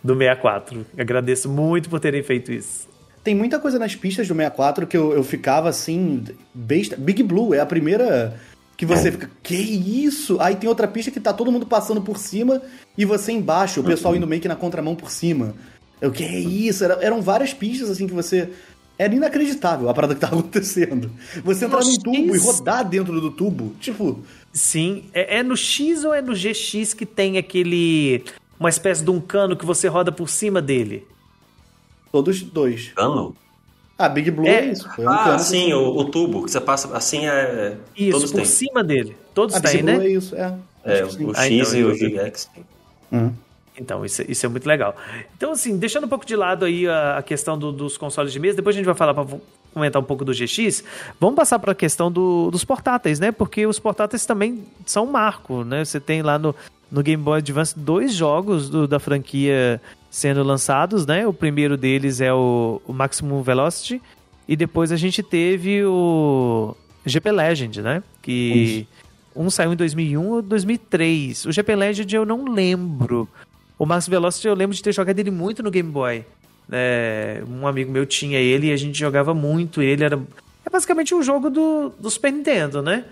do 0.05 0.15
64. 0.15 0.85
Agradeço 0.99 1.49
muito 1.49 1.89
por 1.89 1.99
terem 1.99 2.23
feito 2.23 2.53
isso. 2.53 2.87
Tem 3.25 3.35
muita 3.35 3.59
coisa 3.59 3.79
nas 3.79 3.97
pistas 3.97 4.29
do 4.29 4.35
64 4.35 4.87
que 4.87 4.97
eu, 4.97 5.13
eu 5.15 5.25
ficava 5.25 5.69
assim, 5.71 6.23
besta. 6.53 6.95
Big 6.97 7.23
Blue 7.23 7.55
é 7.55 7.61
a 7.61 7.67
primeira 7.67 8.35
que 8.77 8.85
você 8.87 9.11
fica, 9.11 9.31
que 9.43 9.57
isso? 9.57 10.37
Aí 10.41 10.55
tem 10.57 10.69
outra 10.69 10.87
pista 10.87 11.11
que 11.11 11.19
tá 11.19 11.33
todo 11.33 11.51
mundo 11.51 11.67
passando 11.67 12.01
por 12.01 12.19
cima 12.19 12.63
e 12.97 13.05
você 13.05 13.33
embaixo, 13.33 13.81
o 13.81 13.85
pessoal 13.85 14.15
indo 14.15 14.27
meio 14.27 14.41
que 14.43 14.47
na 14.49 14.55
contramão 14.55 14.95
por 14.95 15.11
cima. 15.11 15.55
Eu, 16.01 16.13
que 16.13 16.25
isso? 16.25 16.85
Era- 16.85 16.99
eram 17.03 17.21
várias 17.21 17.53
pistas 17.53 17.91
assim 17.91 18.07
que 18.07 18.15
você. 18.15 18.51
Era 18.99 19.15
inacreditável 19.15 19.89
a 19.89 19.95
parada 19.95 20.15
que 20.15 20.21
tava 20.21 20.35
acontecendo. 20.41 21.11
Você 21.45 21.67
entrar 21.67 21.81
num 21.85 21.97
tubo 21.99 22.35
e 22.35 22.39
rodar 22.39 22.85
dentro 22.89 23.21
do 23.21 23.31
tubo. 23.31 23.73
Tipo, 23.81 24.21
Sim, 24.53 25.05
é, 25.15 25.39
é 25.39 25.43
no 25.43 25.57
X 25.57 26.05
ou 26.05 26.13
é 26.13 26.21
no 26.21 26.35
GX 26.35 26.95
que 26.95 27.07
tem 27.07 27.39
aquele. 27.39 28.25
Uma 28.59 28.69
espécie 28.71 29.05
de 29.05 29.11
um 29.11 29.21
cano 29.21 29.57
que 29.57 29.65
você 29.65 29.87
roda 29.87 30.11
por 30.11 30.29
cima 30.29 30.61
dele? 30.61 31.07
todos 32.11 32.41
dois. 32.43 32.89
Cano? 32.97 33.37
Ah, 33.97 34.09
Big 34.09 34.31
Blue 34.31 34.47
é, 34.47 34.65
É. 34.67 34.73
isso. 34.73 34.89
Foi 34.97 35.05
um 35.05 35.09
Ah, 35.11 35.25
cano. 35.25 35.39
sim, 35.41 35.73
o, 35.75 35.97
o 35.99 36.05
tubo 36.07 36.45
que 36.45 36.51
você 36.51 36.61
passa 36.61 36.97
assim 36.97 37.27
é. 37.29 37.77
Isso, 37.97 38.13
todos 38.13 38.31
por 38.33 38.37
têm. 38.39 38.45
cima 38.47 38.83
dele. 38.83 39.17
Todos 39.35 39.55
Ah, 39.55 39.61
Big 39.61 39.73
têm, 39.75 39.83
Blue 39.85 39.99
né? 39.99 40.07
é 40.07 40.11
isso, 40.11 40.35
é. 40.35 40.55
É, 40.85 41.05
o 41.05 41.33
Ah, 41.37 41.45
X 41.47 41.69
então, 41.75 41.81
e 41.81 41.85
o 41.85 41.93
GX. 41.95 42.51
tem. 42.55 42.65
Uhum. 43.13 43.33
Então, 43.79 44.05
isso, 44.05 44.23
isso 44.29 44.45
é 44.45 44.49
muito 44.49 44.67
legal. 44.67 44.97
Então, 45.37 45.53
assim, 45.53 45.77
deixando 45.79 46.05
um 46.05 46.09
pouco 46.09 46.27
de 46.27 46.35
lado 46.35 46.65
aí 46.65 46.89
a, 46.89 47.19
a 47.19 47.23
questão 47.23 47.57
do- 47.59 47.71
dos 47.73 47.97
consoles 47.97 48.33
de 48.33 48.41
mesa, 48.41 48.57
depois 48.57 48.75
a 48.75 48.79
gente 48.79 48.87
vai 48.87 48.95
falar 48.95 49.15
para 49.15 49.25
comentar 49.73 50.03
um 50.03 50.05
pouco 50.05 50.25
do 50.25 50.33
GX. 50.33 50.83
Vamos 51.21 51.37
passar 51.37 51.59
para 51.59 51.73
a 51.73 51.75
questão 51.75 52.11
do- 52.11 52.51
dos 52.51 52.65
portáteis, 52.65 53.21
né? 53.21 53.31
Porque 53.31 53.67
os 53.67 53.79
portáteis 53.79 54.27
também 54.27 54.65
são 54.85 55.05
um 55.05 55.11
marco, 55.13 55.63
né? 55.63 55.85
Você 55.85 56.01
tem 56.01 56.23
lá 56.23 56.39
no, 56.39 56.55
no 56.91 57.03
Game 57.03 57.23
Boy 57.23 57.39
Advance 57.39 57.79
dois 57.79 58.13
jogos 58.15 58.69
do- 58.69 58.89
da 58.89 58.99
franquia 58.99 59.81
sendo 60.11 60.43
lançados, 60.43 61.07
né? 61.07 61.27
O 61.27 61.33
primeiro 61.33 61.77
deles 61.77 62.21
é 62.21 62.33
o, 62.33 62.83
o 62.87 62.93
Maximum 62.93 63.43
Velocity 63.43 64.03
e 64.49 64.57
depois 64.57 64.91
a 64.91 64.97
gente 64.97 65.23
teve 65.23 65.85
o 65.85 66.75
GP 67.07 67.31
Legend, 67.31 67.83
né? 67.83 68.03
Que 68.23 68.87
um 69.37 69.51
saiu 69.51 69.73
em 69.73 69.77
2001 69.77 70.27
ou 70.31 70.43
2003. 70.43 71.45
O 71.45 71.53
GP 71.53 71.77
Legend 71.77 72.17
eu 72.17 72.27
não 72.27 72.45
lembro. 72.53 73.29
O 73.79 73.87
Max 73.87 74.09
Velocity 74.09 74.49
eu 74.49 74.55
lembro 74.55 74.75
de 74.75 74.83
ter 74.83 74.93
jogado 74.93 75.19
ele 75.19 75.31
muito 75.31 75.63
no 75.63 75.71
Game 75.71 75.91
Boy. 75.91 76.25
É, 76.71 77.43
um 77.49 77.67
amigo 77.67 77.91
meu 77.91 78.05
tinha 78.05 78.39
ele 78.39 78.67
e 78.69 78.73
a 78.73 78.77
gente 78.77 78.99
jogava 78.99 79.33
muito 79.33 79.81
ele. 79.81 80.05
Era 80.05 80.17
é 80.67 80.71
basicamente 80.71 81.15
um 81.15 81.23
jogo 81.23 81.49
do, 81.49 81.91
do 81.99 82.11
Super 82.11 82.33
Nintendo, 82.33 82.83
né? 82.83 83.05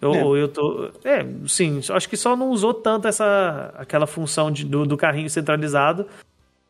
Eu, 0.00 0.12
É. 0.36 0.42
eu 0.42 0.48
tô. 0.48 0.90
É, 1.04 1.26
sim, 1.46 1.80
acho 1.90 2.08
que 2.08 2.16
só 2.16 2.36
não 2.36 2.50
usou 2.50 2.72
tanto 2.74 3.08
essa 3.08 3.72
aquela 3.76 4.06
função 4.06 4.50
de- 4.50 4.64
do, 4.64 4.86
do 4.86 4.96
carrinho 4.96 5.28
centralizado, 5.30 6.06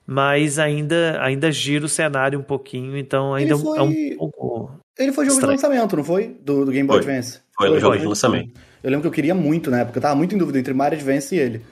mas 0.06 0.58
ainda, 0.58 1.18
ainda 1.22 1.50
gira 1.52 1.84
o 1.84 1.88
cenário 1.88 2.38
um 2.38 2.42
pouquinho, 2.42 2.96
então 2.96 3.34
ainda 3.34 3.54
Ele 3.54 3.62
foi- 3.62 3.78
é 3.78 3.82
um 3.82 4.16
pouco. 4.30 4.70
Ele 4.98 5.12
foi 5.12 5.26
jogo 5.26 5.34
Estranho. 5.38 5.58
de 5.58 5.62
lançamento, 5.64 5.96
não 5.96 6.04
foi? 6.04 6.36
Do, 6.42 6.64
do 6.64 6.72
Game 6.72 6.86
Boy 6.88 7.02
Foi. 7.02 7.12
Advance. 7.12 7.40
Foi 7.56 7.68
o 7.70 7.78
jogo 7.80 7.94
né? 7.96 8.00
de 8.00 8.06
lançamento. 8.06 8.50
Eu 8.82 8.90
lembro 8.90 9.02
que 9.02 9.08
eu 9.08 9.12
queria 9.12 9.34
muito 9.34 9.70
na 9.70 9.80
época, 9.80 9.98
eu 9.98 10.02
tava 10.02 10.14
muito 10.14 10.34
em 10.34 10.38
dúvida 10.38 10.58
entre 10.58 10.72
Mario 10.72 10.96
Advance 10.98 11.34
e 11.34 11.38
ele. 11.38 11.62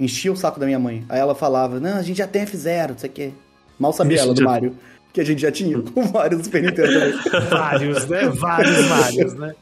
Enchia 0.00 0.32
o 0.32 0.36
saco 0.36 0.58
da 0.58 0.64
minha 0.66 0.78
mãe. 0.78 1.04
Aí 1.08 1.20
ela 1.20 1.34
falava, 1.34 1.78
não, 1.78 1.98
a 1.98 2.02
gente 2.02 2.16
já 2.16 2.26
tem 2.26 2.44
F0, 2.46 2.88
não 2.90 2.98
sei 2.98 3.10
o 3.10 3.12
quê. 3.12 3.30
Mal 3.78 3.92
sabia 3.92 4.16
Vixe, 4.16 4.24
ela 4.24 4.34
do 4.34 4.40
já- 4.40 4.46
Mario. 4.46 4.74
Que 5.12 5.20
a 5.20 5.24
gente 5.24 5.42
já 5.42 5.50
tinha 5.52 5.78
com 5.80 6.02
do 6.02 6.44
Super 6.44 6.62
Nintendo. 6.62 7.18
Vários, 7.50 8.06
né? 8.06 8.28
Vários 8.28 8.88
Marios, 8.88 9.34
né? 9.34 9.54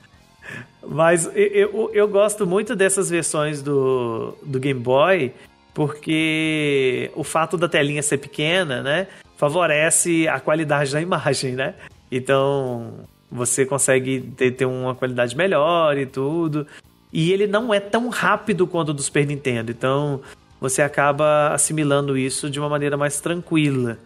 Mas 0.87 1.27
eu, 1.35 1.43
eu, 1.47 1.91
eu 1.93 2.09
gosto 2.09 2.47
muito 2.47 2.77
dessas 2.77 3.11
versões 3.11 3.63
do, 3.63 4.35
do 4.43 4.61
Game 4.61 4.79
Boy, 4.79 5.33
porque 5.75 7.11
o 7.15 7.25
fato 7.25 7.57
da 7.57 7.69
telinha 7.69 8.03
ser 8.03 8.19
pequena, 8.19 8.83
né? 8.83 9.07
Favorece 9.37 10.29
a 10.29 10.39
qualidade 10.39 10.93
da 10.93 11.01
imagem, 11.01 11.53
né? 11.53 11.75
Então 12.13 12.93
você 13.31 13.65
consegue 13.67 14.21
ter, 14.37 14.51
ter 14.53 14.65
uma 14.67 14.95
qualidade 14.95 15.37
melhor 15.37 15.97
e 15.97 16.07
tudo. 16.07 16.67
E 17.13 17.33
ele 17.33 17.47
não 17.47 17.73
é 17.73 17.81
tão 17.81 18.09
rápido 18.09 18.67
quanto 18.67 18.91
o 18.91 18.95
do 18.95 19.03
Super 19.03 19.27
Nintendo. 19.27 19.71
Então 19.71 20.21
você 20.61 20.83
acaba 20.83 21.49
assimilando 21.49 22.17
isso 22.17 22.51
de 22.51 22.59
uma 22.59 22.69
maneira 22.69 22.97
mais 22.97 23.21
tranquila. 23.21 23.99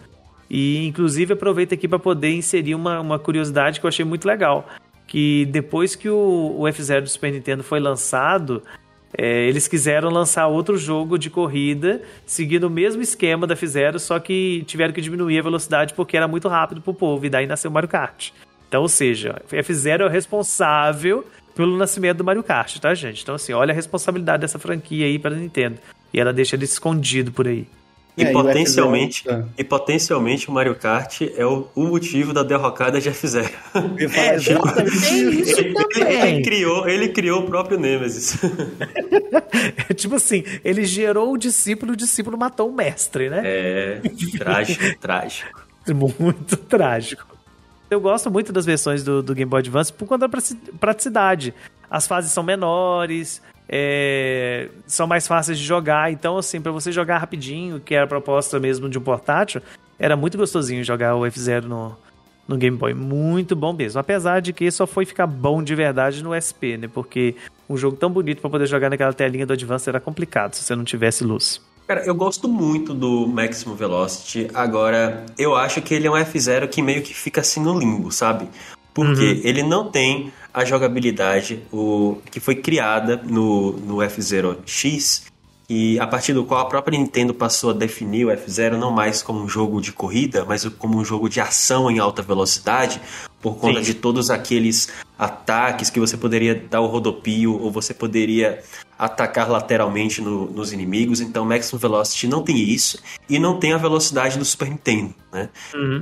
E 0.48 0.86
inclusive 0.86 1.32
aproveito 1.32 1.72
aqui 1.72 1.88
para 1.88 1.98
poder 1.98 2.32
inserir 2.34 2.74
uma, 2.74 3.00
uma 3.00 3.18
curiosidade 3.18 3.80
que 3.80 3.86
eu 3.86 3.88
achei 3.88 4.04
muito 4.04 4.26
legal. 4.26 4.68
Que 5.06 5.46
depois 5.46 5.94
que 5.96 6.08
o, 6.08 6.56
o 6.58 6.68
F-Zero 6.68 7.02
do 7.02 7.08
Super 7.08 7.32
Nintendo 7.32 7.62
foi 7.62 7.80
lançado, 7.80 8.62
é, 9.16 9.46
eles 9.46 9.68
quiseram 9.68 10.08
lançar 10.08 10.46
outro 10.46 10.76
jogo 10.76 11.18
de 11.18 11.28
corrida, 11.28 12.02
seguindo 12.24 12.64
o 12.64 12.70
mesmo 12.70 13.02
esquema 13.02 13.46
da 13.46 13.54
F-Zero, 13.54 13.98
só 13.98 14.18
que 14.18 14.64
tiveram 14.66 14.92
que 14.92 15.02
diminuir 15.02 15.38
a 15.38 15.42
velocidade 15.42 15.92
porque 15.92 16.16
era 16.16 16.26
muito 16.26 16.48
rápido 16.48 16.80
pro 16.80 16.94
povo, 16.94 17.26
e 17.26 17.30
daí 17.30 17.46
nasceu 17.46 17.70
o 17.70 17.74
Mario 17.74 17.90
Kart. 17.90 18.30
Então, 18.68 18.80
ou 18.80 18.88
seja, 18.88 19.42
F-Zero 19.50 20.04
é 20.04 20.06
o 20.06 20.08
responsável 20.08 21.26
pelo 21.54 21.76
nascimento 21.76 22.18
do 22.18 22.24
Mario 22.24 22.42
Kart, 22.42 22.78
tá, 22.78 22.94
gente? 22.94 23.22
Então, 23.22 23.34
assim, 23.34 23.52
olha 23.52 23.72
a 23.72 23.74
responsabilidade 23.74 24.42
dessa 24.42 24.58
franquia 24.58 25.06
aí 25.06 25.18
para 25.18 25.34
Nintendo. 25.34 25.78
E 26.12 26.20
ela 26.20 26.32
deixa 26.32 26.56
ele 26.56 26.64
escondido 26.64 27.32
por 27.32 27.46
aí. 27.46 27.66
E 28.16 28.24
É, 28.24 28.26
e 28.26 28.30
o 28.30 28.32
potencialmente, 28.32 29.24
F0, 29.24 29.46
e 29.56 29.64
potencialmente 29.64 30.48
o 30.48 30.52
Mario 30.52 30.74
Kart 30.74 31.22
é 31.22 31.46
o, 31.46 31.66
o 31.74 31.84
motivo 31.84 32.34
da 32.34 32.42
derrocada 32.42 33.00
de 33.00 33.10
F0. 33.10 33.50
Eu 33.74 33.98
ia 33.98 34.08
falar 34.10 34.34
exatamente 34.34 35.00
tem 35.00 35.30
isso 35.40 35.60
Ele, 35.60 35.72
também. 35.72 36.28
ele 36.28 36.42
criou, 36.42 36.88
ele 36.88 37.08
criou 37.08 37.40
o 37.40 37.46
próprio 37.46 37.78
Nemesis. 37.78 38.38
tipo 39.96 40.16
assim, 40.16 40.44
ele 40.62 40.84
gerou 40.84 41.32
o 41.32 41.38
discípulo, 41.38 41.92
o 41.92 41.96
discípulo 41.96 42.36
matou 42.36 42.68
o 42.68 42.74
mestre, 42.74 43.30
né? 43.30 43.40
É 43.44 44.00
trágico, 44.38 44.98
trágico. 45.00 45.62
Muito 46.18 46.56
trágico. 46.58 47.31
Eu 47.92 48.00
gosto 48.00 48.30
muito 48.30 48.52
das 48.52 48.64
versões 48.64 49.04
do, 49.04 49.22
do 49.22 49.34
Game 49.34 49.48
Boy 49.48 49.60
Advance 49.60 49.92
por 49.92 50.08
conta 50.08 50.26
da 50.26 50.38
praticidade. 50.80 51.52
As 51.90 52.06
fases 52.06 52.32
são 52.32 52.42
menores, 52.42 53.42
é, 53.68 54.68
são 54.86 55.06
mais 55.06 55.26
fáceis 55.26 55.58
de 55.58 55.64
jogar. 55.64 56.10
Então, 56.10 56.38
assim, 56.38 56.58
para 56.58 56.72
você 56.72 56.90
jogar 56.90 57.18
rapidinho, 57.18 57.80
que 57.80 57.94
era 57.94 58.04
a 58.04 58.08
proposta 58.08 58.58
mesmo 58.58 58.88
de 58.88 58.98
um 58.98 59.02
portátil, 59.02 59.60
era 59.98 60.16
muito 60.16 60.38
gostosinho 60.38 60.82
jogar 60.82 61.14
o 61.16 61.20
F0 61.20 61.64
no, 61.64 61.94
no 62.48 62.56
Game 62.56 62.78
Boy. 62.78 62.94
Muito 62.94 63.54
bom 63.54 63.74
mesmo. 63.74 64.00
Apesar 64.00 64.40
de 64.40 64.54
que 64.54 64.70
só 64.70 64.86
foi 64.86 65.04
ficar 65.04 65.26
bom 65.26 65.62
de 65.62 65.74
verdade 65.74 66.24
no 66.24 66.32
SP, 66.32 66.78
né? 66.78 66.88
Porque 66.88 67.36
um 67.68 67.76
jogo 67.76 67.96
tão 67.98 68.10
bonito 68.10 68.40
para 68.40 68.48
poder 68.48 68.66
jogar 68.66 68.88
naquela 68.88 69.12
telinha 69.12 69.44
do 69.44 69.52
Advance 69.52 69.86
era 69.86 70.00
complicado 70.00 70.54
se 70.54 70.62
você 70.62 70.74
não 70.74 70.84
tivesse 70.84 71.24
luz. 71.24 71.60
Cara, 71.86 72.04
eu 72.06 72.14
gosto 72.14 72.48
muito 72.48 72.94
do 72.94 73.26
Maximum 73.26 73.74
Velocity. 73.74 74.48
Agora, 74.54 75.26
eu 75.36 75.54
acho 75.56 75.82
que 75.82 75.94
ele 75.94 76.06
é 76.06 76.10
um 76.10 76.14
F0 76.14 76.68
que 76.68 76.80
meio 76.80 77.02
que 77.02 77.12
fica 77.12 77.40
assim 77.40 77.60
no 77.60 77.78
limbo, 77.78 78.10
sabe? 78.10 78.48
Porque 78.94 79.20
Uhum. 79.24 79.40
ele 79.42 79.62
não 79.62 79.90
tem 79.90 80.32
a 80.52 80.64
jogabilidade 80.64 81.62
o, 81.72 82.18
que 82.30 82.38
foi 82.38 82.56
criada 82.56 83.16
no, 83.24 83.72
no 83.72 83.96
F0 83.96 84.58
X, 84.66 85.24
e 85.74 85.98
a 85.98 86.06
partir 86.06 86.34
do 86.34 86.44
qual 86.44 86.60
a 86.60 86.64
própria 86.66 86.98
Nintendo 86.98 87.32
passou 87.32 87.70
a 87.70 87.72
definir 87.72 88.26
o 88.26 88.28
F0 88.30 88.76
não 88.76 88.90
mais 88.90 89.22
como 89.22 89.42
um 89.42 89.48
jogo 89.48 89.80
de 89.80 89.90
corrida, 89.90 90.44
mas 90.44 90.66
como 90.78 90.98
um 90.98 91.04
jogo 91.04 91.30
de 91.30 91.40
ação 91.40 91.90
em 91.90 91.98
alta 91.98 92.20
velocidade, 92.20 93.00
por 93.40 93.56
conta 93.56 93.78
Sim. 93.78 93.86
de 93.86 93.94
todos 93.94 94.30
aqueles 94.30 94.88
ataques 95.18 95.88
que 95.88 95.98
você 95.98 96.14
poderia 96.14 96.54
dar 96.54 96.82
o 96.82 96.86
rodopio 96.86 97.58
ou 97.58 97.70
você 97.70 97.94
poderia 97.94 98.62
atacar 98.98 99.48
lateralmente 99.50 100.20
no- 100.20 100.44
nos 100.50 100.74
inimigos. 100.74 101.22
Então, 101.22 101.42
Maximum 101.46 101.78
Velocity 101.80 102.26
não 102.28 102.42
tem 102.42 102.58
isso 102.58 102.98
e 103.26 103.38
não 103.38 103.58
tem 103.58 103.72
a 103.72 103.78
velocidade 103.78 104.36
do 104.38 104.44
Super 104.44 104.68
Nintendo, 104.68 105.14
né? 105.32 105.48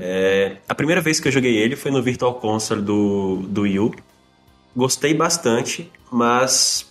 É, 0.00 0.56
a 0.68 0.74
primeira 0.74 1.00
vez 1.00 1.20
que 1.20 1.28
eu 1.28 1.32
joguei 1.32 1.56
ele 1.56 1.76
foi 1.76 1.92
no 1.92 2.02
Virtual 2.02 2.34
Console 2.34 2.82
do, 2.82 3.36
do 3.48 3.62
Wii 3.62 3.78
U. 3.78 3.94
Gostei 4.76 5.14
bastante, 5.14 5.88
mas 6.10 6.89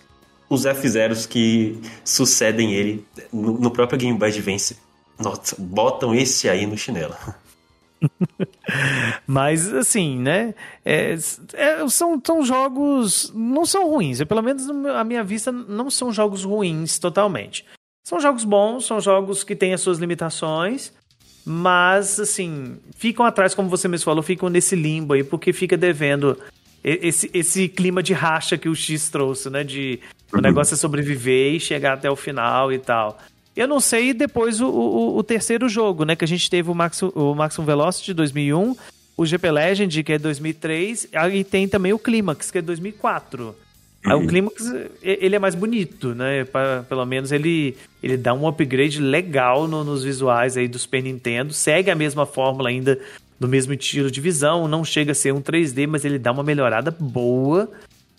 os 0.49 0.65
F-Zeros 0.65 1.25
que 1.25 1.79
sucedem 2.03 2.73
ele 2.73 3.05
no, 3.31 3.59
no 3.59 3.71
próprio 3.71 3.99
Game 3.99 4.17
Boy 4.17 4.29
Advance, 4.29 4.77
nossa, 5.19 5.55
botam 5.59 6.15
esse 6.15 6.49
aí 6.49 6.65
no 6.65 6.77
chinelo. 6.77 7.15
Mas, 9.27 9.71
assim, 9.73 10.17
né? 10.17 10.55
é, 10.85 11.15
é, 11.53 11.87
são, 11.89 12.21
são 12.25 12.43
jogos. 12.43 13.31
Não 13.35 13.65
são 13.65 13.89
ruins. 13.89 14.19
Eu, 14.19 14.25
pelo 14.25 14.41
menos, 14.41 14.67
à 14.69 15.03
minha 15.03 15.23
vista, 15.23 15.51
não 15.51 15.89
são 15.89 16.11
jogos 16.11 16.43
ruins 16.43 16.97
totalmente. 16.97 17.65
São 18.07 18.19
jogos 18.19 18.43
bons, 18.43 18.85
são 18.85 18.99
jogos 18.99 19.43
que 19.43 19.55
têm 19.55 19.73
as 19.73 19.81
suas 19.81 19.99
limitações. 19.99 20.93
Mas, 21.45 22.19
assim, 22.19 22.77
ficam 22.95 23.25
atrás, 23.25 23.53
como 23.53 23.69
você 23.69 23.87
mesmo 23.87 24.05
falou, 24.05 24.23
ficam 24.23 24.49
nesse 24.49 24.75
limbo 24.75 25.13
aí, 25.13 25.23
porque 25.23 25.51
fica 25.51 25.75
devendo 25.75 26.37
esse, 26.83 27.29
esse 27.33 27.67
clima 27.67 28.01
de 28.01 28.13
racha 28.13 28.57
que 28.57 28.69
o 28.69 28.75
X 28.75 29.09
trouxe, 29.09 29.49
né? 29.49 29.63
De 29.63 29.99
o 30.33 30.41
negócio 30.41 30.73
é 30.73 30.77
sobreviver 30.77 31.55
e 31.55 31.59
chegar 31.59 31.93
até 31.93 32.09
o 32.09 32.15
final 32.15 32.71
e 32.71 32.79
tal. 32.79 33.19
Eu 33.55 33.67
não 33.67 33.79
sei 33.79 34.13
depois 34.13 34.61
o, 34.61 34.67
o, 34.67 35.17
o 35.17 35.23
terceiro 35.23 35.67
jogo, 35.67 36.05
né? 36.05 36.15
Que 36.15 36.23
a 36.23 36.27
gente 36.27 36.49
teve 36.49 36.69
o, 36.69 36.73
Max, 36.75 37.01
o 37.01 37.33
Maximum 37.35 37.65
Velocity 37.65 38.05
de 38.07 38.13
2001, 38.13 38.75
o 39.17 39.25
GP 39.25 39.51
Legend, 39.51 40.03
que 40.03 40.13
é 40.13 40.17
2003, 40.19 41.09
e 41.33 41.43
tem 41.43 41.67
também 41.67 41.91
o 41.91 41.99
Climax, 41.99 42.51
que 42.51 42.59
é 42.59 42.61
2004. 42.61 43.53
Aí 44.05 44.13
o 44.13 44.25
Climax, 44.25 44.65
e- 45.03 45.17
ele 45.21 45.35
é 45.35 45.39
mais 45.39 45.55
bonito, 45.55 46.15
né? 46.15 46.45
Pelo 46.87 47.05
menos 47.05 47.33
ele, 47.33 47.75
ele 48.01 48.15
dá 48.15 48.33
um 48.33 48.47
upgrade 48.47 49.01
legal 49.01 49.67
no- 49.67 49.83
nos 49.83 50.03
visuais 50.05 50.55
aí 50.55 50.69
do 50.69 50.79
Super 50.79 51.03
Nintendo. 51.03 51.51
Segue 51.51 51.91
a 51.91 51.95
mesma 51.95 52.25
fórmula 52.25 52.69
ainda, 52.69 52.97
do 53.37 53.47
mesmo 53.47 53.73
estilo 53.73 54.09
de 54.09 54.21
visão. 54.21 54.69
Não 54.69 54.85
chega 54.85 55.11
a 55.11 55.15
ser 55.15 55.33
um 55.33 55.41
3D, 55.41 55.85
mas 55.85 56.05
ele 56.05 56.17
dá 56.17 56.31
uma 56.31 56.43
melhorada 56.43 56.95
boa 56.97 57.69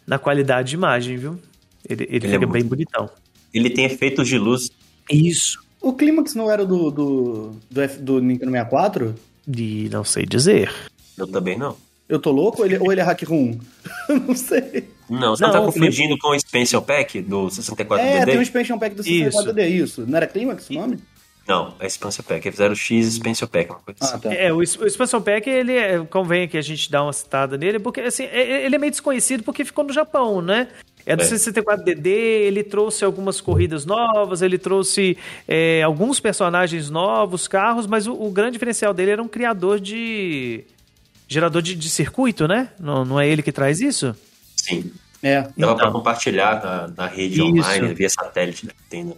na 0.06 0.18
qualidade 0.18 0.68
de 0.70 0.74
imagem, 0.74 1.16
viu? 1.16 1.40
Ele, 1.88 2.04
ele, 2.04 2.16
Ele 2.16 2.26
é 2.26 2.28
fica 2.30 2.38
muito 2.40 2.52
bem 2.52 2.64
bonitão. 2.64 3.10
Ele 3.52 3.70
tem 3.70 3.84
efeitos 3.84 4.28
de 4.28 4.38
luz. 4.38 4.70
Isso. 5.10 5.58
O 5.80 5.92
Clímax 5.92 6.34
não 6.34 6.50
era 6.50 6.64
do, 6.64 6.90
do, 6.90 7.50
do, 7.70 7.80
F- 7.80 7.98
do 8.00 8.20
Nintendo 8.20 8.50
64? 8.52 9.14
De 9.46 9.88
não 9.90 10.04
sei 10.04 10.24
dizer. 10.26 10.72
Eu 11.16 11.26
também 11.26 11.58
não. 11.58 11.76
Eu 12.08 12.18
tô 12.18 12.30
louco 12.30 12.60
ou 12.60 12.66
ele, 12.66 12.78
ou 12.78 12.90
ele 12.92 13.00
é 13.00 13.04
hack 13.04 13.22
room? 13.22 13.58
não 14.08 14.34
sei. 14.34 14.88
Não, 15.08 15.34
você 15.36 15.42
Não, 15.44 15.52
não, 15.52 15.60
tá 15.60 15.64
confundindo 15.66 16.16
com 16.18 16.28
o 16.28 16.34
Expansion 16.34 16.82
Pack 16.82 17.20
do 17.22 17.48
64 17.50 18.04
É, 18.06 18.12
DD? 18.20 18.26
tem 18.26 18.38
um 18.38 18.42
expansion 18.42 18.78
pack 18.78 18.94
do 18.94 19.02
64D, 19.02 19.68
isso. 19.68 20.04
Não 20.06 20.16
era 20.16 20.26
Clímax 20.26 20.68
o 20.70 20.74
nome? 20.74 20.98
Não, 21.48 21.74
é 21.80 21.86
Expansion 21.86 22.22
Pack. 22.24 22.46
É 22.48 22.52
0x 22.52 22.90
Expansion 22.98 23.48
Pack, 23.48 23.70
uma 23.70 23.80
coisa 23.80 23.98
Ah, 24.02 24.04
assim. 24.06 24.18
tá. 24.20 24.32
É, 24.34 24.52
o, 24.52 24.58
o 24.58 24.62
Expansion 24.62 25.20
Pack, 25.20 25.48
ele 25.50 25.72
é, 25.72 25.98
convém 26.08 26.46
que 26.48 26.56
a 26.56 26.62
gente 26.62 26.88
dá 26.90 27.02
uma 27.02 27.12
citada 27.12 27.56
nele, 27.56 27.78
porque 27.80 28.00
assim, 28.00 28.24
é- 28.24 28.66
ele 28.66 28.74
é 28.76 28.78
meio 28.78 28.90
desconhecido 28.92 29.42
porque 29.42 29.64
ficou 29.64 29.82
no 29.84 29.92
Japão, 29.92 30.40
né? 30.42 30.68
É 31.06 31.16
do 31.16 31.22
É. 31.22 31.26
64DD, 31.26 32.06
ele 32.06 32.62
trouxe 32.62 33.04
algumas 33.04 33.40
corridas 33.40 33.84
novas, 33.86 34.42
ele 34.42 34.58
trouxe 34.58 35.16
é, 35.48 35.82
alguns 35.82 36.20
personagens 36.20 36.90
novos, 36.90 37.48
carros, 37.48 37.86
mas 37.86 38.06
o, 38.06 38.12
o 38.14 38.30
grande 38.30 38.52
diferencial 38.52 38.92
dele 38.94 39.12
era 39.12 39.22
um 39.22 39.28
criador 39.28 39.80
de. 39.80 40.62
gerador 41.28 41.62
de, 41.62 41.74
de 41.74 41.88
circuito, 41.90 42.46
né? 42.48 42.68
Não, 42.78 43.04
não 43.04 43.20
é 43.20 43.28
ele 43.28 43.42
que 43.42 43.52
traz 43.52 43.80
isso? 43.80 44.14
Sim. 44.56 44.90
É. 45.22 45.42
Dava 45.42 45.52
Então. 45.56 45.76
pra 45.76 45.90
compartilhar 45.90 46.62
na, 46.62 46.88
na 46.96 47.06
rede 47.06 47.34
Isso. 47.34 47.44
online, 47.44 47.94
via 47.94 48.08
satélite 48.08 48.66
da 48.66 48.72
Nintendo. 48.80 49.16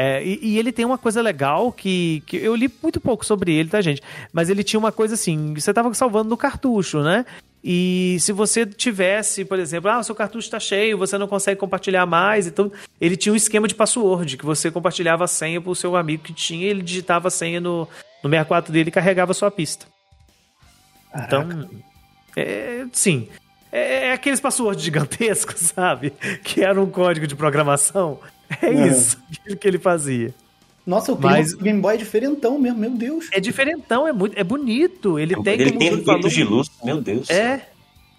É, 0.00 0.22
e, 0.24 0.38
e 0.40 0.58
ele 0.60 0.70
tem 0.70 0.84
uma 0.84 0.96
coisa 0.96 1.20
legal 1.20 1.72
que, 1.72 2.22
que 2.24 2.36
eu 2.36 2.54
li 2.54 2.72
muito 2.80 3.00
pouco 3.00 3.26
sobre 3.26 3.52
ele, 3.52 3.68
tá, 3.68 3.80
gente? 3.80 4.00
Mas 4.32 4.48
ele 4.48 4.62
tinha 4.62 4.78
uma 4.78 4.92
coisa 4.92 5.14
assim: 5.14 5.52
você 5.54 5.74
tava 5.74 5.92
salvando 5.92 6.30
no 6.30 6.36
cartucho, 6.36 7.02
né? 7.02 7.26
E 7.64 8.16
se 8.20 8.30
você 8.30 8.64
tivesse, 8.64 9.44
por 9.44 9.58
exemplo, 9.58 9.90
ah, 9.90 9.98
o 9.98 10.04
seu 10.04 10.14
cartucho 10.14 10.46
está 10.46 10.60
cheio, 10.60 10.96
você 10.96 11.18
não 11.18 11.26
consegue 11.26 11.58
compartilhar 11.58 12.06
mais, 12.06 12.46
então 12.46 12.70
ele 13.00 13.16
tinha 13.16 13.32
um 13.32 13.36
esquema 13.36 13.66
de 13.66 13.74
password, 13.74 14.36
que 14.36 14.44
você 14.44 14.70
compartilhava 14.70 15.24
a 15.24 15.26
senha 15.26 15.60
pro 15.60 15.74
seu 15.74 15.96
amigo 15.96 16.22
que 16.22 16.32
tinha, 16.32 16.66
e 16.66 16.70
ele 16.70 16.82
digitava 16.82 17.26
a 17.26 17.30
senha 17.32 17.60
no, 17.60 17.80
no 18.22 18.30
64 18.30 18.72
dele 18.72 18.90
e 18.90 18.92
carregava 18.92 19.32
a 19.32 19.34
sua 19.34 19.50
pista. 19.50 19.86
Então, 21.12 21.68
é, 22.36 22.86
sim. 22.92 23.28
É, 23.72 24.06
é 24.06 24.12
aqueles 24.12 24.38
passwords 24.38 24.84
gigantescos, 24.84 25.72
sabe? 25.74 26.12
Que 26.44 26.62
era 26.62 26.80
um 26.80 26.88
código 26.88 27.26
de 27.26 27.34
programação. 27.34 28.20
É 28.62 28.70
Uhum. 28.70 28.86
isso 28.86 29.16
que 29.60 29.68
ele 29.68 29.78
fazia. 29.78 30.34
Nossa, 30.86 31.12
o 31.12 31.16
Clímax 31.16 31.38
Mas- 31.50 31.52
do 31.58 31.64
Game 31.64 31.80
Boy 31.80 31.94
é 31.94 31.98
diferentão 31.98 32.58
mesmo, 32.58 32.78
meu 32.78 32.90
Deus. 32.90 33.26
É 33.30 33.38
diferentão, 33.38 34.08
é, 34.08 34.12
muito, 34.12 34.38
é 34.38 34.42
bonito. 34.42 35.18
Ele 35.18 35.34
tem, 35.42 35.60
Ele 35.60 35.72
tem 35.72 35.88
efeitos 35.88 36.32
de 36.32 36.44
luz, 36.44 36.70
meu 36.82 37.00
Deus. 37.00 37.28
É. 37.28 37.68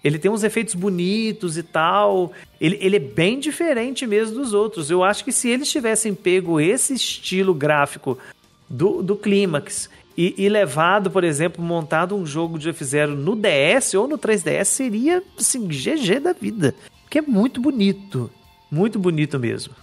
Ele 0.04 0.18
tem 0.18 0.30
uns 0.30 0.44
efeitos 0.44 0.74
bonitos 0.76 1.58
e 1.58 1.62
tal. 1.64 2.32
Ele, 2.60 2.78
ele 2.80 2.96
é 2.96 3.00
bem 3.00 3.40
diferente 3.40 4.06
mesmo 4.06 4.36
dos 4.36 4.54
outros. 4.54 4.88
Eu 4.88 5.02
acho 5.02 5.24
que 5.24 5.32
se 5.32 5.48
eles 5.48 5.68
tivessem 5.70 6.14
pego 6.14 6.60
esse 6.60 6.94
estilo 6.94 7.52
gráfico 7.52 8.16
do, 8.68 9.02
do 9.02 9.16
Clímax 9.16 9.90
e, 10.16 10.32
e 10.38 10.48
levado, 10.48 11.10
por 11.10 11.24
exemplo, 11.24 11.62
montado 11.62 12.14
um 12.16 12.24
jogo 12.24 12.56
de 12.58 12.68
F-Zero 12.70 13.16
no 13.16 13.34
DS 13.34 13.94
ou 13.94 14.06
no 14.06 14.16
3DS, 14.16 14.64
seria, 14.66 15.22
assim, 15.36 15.66
GG 15.66 16.20
da 16.20 16.32
vida. 16.32 16.72
Porque 17.02 17.18
é 17.18 17.22
muito 17.22 17.60
bonito. 17.60 18.30
Muito 18.70 18.96
bonito 18.98 19.38
mesmo. 19.40 19.74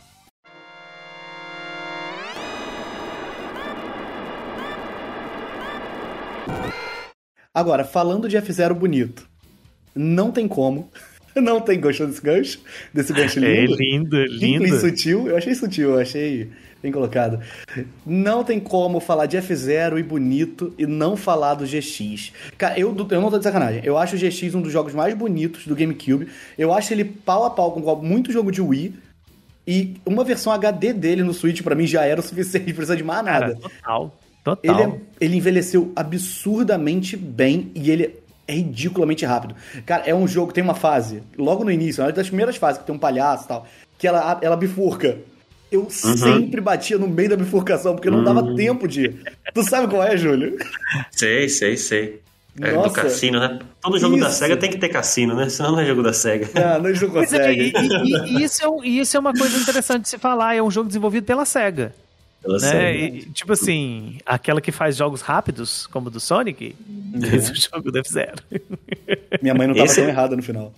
Agora, 7.57 7.83
falando 7.83 8.29
de 8.29 8.37
F0 8.37 8.75
bonito, 8.75 9.27
não 9.95 10.31
tem 10.31 10.47
como. 10.47 10.91
Não 11.35 11.61
tem 11.61 11.79
gostou 11.79 12.07
desse 12.07 12.21
gancho? 12.21 12.59
Desse 12.91 13.13
gancho 13.13 13.37
lindo? 13.41 13.75
lindo, 13.75 14.17
é 14.17 14.27
Simples 14.27 14.81
sutil. 14.81 15.27
Eu 15.27 15.37
achei 15.37 15.53
sutil, 15.53 15.91
eu 15.91 15.99
achei 15.99 16.49
bem 16.81 16.91
colocado. 16.91 17.39
Não 18.03 18.43
tem 18.43 18.59
como 18.59 18.99
falar 18.99 19.27
de 19.27 19.37
F0 19.37 19.99
e 19.99 20.03
bonito 20.03 20.73
e 20.79 20.87
não 20.87 21.15
falar 21.15 21.53
do 21.53 21.63
GX. 21.63 22.31
Cara, 22.57 22.79
eu, 22.79 22.95
eu 23.11 23.21
não 23.21 23.29
tô 23.29 23.37
de 23.37 23.43
sacanagem. 23.43 23.81
Eu 23.83 23.99
acho 23.99 24.15
o 24.15 24.19
GX 24.19 24.55
um 24.55 24.61
dos 24.63 24.71
jogos 24.71 24.95
mais 24.95 25.13
bonitos 25.13 25.67
do 25.67 25.75
GameCube. 25.75 26.27
Eu 26.57 26.73
acho 26.73 26.91
ele 26.91 27.05
pau 27.05 27.43
a 27.43 27.51
pau 27.51 27.71
com 27.71 27.95
muito 28.03 28.31
jogo 28.31 28.51
de 28.51 28.61
Wii. 28.61 28.95
E 29.67 29.95
uma 30.07 30.23
versão 30.23 30.51
HD 30.51 30.91
dele 30.91 31.21
no 31.21 31.35
Switch, 31.35 31.61
pra 31.61 31.75
mim, 31.75 31.85
já 31.85 32.03
era 32.03 32.19
o 32.19 32.23
suficiente, 32.23 32.65
não 32.69 32.75
precisa 32.75 32.97
de 32.97 33.03
mais 33.03 33.23
nada. 33.23 33.55
Cara, 33.55 33.55
total. 33.55 34.17
Total. 34.55 34.79
Ele, 34.79 34.83
é- 34.83 34.99
ele 35.25 35.35
envelheceu 35.37 35.91
absurdamente 35.95 37.15
bem 37.17 37.71
e 37.75 37.91
ele 37.91 38.15
é 38.47 38.53
ridiculamente 38.53 39.25
rápido. 39.25 39.55
Cara, 39.85 40.03
é 40.05 40.15
um 40.15 40.27
jogo, 40.27 40.53
tem 40.53 40.63
uma 40.63 40.73
fase, 40.75 41.21
logo 41.37 41.63
no 41.63 41.71
início, 41.71 42.03
uma 42.03 42.11
das 42.11 42.27
primeiras 42.27 42.55
fases, 42.55 42.79
que 42.79 42.85
tem 42.85 42.95
um 42.95 42.99
palhaço 42.99 43.45
e 43.45 43.47
tal, 43.47 43.67
que 43.97 44.07
ela, 44.07 44.37
ela 44.41 44.55
bifurca. 44.55 45.17
Eu 45.69 45.87
sempre 45.89 46.61
batia 46.61 46.97
no 46.97 47.09
meio 47.09 47.29
da 47.29 47.35
bifurcação, 47.35 47.93
porque 47.93 48.09
não 48.09 48.23
dava 48.23 48.55
tempo 48.55 48.87
de. 48.87 49.09
Tu 49.53 49.63
sabe 49.63 49.87
qual 49.93 50.01
é, 50.01 50.15
Júlio? 50.15 50.57
Sei, 51.11 51.49
sei, 51.49 51.75
sei. 51.75 52.21
É 52.59 52.69
do 52.71 52.75
Nossa. 52.77 53.01
cassino, 53.01 53.37
né? 53.39 53.59
Todo 53.81 53.99
jogo 53.99 54.17
da 54.17 54.29
Isso. 54.29 54.37
SEGA 54.39 54.55
tem 54.57 54.69
que 54.71 54.77
ter 54.79 54.87
cassino, 54.89 55.35
né? 55.35 55.47
Senão 55.49 55.73
não 55.73 55.79
é 55.81 55.85
jogo 55.85 56.01
da 56.01 56.11
SEGA. 56.13 56.49
Não, 56.55 56.87
eles 56.87 57.01
não 57.01 57.09
é, 57.09 57.11
e, 57.11 57.13
conseguem. 57.13 57.59
e- 57.67 58.33
e- 58.33 58.39
e 58.39 58.43
isso 58.43 58.63
é 58.63 58.67
um- 58.69 58.83
isso 58.83 59.15
é 59.17 59.19
uma 59.19 59.33
coisa 59.33 59.57
interessante 59.59 60.03
de 60.03 60.09
se 60.09 60.17
falar. 60.17 60.55
É 60.55 60.63
um 60.63 60.71
jogo 60.71 60.87
desenvolvido 60.87 61.25
pela 61.25 61.43
SEGA. 61.45 61.93
Pela 62.47 62.59
né? 62.59 62.69
SEGA. 62.69 63.15
E, 63.17 63.25
tipo 63.31 63.53
assim, 63.53 64.17
aquela 64.25 64.59
que 64.61 64.71
faz 64.71 64.95
jogos 64.97 65.21
rápidos, 65.21 65.85
como 65.87 66.07
o 66.07 66.09
do 66.09 66.19
Sonic, 66.19 66.75
fez 67.29 67.49
o 67.49 67.55
jogo 67.75 67.91
do 67.91 67.99
F-Zero. 67.99 68.41
Minha 69.41 69.53
mãe 69.53 69.67
não 69.67 69.73
tava 69.75 69.85
Esse- 69.85 70.01
tão 70.01 70.09
errada 70.09 70.35
no 70.35 70.41
final. 70.43 70.73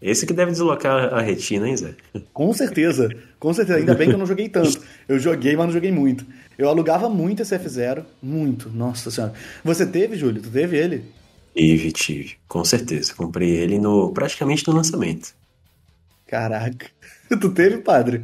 Esse 0.00 0.26
que 0.26 0.32
deve 0.32 0.50
deslocar 0.50 1.12
a 1.12 1.20
retina, 1.20 1.68
hein, 1.68 1.76
Zé? 1.76 1.94
Com 2.32 2.52
certeza, 2.54 3.08
com 3.38 3.52
certeza. 3.52 3.78
Ainda 3.78 3.94
bem 3.94 4.08
que 4.08 4.14
eu 4.14 4.18
não 4.18 4.24
joguei 4.26 4.48
tanto. 4.48 4.80
Eu 5.06 5.18
joguei, 5.18 5.54
mas 5.54 5.66
não 5.66 5.72
joguei 5.72 5.92
muito. 5.92 6.24
Eu 6.56 6.68
alugava 6.70 7.08
muito 7.10 7.42
esse 7.42 7.54
F0, 7.58 8.02
muito, 8.22 8.70
nossa 8.70 9.10
senhora. 9.10 9.34
Você 9.62 9.84
teve, 9.86 10.16
Júlio? 10.16 10.40
Tu 10.42 10.48
teve 10.50 10.76
ele? 10.78 11.04
Tive, 11.54 11.92
tive. 11.92 12.36
Com 12.48 12.64
certeza. 12.64 13.12
Comprei 13.14 13.50
ele 13.50 13.78
no 13.78 14.10
praticamente 14.12 14.66
no 14.66 14.74
lançamento. 14.74 15.34
Caraca. 16.26 16.86
Tu 17.28 17.50
teve, 17.50 17.78
padre? 17.78 18.22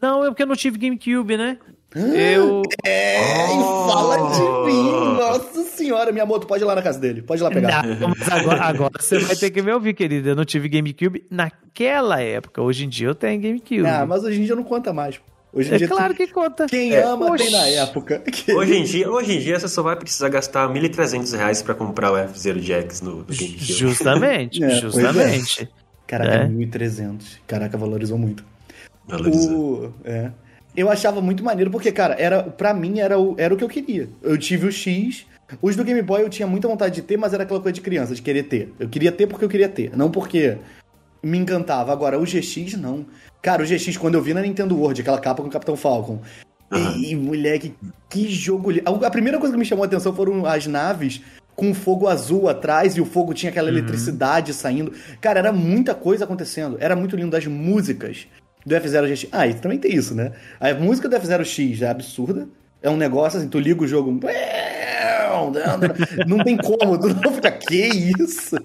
Não, 0.00 0.22
é 0.24 0.28
porque 0.28 0.42
eu 0.42 0.46
não 0.46 0.56
tive 0.56 0.78
GameCube, 0.78 1.36
né? 1.38 1.58
Eu. 1.94 2.62
É, 2.84 3.46
e 3.46 3.56
fala 3.90 4.30
de 4.32 4.70
mim, 4.72 4.90
nossa 5.16 5.62
senhora. 5.64 6.12
Minha 6.12 6.24
amor, 6.24 6.40
tu 6.40 6.46
pode 6.46 6.62
ir 6.62 6.66
lá 6.66 6.74
na 6.74 6.82
casa 6.82 6.98
dele, 6.98 7.22
pode 7.22 7.40
ir 7.40 7.44
lá 7.44 7.50
pegar. 7.50 7.86
Não, 7.86 8.08
mas 8.08 8.28
agora, 8.28 8.62
agora 8.64 8.92
você 9.00 9.18
vai 9.18 9.34
ter 9.36 9.50
que 9.50 9.62
me 9.62 9.72
ouvir, 9.72 9.94
querida. 9.94 10.30
Eu 10.30 10.36
não 10.36 10.44
tive 10.44 10.68
GameCube 10.68 11.24
naquela 11.30 12.20
época. 12.20 12.60
Hoje 12.60 12.84
em 12.84 12.88
dia 12.88 13.08
eu 13.08 13.14
tenho 13.14 13.40
GameCube. 13.40 13.86
Ah, 13.86 14.04
mas 14.06 14.24
hoje 14.24 14.40
em 14.40 14.44
dia 14.44 14.54
não 14.56 14.64
conta 14.64 14.92
mais. 14.92 15.18
Hoje 15.52 15.70
em 15.70 15.74
é 15.74 15.78
dia 15.78 15.88
claro 15.88 16.12
tu- 16.12 16.18
que 16.18 16.26
conta. 16.26 16.66
quem 16.66 16.92
É, 16.92 17.02
ama 17.02 17.30
oxe. 17.32 17.44
tem 17.44 17.52
na 17.52 17.66
época. 17.66 18.18
Que- 18.18 18.52
Hoje 18.52 18.76
em 18.76 18.84
dia, 18.84 19.10
hoje 19.10 19.32
em 19.36 19.40
dia 19.40 19.58
você 19.58 19.68
só 19.68 19.82
vai 19.82 19.96
precisar 19.96 20.28
gastar 20.28 20.68
1.300 20.68 21.32
reais 21.32 21.62
pra 21.62 21.74
comprar 21.74 22.12
o 22.12 22.16
F-Zero 22.18 22.60
Jax 22.60 23.00
no, 23.00 23.18
no 23.18 23.24
GameCube. 23.24 23.56
Justamente, 23.64 24.60
É, 24.64 24.66
é. 24.66 24.80
justamente. 24.80 25.68
Caraca, 26.06 26.34
É. 26.44 26.46
1.300. 26.46 27.38
Caraca, 27.46 27.78
valorizou 27.78 28.18
muito. 28.18 28.44
Valoriza. 29.08 29.50
O, 29.50 29.94
é. 30.04 30.30
Eu 30.76 30.90
achava 30.90 31.20
muito 31.20 31.42
maneiro, 31.42 31.70
porque, 31.70 31.90
cara, 31.90 32.14
era, 32.18 32.42
pra 32.42 32.74
mim 32.74 33.00
era 33.00 33.18
o, 33.18 33.34
era 33.38 33.54
o 33.54 33.56
que 33.56 33.64
eu 33.64 33.68
queria. 33.68 34.08
Eu 34.22 34.36
tive 34.36 34.66
o 34.66 34.72
X. 34.72 35.26
Os 35.62 35.76
do 35.76 35.84
Game 35.84 36.02
Boy 36.02 36.22
eu 36.22 36.28
tinha 36.28 36.46
muita 36.46 36.68
vontade 36.68 36.94
de 36.96 37.02
ter, 37.02 37.16
mas 37.16 37.32
era 37.32 37.44
aquela 37.44 37.60
coisa 37.60 37.74
de 37.74 37.80
criança, 37.80 38.14
de 38.14 38.20
querer 38.20 38.42
ter. 38.42 38.74
Eu 38.78 38.88
queria 38.88 39.12
ter 39.12 39.26
porque 39.26 39.44
eu 39.44 39.48
queria 39.48 39.68
ter, 39.68 39.96
não 39.96 40.10
porque 40.10 40.58
me 41.22 41.38
encantava. 41.38 41.92
Agora, 41.92 42.18
o 42.18 42.24
GX, 42.24 42.74
não. 42.76 43.06
Cara, 43.40 43.62
o 43.62 43.66
GX, 43.66 43.96
quando 43.96 44.16
eu 44.16 44.22
vi 44.22 44.34
na 44.34 44.42
Nintendo 44.42 44.76
World, 44.76 45.00
aquela 45.00 45.20
capa 45.20 45.42
com 45.42 45.48
o 45.48 45.52
Capitão 45.52 45.76
Falcon. 45.76 46.20
Aham. 46.70 46.96
E, 46.98 47.14
moleque, 47.14 47.74
que 48.10 48.28
jogo. 48.28 48.70
A 48.84 49.10
primeira 49.10 49.38
coisa 49.38 49.54
que 49.54 49.58
me 49.58 49.64
chamou 49.64 49.84
a 49.84 49.86
atenção 49.86 50.14
foram 50.14 50.44
as 50.44 50.66
naves 50.66 51.22
com 51.54 51.72
fogo 51.72 52.06
azul 52.06 52.48
atrás 52.48 52.96
e 52.96 53.00
o 53.00 53.06
fogo 53.06 53.32
tinha 53.32 53.50
aquela 53.50 53.68
eletricidade 53.68 54.52
saindo. 54.52 54.92
Cara, 55.20 55.38
era 55.38 55.52
muita 55.52 55.94
coisa 55.94 56.24
acontecendo. 56.24 56.76
Era 56.80 56.94
muito 56.94 57.16
lindo. 57.16 57.36
As 57.36 57.46
músicas 57.46 58.26
do 58.66 58.74
F0 58.74 59.06
GX. 59.06 59.28
Ah, 59.30 59.46
e 59.46 59.54
também 59.54 59.78
tem 59.78 59.94
isso, 59.94 60.12
né? 60.14 60.32
A 60.58 60.74
música 60.74 61.08
do 61.08 61.16
F0 61.16 61.44
X 61.44 61.82
é 61.82 61.88
absurda. 61.88 62.48
É 62.82 62.90
um 62.90 62.96
negócio 62.96 63.38
assim, 63.38 63.48
tu 63.48 63.60
liga 63.60 63.82
o 63.82 63.86
jogo. 63.86 64.18
Não 66.26 66.42
tem 66.42 66.56
como, 66.56 66.98
tu 66.98 67.08
não 67.08 67.32
fica. 67.32 67.52
Que 67.52 67.88
isso? 68.20 68.56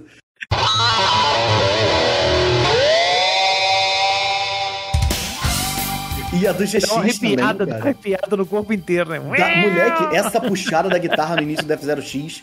E 6.33 6.47
a 6.47 6.51
do 6.53 6.65
GX 6.65 6.87
Dá 6.87 6.93
uma 6.93 7.01
arrepiada, 7.01 7.65
também, 7.67 7.81
arrepiada 7.81 8.37
no 8.37 8.45
corpo 8.45 8.73
inteiro, 8.73 9.09
né? 9.09 9.19
Da, 9.19 9.55
moleque, 9.57 10.15
essa 10.15 10.41
puxada 10.41 10.89
da 10.89 10.97
guitarra 10.97 11.35
no 11.35 11.43
início 11.43 11.65
do 11.65 11.73
F0X 11.73 12.41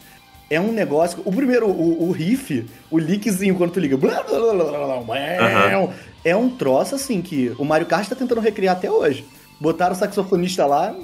é 0.50 0.60
um 0.60 0.72
negócio. 0.72 1.20
O 1.24 1.32
primeiro, 1.32 1.66
o, 1.66 2.08
o 2.08 2.10
riff, 2.12 2.66
o 2.90 2.98
lickzinho 2.98 3.54
quando 3.54 3.72
tu 3.72 3.80
liga. 3.80 3.96
blá, 3.96 4.22
blá, 4.22 4.38
blá, 4.38 4.64
blá, 4.64 5.00
blá. 5.00 5.88
É 6.28 6.36
um 6.36 6.48
troço 6.50 6.94
assim 6.94 7.20
que 7.22 7.52
o 7.58 7.64
Mario 7.64 7.86
Kart 7.86 8.08
tá 8.08 8.14
tentando 8.16 8.40
recriar 8.40 8.76
até 8.76 8.90
hoje. 8.90 9.24
Botaram 9.60 9.94
o 9.94 9.98
saxofonista 9.98 10.66
lá, 10.66 10.94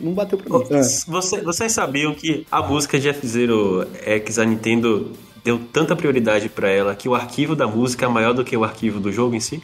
não 0.00 0.12
bateu 0.12 0.36
pra 0.38 0.58
mim. 0.58 0.64
Ah. 0.70 0.82
Você- 1.06 1.40
vocês 1.42 1.72
sabiam 1.72 2.14
que 2.14 2.46
a 2.50 2.62
música 2.62 2.98
de 2.98 3.08
F-Zero 3.08 3.86
X, 4.04 4.38
a 4.38 4.44
Nintendo 4.44 5.12
deu 5.44 5.58
tanta 5.72 5.94
prioridade 5.94 6.48
pra 6.48 6.68
ela 6.68 6.94
que 6.94 7.08
o 7.08 7.14
arquivo 7.14 7.54
da 7.54 7.66
música 7.66 8.04
é 8.06 8.08
maior 8.08 8.32
do 8.34 8.44
que 8.44 8.56
o 8.56 8.64
arquivo 8.64 8.98
do 9.00 9.12
jogo 9.12 9.34
em 9.34 9.40
si? 9.40 9.62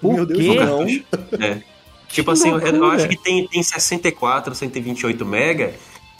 Por 0.00 0.14
Meu 0.14 0.26
Deus, 0.26 0.40
quê? 0.40 0.54
não. 0.60 0.82
É. 1.46 1.62
Tipo 2.08 2.30
assim, 2.30 2.48
eu, 2.50 2.60
eu 2.60 2.70
loucura. 2.72 2.94
acho 2.96 3.08
que 3.08 3.16
tem, 3.16 3.48
tem 3.48 3.60
64, 3.62 4.54
128 4.54 5.26
mega. 5.26 5.74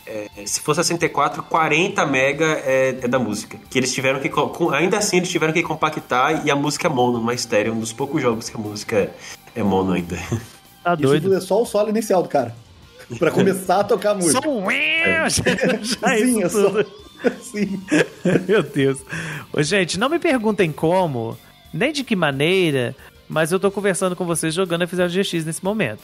É, 0.07 0.28
se 0.46 0.61
for 0.61 0.74
64, 0.74 1.42
40 1.42 2.07
mega 2.07 2.44
é, 2.44 2.90
é 3.02 3.09
da 3.09 3.18
música. 3.18 3.59
Que 3.68 3.78
eles 3.78 3.92
tiveram 3.92 4.20
que. 4.20 4.30
Ainda 4.74 4.98
assim, 4.98 5.16
eles 5.16 5.28
tiveram 5.28 5.52
que 5.52 5.62
compactar 5.62 6.46
e 6.46 6.50
a 6.50 6.57
música 6.57 6.86
é 6.86 6.90
mono, 6.90 7.18
uma 7.18 7.34
estéreo. 7.34 7.72
Um 7.72 7.80
dos 7.80 7.92
poucos 7.92 8.22
jogos 8.22 8.48
que 8.48 8.57
a 8.57 8.61
música 8.61 8.96
é, 8.96 9.11
é 9.57 9.62
mono 9.62 9.92
ainda. 9.92 10.16
Tá 10.84 10.94
Isso 10.94 11.02
doido. 11.02 11.22
tudo 11.24 11.36
é 11.36 11.40
só 11.40 11.61
o 11.61 11.66
solo 11.66 11.88
inicial 11.88 12.22
do 12.22 12.28
cara. 12.28 12.54
Pra 13.18 13.30
começar 13.30 13.80
a 13.80 13.84
tocar 13.84 14.12
a 14.12 14.14
música. 14.16 14.40
Só 14.40 14.48
um... 14.48 14.64
Já 15.82 16.16
Sim, 16.16 16.42
é 16.42 16.48
só. 16.48 16.72
Sim. 17.42 17.82
Meu 18.46 18.62
Deus. 18.62 19.00
Ô, 19.52 19.62
gente, 19.62 19.98
não 19.98 20.09
me 20.09 20.18
perguntem 20.18 20.70
como, 20.70 21.36
nem 21.72 21.92
de 21.92 22.04
que 22.04 22.14
maneira, 22.14 22.94
mas 23.28 23.50
eu 23.50 23.59
tô 23.59 23.70
conversando 23.70 24.14
com 24.14 24.24
vocês 24.24 24.54
jogando 24.54 24.86
F0 24.86 25.09
GX 25.09 25.44
nesse 25.44 25.64
momento. 25.64 26.02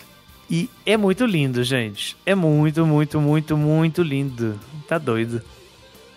E 0.51 0.69
é 0.85 0.97
muito 0.97 1.25
lindo, 1.25 1.63
gente. 1.65 2.17
É 2.27 2.35
muito, 2.35 2.85
muito, 2.87 3.21
muito, 3.21 3.57
muito 3.57 4.03
lindo. 4.03 4.59
Tá 4.87 4.99
doido. 4.99 5.41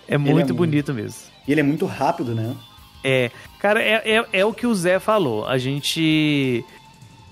É 0.08 0.18
muito 0.18 0.34
muito. 0.36 0.54
bonito 0.54 0.94
mesmo. 0.94 1.20
E 1.48 1.52
ele 1.52 1.62
é 1.62 1.64
muito 1.64 1.86
rápido, 1.86 2.36
né? 2.36 2.56
É, 3.04 3.32
cara, 3.60 3.82
é, 3.82 4.02
é, 4.18 4.26
é 4.34 4.46
o 4.46 4.54
que 4.54 4.68
o 4.68 4.74
Zé 4.76 5.00
falou. 5.00 5.46
A 5.48 5.58
gente. 5.58 6.64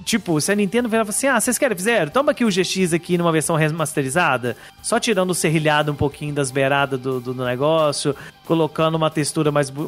Tipo, 0.05 0.39
se 0.41 0.51
a 0.51 0.55
Nintendo 0.55 0.89
virar 0.89 1.03
falar 1.05 1.09
assim: 1.15 1.27
ah, 1.27 1.39
vocês 1.39 1.57
querem 1.57 1.75
fizeram? 1.77 2.11
Toma 2.11 2.31
aqui 2.31 2.43
o 2.43 2.49
GX 2.49 2.93
aqui 2.93 3.17
numa 3.17 3.31
versão 3.31 3.55
remasterizada, 3.55 4.55
só 4.81 4.99
tirando 4.99 5.29
o 5.31 5.35
serrilhado 5.35 5.91
um 5.91 5.95
pouquinho 5.95 6.33
das 6.33 6.51
beiradas 6.51 6.99
do, 6.99 7.19
do, 7.19 7.33
do 7.33 7.45
negócio, 7.45 8.15
colocando 8.45 8.95
uma 8.95 9.09
textura 9.09 9.51
mais. 9.51 9.69
um- 9.69 9.81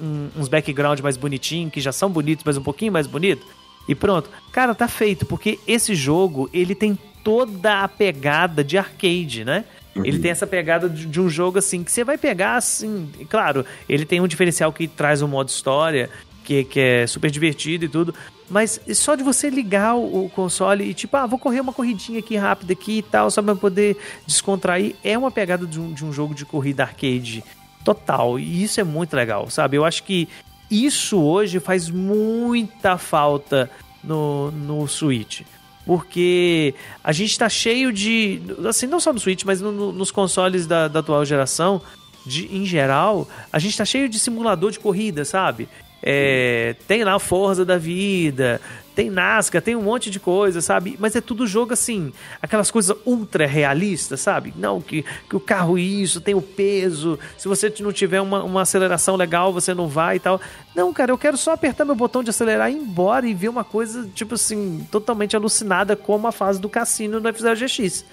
um- 0.00 0.28
uns 0.36 0.48
background 0.48 1.00
mais 1.00 1.16
bonitinhos, 1.16 1.72
que 1.72 1.80
já 1.80 1.90
são 1.92 2.10
bonitos, 2.10 2.44
mas 2.44 2.56
um 2.56 2.62
pouquinho 2.62 2.92
mais 2.92 3.06
bonito. 3.06 3.46
E 3.88 3.94
pronto. 3.94 4.30
Cara, 4.52 4.74
tá 4.74 4.88
feito, 4.88 5.26
porque 5.26 5.58
esse 5.66 5.94
jogo, 5.94 6.48
ele 6.52 6.74
tem 6.74 6.98
toda 7.24 7.82
a 7.82 7.88
pegada 7.88 8.62
de 8.62 8.76
arcade, 8.78 9.44
né? 9.44 9.64
Ele 9.94 10.18
tem 10.18 10.30
essa 10.30 10.46
pegada 10.46 10.88
de, 10.88 11.04
de 11.04 11.20
um 11.20 11.28
jogo 11.28 11.58
assim 11.58 11.84
que 11.84 11.92
você 11.92 12.02
vai 12.02 12.16
pegar 12.16 12.56
assim. 12.56 13.10
Claro, 13.28 13.64
ele 13.88 14.06
tem 14.06 14.20
um 14.20 14.26
diferencial 14.26 14.72
que 14.72 14.88
traz 14.88 15.20
um 15.20 15.28
modo 15.28 15.48
história, 15.48 16.08
que, 16.42 16.64
que 16.64 16.80
é 16.80 17.06
super 17.06 17.30
divertido 17.30 17.84
e 17.84 17.88
tudo. 17.88 18.14
Mas 18.48 18.80
só 18.94 19.14
de 19.14 19.22
você 19.22 19.50
ligar 19.50 19.94
o, 19.94 20.26
o 20.26 20.30
console 20.30 20.84
e 20.84 20.94
tipo, 20.94 21.16
ah, 21.16 21.26
vou 21.26 21.38
correr 21.38 21.60
uma 21.60 21.72
corridinha 21.72 22.20
aqui 22.20 22.36
rápida 22.36 22.72
aqui 22.72 22.98
e 22.98 23.02
tal, 23.02 23.30
só 23.30 23.42
pra 23.42 23.54
poder 23.54 23.96
descontrair, 24.26 24.94
é 25.04 25.16
uma 25.16 25.30
pegada 25.30 25.66
de 25.66 25.78
um, 25.78 25.92
de 25.92 26.04
um 26.04 26.12
jogo 26.12 26.34
de 26.34 26.44
corrida 26.44 26.82
arcade 26.82 27.44
total. 27.84 28.38
E 28.38 28.62
isso 28.62 28.80
é 28.80 28.84
muito 28.84 29.14
legal, 29.14 29.50
sabe? 29.50 29.76
Eu 29.76 29.84
acho 29.84 30.02
que 30.04 30.28
isso 30.72 31.20
hoje 31.20 31.60
faz 31.60 31.88
muita 31.90 32.96
falta 32.98 33.70
no, 34.02 34.50
no 34.50 34.86
Switch. 34.88 35.42
Porque 35.84 36.74
a 37.02 37.12
gente 37.12 37.36
tá 37.38 37.48
cheio 37.48 37.92
de. 37.92 38.40
Assim, 38.68 38.86
não 38.86 39.00
só 39.00 39.12
no 39.12 39.18
Switch, 39.18 39.42
mas 39.44 39.60
no- 39.60 39.72
no- 39.72 39.92
nos 39.92 40.10
consoles 40.12 40.66
da, 40.66 40.86
da 40.86 41.00
atual 41.00 41.24
geração, 41.24 41.82
de, 42.24 42.46
em 42.56 42.64
geral, 42.64 43.28
a 43.52 43.58
gente 43.58 43.76
tá 43.76 43.84
cheio 43.84 44.08
de 44.08 44.18
simulador 44.18 44.70
de 44.70 44.78
corrida, 44.78 45.24
sabe? 45.24 45.68
É, 46.00 46.74
tem 46.86 47.02
lá 47.04 47.14
a 47.14 47.18
Forza 47.18 47.64
da 47.64 47.78
vida, 47.78 48.60
tem 48.94 49.10
NASCAR, 49.10 49.62
tem 49.62 49.74
um 49.74 49.82
monte 49.82 50.10
de 50.10 50.20
coisa, 50.20 50.60
sabe? 50.60 50.96
Mas 50.98 51.16
é 51.16 51.20
tudo 51.20 51.46
jogo 51.46 51.72
assim, 51.72 52.12
aquelas 52.40 52.70
coisas 52.70 52.96
ultra 53.04 53.46
realistas, 53.46 54.20
sabe? 54.20 54.52
Não, 54.56 54.80
que, 54.80 55.04
que 55.28 55.36
o 55.36 55.40
carro 55.40 55.78
isso, 55.78 56.20
tem 56.20 56.34
o 56.34 56.42
peso, 56.42 57.18
se 57.36 57.48
você 57.48 57.72
não 57.80 57.92
tiver 57.92 58.20
uma, 58.20 58.42
uma 58.42 58.62
aceleração 58.62 59.16
legal, 59.16 59.52
você 59.52 59.74
não 59.74 59.88
vai 59.88 60.16
e 60.16 60.20
tal. 60.20 60.40
Não, 60.74 60.92
cara, 60.92 61.10
eu 61.10 61.18
quero 61.18 61.36
só 61.36 61.52
apertar 61.52 61.84
meu 61.84 61.94
botão 61.94 62.22
de 62.22 62.30
acelerar 62.30 62.70
e 62.70 62.74
ir 62.74 62.78
embora 62.78 63.26
e 63.26 63.34
ver 63.34 63.48
uma 63.48 63.64
coisa, 63.64 64.08
tipo 64.14 64.34
assim, 64.34 64.86
totalmente 64.90 65.34
alucinada 65.34 65.96
como 65.96 66.26
a 66.26 66.32
fase 66.32 66.60
do 66.60 66.68
cassino 66.68 67.20
no 67.20 67.28
F0 67.28 67.56
GX 67.56 68.04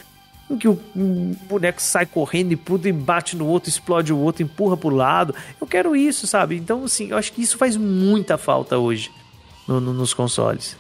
em 0.50 0.58
que 0.58 0.68
o 0.68 0.80
boneco 1.48 1.80
sai 1.80 2.08
correndo 2.08 2.54
e 2.54 2.56
tudo 2.56 2.88
e 2.88 2.92
bate 2.92 3.38
no 3.38 3.46
outro, 3.46 3.70
explode 3.70 4.12
o 4.12 4.18
outro, 4.18 4.42
empurra 4.42 4.76
pro 4.76 4.90
lado. 4.90 5.36
Eu 5.62 5.68
quero 5.68 5.96
isso, 5.96 6.26
sabe? 6.26 6.58
Então, 6.58 6.86
assim, 6.86 7.12
eu 7.12 7.18
acho 7.18 7.32
que 7.32 7.44
isso 7.44 7.56
faz 7.56 7.78
muita 7.78 8.36
falta 8.36 8.76
hoje 8.76 9.12
no- 9.70 9.80
no- 9.80 9.94
nos 9.94 10.14
consoles. 10.14 10.76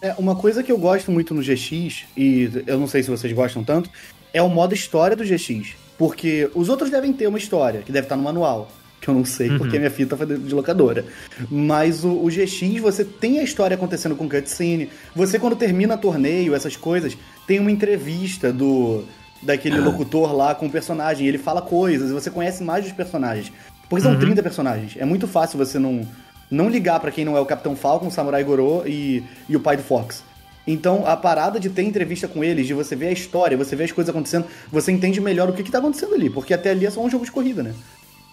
É, 0.00 0.14
uma 0.18 0.34
coisa 0.34 0.62
que 0.62 0.70
eu 0.72 0.78
gosto 0.78 1.10
muito 1.12 1.32
no 1.32 1.42
GX, 1.42 2.04
e 2.16 2.50
eu 2.66 2.78
não 2.78 2.86
sei 2.88 3.02
se 3.02 3.10
vocês 3.10 3.32
gostam 3.32 3.62
tanto, 3.62 3.88
é 4.32 4.42
o 4.42 4.48
modo 4.48 4.74
história 4.74 5.16
do 5.16 5.24
GX. 5.24 5.74
Porque 5.96 6.50
os 6.54 6.68
outros 6.68 6.90
devem 6.90 7.12
ter 7.12 7.26
uma 7.28 7.38
história, 7.38 7.82
que 7.82 7.92
deve 7.92 8.06
estar 8.06 8.16
no 8.16 8.22
manual. 8.22 8.68
Que 9.00 9.08
eu 9.08 9.14
não 9.14 9.24
sei, 9.24 9.50
porque 9.58 9.78
minha 9.78 9.90
fita 9.90 10.16
foi 10.16 10.26
de 10.26 10.54
locadora. 10.54 11.04
Mas 11.50 12.04
o, 12.04 12.10
o 12.24 12.28
GX, 12.30 12.80
você 12.80 13.04
tem 13.04 13.40
a 13.40 13.42
história 13.42 13.74
acontecendo 13.74 14.14
com 14.14 14.28
cutscene. 14.28 14.88
Você, 15.14 15.38
quando 15.40 15.56
termina 15.56 15.96
torneio, 15.98 16.54
essas 16.54 16.76
coisas, 16.76 17.16
tem 17.46 17.58
uma 17.58 17.70
entrevista 17.70 18.52
do 18.52 19.04
daquele 19.42 19.80
locutor 19.80 20.32
lá 20.32 20.54
com 20.54 20.66
o 20.66 20.70
personagem. 20.70 21.26
Ele 21.26 21.38
fala 21.38 21.60
coisas, 21.60 22.10
e 22.10 22.12
você 22.12 22.30
conhece 22.30 22.62
mais 22.62 22.84
dos 22.84 22.92
personagens. 22.92 23.52
Porque 23.88 24.02
são 24.04 24.16
30 24.18 24.40
personagens. 24.42 24.94
É 24.96 25.04
muito 25.04 25.26
fácil 25.26 25.58
você 25.58 25.80
não, 25.80 26.06
não 26.52 26.68
ligar 26.68 27.00
pra 27.00 27.10
quem 27.10 27.24
não 27.24 27.36
é 27.36 27.40
o 27.40 27.46
Capitão 27.46 27.74
Falcon, 27.74 28.06
o 28.06 28.10
Samurai 28.10 28.44
Goro 28.44 28.82
e, 28.86 29.24
e 29.48 29.56
o 29.56 29.60
pai 29.60 29.76
do 29.76 29.82
Fox. 29.82 30.22
Então, 30.66 31.04
a 31.06 31.16
parada 31.16 31.58
de 31.58 31.68
ter 31.70 31.82
entrevista 31.82 32.28
com 32.28 32.44
eles, 32.44 32.66
de 32.68 32.74
você 32.74 32.94
ver 32.94 33.08
a 33.08 33.12
história, 33.12 33.56
você 33.56 33.74
ver 33.74 33.84
as 33.84 33.90
coisas 33.92 34.10
acontecendo, 34.14 34.46
você 34.70 34.92
entende 34.92 35.20
melhor 35.20 35.48
o 35.50 35.52
que, 35.52 35.62
que 35.64 35.72
tá 35.72 35.78
acontecendo 35.78 36.14
ali. 36.14 36.30
Porque 36.30 36.54
até 36.54 36.70
ali 36.70 36.86
é 36.86 36.90
só 36.90 37.00
um 37.00 37.10
jogo 37.10 37.24
de 37.24 37.32
corrida, 37.32 37.62
né? 37.64 37.74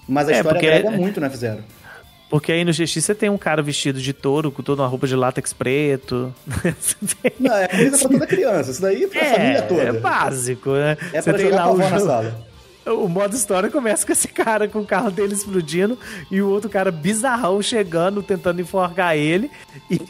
Mas 0.08 0.28
a 0.30 0.34
É, 0.34 0.36
história 0.38 0.60
porque- 0.60 0.68
agrega 0.72 0.92
muito 0.92 1.20
no 1.20 1.26
F0. 1.28 1.60
Porque 2.30 2.52
aí 2.52 2.64
no 2.64 2.72
GX 2.72 2.92
você 3.04 3.16
tem 3.16 3.28
um 3.28 3.40
cara 3.40 3.60
vestido 3.64 4.00
de 4.00 4.14
touro 4.14 4.52
com 4.52 4.62
toda 4.62 4.84
uma 4.84 4.88
roupa 4.88 5.08
de 5.08 5.16
látex 5.16 5.52
preto. 5.52 6.32
Não, 7.40 7.56
é 7.56 7.68
coisa 7.68 7.98
pra 7.98 8.10
toda 8.10 8.28
criança. 8.28 8.70
Isso 8.70 8.82
daí 8.84 9.04
é 9.06 9.08
pra 9.08 9.26
família 9.26 9.62
toda. 9.64 9.82
É 9.82 9.92
básico, 9.94 10.70
né? 10.74 10.96
É 11.12 11.22
você 11.22 11.32
pra 11.34 11.42
jogar 11.42 11.56
lá 11.66 11.68
o, 11.68 11.72
avó 11.72 11.78
na 11.78 11.90
jogo- 11.98 12.06
sala. 12.06 12.49
O 12.94 13.08
modo 13.08 13.36
história 13.36 13.70
começa 13.70 14.06
com 14.06 14.12
esse 14.12 14.28
cara 14.28 14.68
com 14.68 14.80
o 14.80 14.86
carro 14.86 15.12
dele 15.12 15.34
explodindo 15.34 15.98
e 16.30 16.42
o 16.42 16.50
outro 16.50 16.70
cara 16.70 16.92
bizarrão 16.92 17.62
chegando, 17.62 18.24
tentando 18.24 18.62
enforcar 18.62 19.16
ele. 19.16 19.52
E, 19.90 20.02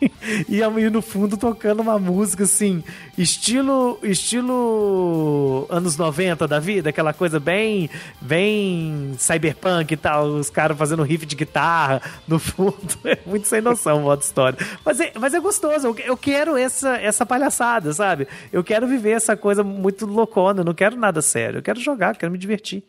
e 0.48 0.62
a 0.62 0.70
menina 0.70 0.90
no 0.90 1.02
fundo 1.02 1.36
tocando 1.36 1.80
uma 1.80 1.98
música 1.98 2.44
assim, 2.44 2.82
estilo 3.16 3.98
estilo 4.02 5.66
anos 5.68 5.96
90 5.96 6.46
da 6.46 6.58
vida, 6.58 6.90
aquela 6.90 7.12
coisa 7.12 7.40
bem 7.40 7.88
bem 8.20 9.14
cyberpunk 9.18 9.92
e 9.92 9.96
tal, 9.96 10.26
os 10.26 10.50
caras 10.50 10.76
fazendo 10.76 11.02
riff 11.02 11.26
de 11.26 11.36
guitarra 11.36 12.02
no 12.26 12.38
fundo. 12.38 12.74
É 13.04 13.18
muito 13.26 13.46
sem 13.46 13.60
noção 13.60 13.98
o 13.98 14.02
modo 14.02 14.22
história. 14.22 14.58
Mas 14.84 14.98
é, 14.98 15.12
mas 15.18 15.34
é 15.34 15.40
gostoso, 15.40 15.88
eu, 15.88 15.96
eu 15.98 16.16
quero 16.16 16.56
essa, 16.56 16.96
essa 16.96 17.26
palhaçada, 17.26 17.92
sabe? 17.92 18.26
Eu 18.52 18.64
quero 18.64 18.86
viver 18.86 19.10
essa 19.10 19.36
coisa 19.36 19.62
muito 19.62 20.06
loucona, 20.06 20.60
eu 20.60 20.64
não 20.64 20.74
quero 20.74 20.96
nada 20.96 21.20
sério, 21.20 21.58
eu 21.58 21.62
quero 21.62 21.78
jogar, 21.80 22.14
eu 22.14 22.18
quero 22.18 22.32
me 22.32 22.38
divertir. 22.38 22.82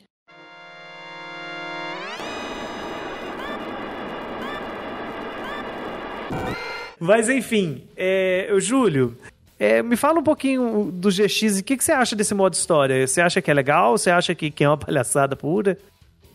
Mas 7.00 7.30
enfim, 7.30 7.84
é, 7.96 8.50
Júlio, 8.58 9.18
é, 9.60 9.82
me 9.82 9.96
fala 9.96 10.20
um 10.20 10.24
pouquinho 10.24 10.90
do 10.92 11.10
GX 11.10 11.58
e 11.58 11.60
o 11.60 11.64
que, 11.64 11.78
que 11.78 11.84
você 11.84 11.92
acha 11.92 12.16
desse 12.16 12.34
modo 12.34 12.54
história? 12.54 13.06
Você 13.06 13.22
acha 13.22 13.42
que 13.42 13.50
é 13.50 13.54
legal? 13.54 13.98
Você 13.98 14.10
acha 14.10 14.34
que, 14.36 14.50
que 14.52 14.64
é 14.64 14.70
uma 14.70 14.78
palhaçada 14.78 15.36
pura? 15.36 15.78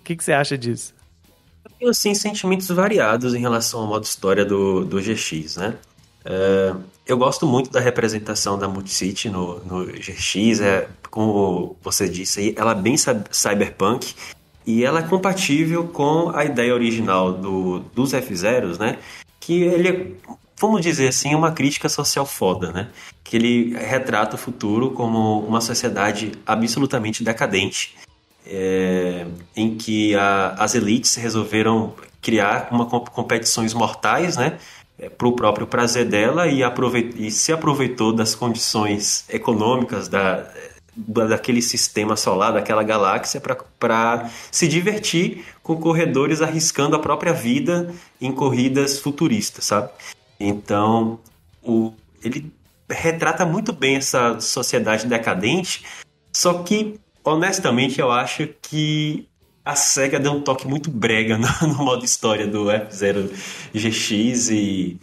O 0.01 0.03
que, 0.05 0.17
que 0.17 0.25
você 0.25 0.33
acha 0.33 0.57
disso? 0.57 0.95
Eu 1.65 1.71
tenho, 1.79 1.91
assim, 1.91 2.15
sentimentos 2.15 2.69
variados 2.69 3.35
em 3.35 3.41
relação 3.41 3.81
ao 3.81 3.87
modo 3.87 4.05
história 4.05 4.45
do, 4.45 4.85
do 4.85 5.01
GX, 5.01 5.57
né? 5.57 5.75
É, 6.25 6.75
eu 7.07 7.17
gosto 7.17 7.47
muito 7.47 7.71
da 7.71 7.81
representação 7.81 8.59
da 8.59 8.69
Multicity 8.69 9.31
no, 9.31 9.59
no 9.65 9.87
GX, 9.87 10.61
é, 10.61 10.89
como 11.11 11.77
você 11.83 12.09
disse 12.09 12.41
aí, 12.41 12.55
ela 12.57 12.73
é 12.73 12.75
bem 12.75 12.97
cy- 12.97 13.25
cyberpunk 13.31 14.15
e 14.67 14.85
ela 14.85 15.01
é 15.01 15.03
compatível 15.03 15.89
com 15.89 16.31
a 16.35 16.45
ideia 16.45 16.75
original 16.75 17.33
do, 17.33 17.81
dos 17.95 18.13
F-Zeros, 18.13 18.79
né? 18.79 18.99
Que 19.39 19.63
ele 19.63 19.89
é, 19.89 20.07
vamos 20.61 20.83
dizer 20.83 21.09
assim, 21.09 21.35
uma 21.35 21.53
crítica 21.53 21.89
social 21.89 22.27
foda, 22.27 22.71
né? 22.71 22.89
Que 23.25 23.37
ele 23.37 23.75
retrata 23.77 24.37
o 24.37 24.39
futuro 24.39 24.91
como 24.91 25.41
uma 25.41 25.61
sociedade 25.61 26.33
absolutamente 26.47 27.25
decadente, 27.25 27.97
é, 28.47 29.27
em 29.57 29.77
que 29.77 30.15
a- 30.15 30.55
as 30.59 30.75
elites 30.75 31.15
resolveram 31.17 31.95
criar 32.21 32.69
uma 32.71 32.85
comp- 32.87 33.09
competições 33.09 33.73
mortais, 33.73 34.37
né, 34.37 34.59
para 35.17 35.27
o 35.27 35.33
próprio 35.33 35.67
prazer 35.67 36.05
dela 36.07 36.47
e, 36.47 36.61
e 37.17 37.31
se 37.31 37.53
aproveitou 37.53 38.13
das 38.13 38.35
condições 38.35 39.25
econômicas 39.31 40.09
da- 40.09 40.47
daquele 40.95 41.63
sistema 41.63 42.17
solar, 42.17 42.53
daquela 42.53 42.83
galáxia, 42.83 43.41
para 43.79 44.29
se 44.51 44.69
divertir 44.69 45.45
com 45.63 45.77
corredores 45.77 46.43
arriscando 46.43 46.95
a 46.97 46.99
própria 46.99 47.33
vida 47.33 47.95
em 48.21 48.31
corridas 48.31 48.99
futuristas, 48.99 49.65
sabe? 49.65 49.89
Então, 50.41 51.21
o, 51.63 51.93
ele 52.25 52.51
retrata 52.89 53.45
muito 53.45 53.73
bem 53.73 53.97
essa 53.97 54.41
sociedade 54.41 55.07
decadente, 55.07 55.85
só 56.33 56.63
que, 56.63 56.99
honestamente, 57.23 58.01
eu 58.01 58.11
acho 58.11 58.49
que 58.63 59.29
a 59.65 59.77
SEGA 59.77 60.19
deu 60.19 60.33
um 60.33 60.41
toque 60.41 60.67
muito 60.67 60.91
brega 60.91 61.37
no, 61.39 61.47
no 61.69 61.85
modo 61.85 62.05
história 62.05 62.47
do 62.47 62.71
F-Zero 62.71 63.31
GX 63.75 64.49
e 64.51 64.99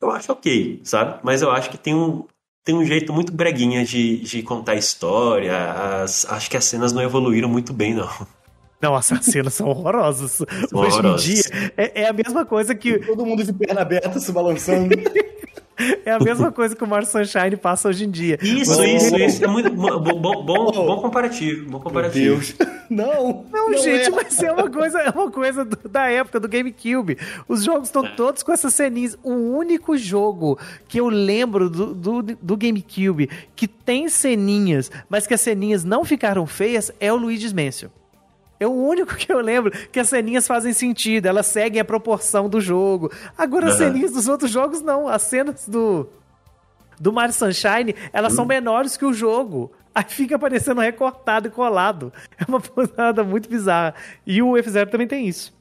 eu 0.00 0.10
acho 0.10 0.32
ok, 0.32 0.80
sabe? 0.82 1.20
Mas 1.22 1.42
eu 1.42 1.50
acho 1.52 1.70
que 1.70 1.78
tem 1.78 1.94
um, 1.94 2.24
tem 2.64 2.74
um 2.74 2.84
jeito 2.84 3.12
muito 3.12 3.32
breguinha 3.32 3.84
de, 3.84 4.18
de 4.20 4.42
contar 4.42 4.72
a 4.72 4.76
história. 4.76 5.54
As- 6.02 6.24
acho 6.24 6.50
que 6.50 6.56
as 6.56 6.64
cenas 6.64 6.92
não 6.92 7.02
evoluíram 7.02 7.48
muito 7.48 7.72
bem, 7.72 7.94
não. 7.94 8.08
Não, 8.82 8.96
essas 8.96 9.24
cenas 9.24 9.54
são 9.54 9.68
horrorosas. 9.68 10.40
Hoje 10.72 10.96
horrorosas. 10.96 11.26
em 11.28 11.34
dia, 11.34 11.72
é, 11.76 12.02
é 12.02 12.08
a 12.08 12.12
mesma 12.12 12.44
coisa 12.44 12.74
que 12.74 12.98
Todo 12.98 13.24
mundo 13.24 13.44
de 13.44 13.52
perna 13.52 13.82
aberta 13.82 14.18
se 14.18 14.32
balançando. 14.32 14.94
é 16.04 16.10
a 16.10 16.18
mesma 16.18 16.50
coisa 16.50 16.74
que 16.74 16.82
o 16.82 16.86
Mario 16.86 17.06
Sunshine 17.06 17.56
passa 17.56 17.88
hoje 17.88 18.04
em 18.04 18.10
dia. 18.10 18.38
Isso, 18.42 18.82
isso, 18.84 19.16
isso. 19.16 19.44
É 19.44 19.46
muito 19.46 19.70
bom, 19.70 20.00
bom, 20.00 20.20
bom, 20.44 20.72
bom 20.72 20.96
comparativo. 21.02 21.64
Bom 21.66 21.70
Meu 21.70 21.80
comparativo. 21.80 22.34
Deus. 22.36 22.54
Não. 22.90 23.46
Não, 23.50 23.72
gente, 23.78 24.08
é. 24.08 24.10
mas 24.10 24.42
é 24.42 24.52
uma 24.52 24.68
coisa, 24.68 24.98
é 25.00 25.10
uma 25.10 25.30
coisa 25.30 25.64
do- 25.64 25.88
da 25.88 26.10
época 26.10 26.38
do 26.38 26.46
GameCube. 26.48 27.16
Os 27.48 27.64
jogos 27.64 27.88
estão 27.88 28.04
todos 28.16 28.42
com 28.42 28.52
essas 28.52 28.74
ceninhas. 28.74 29.16
O 29.22 29.32
único 29.32 29.96
jogo 29.96 30.58
que 30.88 30.98
eu 31.00 31.08
lembro 31.08 31.70
do, 31.70 31.94
do, 31.94 32.22
do 32.22 32.56
GameCube 32.56 33.30
que 33.56 33.66
tem 33.66 34.08
ceninhas, 34.10 34.90
mas 35.08 35.26
que 35.26 35.32
as 35.32 35.40
ceninhas 35.40 35.84
não 35.84 36.04
ficaram 36.04 36.46
feias 36.46 36.92
é 37.00 37.10
o 37.12 37.16
Luigi's 37.16 37.52
Mansion. 37.52 37.88
É 38.62 38.66
o 38.66 38.72
único 38.72 39.14
que 39.16 39.32
eu 39.32 39.40
lembro 39.40 39.70
que 39.88 39.98
as 40.00 40.08
ceninhas 40.08 40.46
fazem 40.46 40.72
sentido, 40.72 41.26
elas 41.26 41.46
seguem 41.46 41.80
a 41.80 41.84
proporção 41.84 42.48
do 42.48 42.60
jogo. 42.60 43.10
Agora, 43.36 43.66
as 43.68 43.74
Aham. 43.80 43.86
ceninhas 43.92 44.12
dos 44.12 44.28
outros 44.28 44.50
jogos, 44.50 44.80
não. 44.80 45.08
As 45.08 45.22
cenas 45.22 45.68
do, 45.68 46.08
do 47.00 47.12
Mario 47.12 47.34
Sunshine, 47.34 47.94
elas 48.12 48.32
são 48.32 48.44
menores 48.44 48.96
que 48.96 49.04
o 49.04 49.12
jogo. 49.12 49.72
Aí 49.94 50.04
fica 50.08 50.38
parecendo 50.38 50.80
recortado 50.80 51.48
e 51.48 51.50
colado. 51.50 52.12
É 52.38 52.44
uma 52.48 52.60
parada 52.60 53.22
muito 53.22 53.48
bizarra. 53.48 53.94
E 54.26 54.40
o 54.40 54.56
F-Zero 54.56 54.90
também 54.90 55.06
tem 55.06 55.26
isso. 55.28 55.52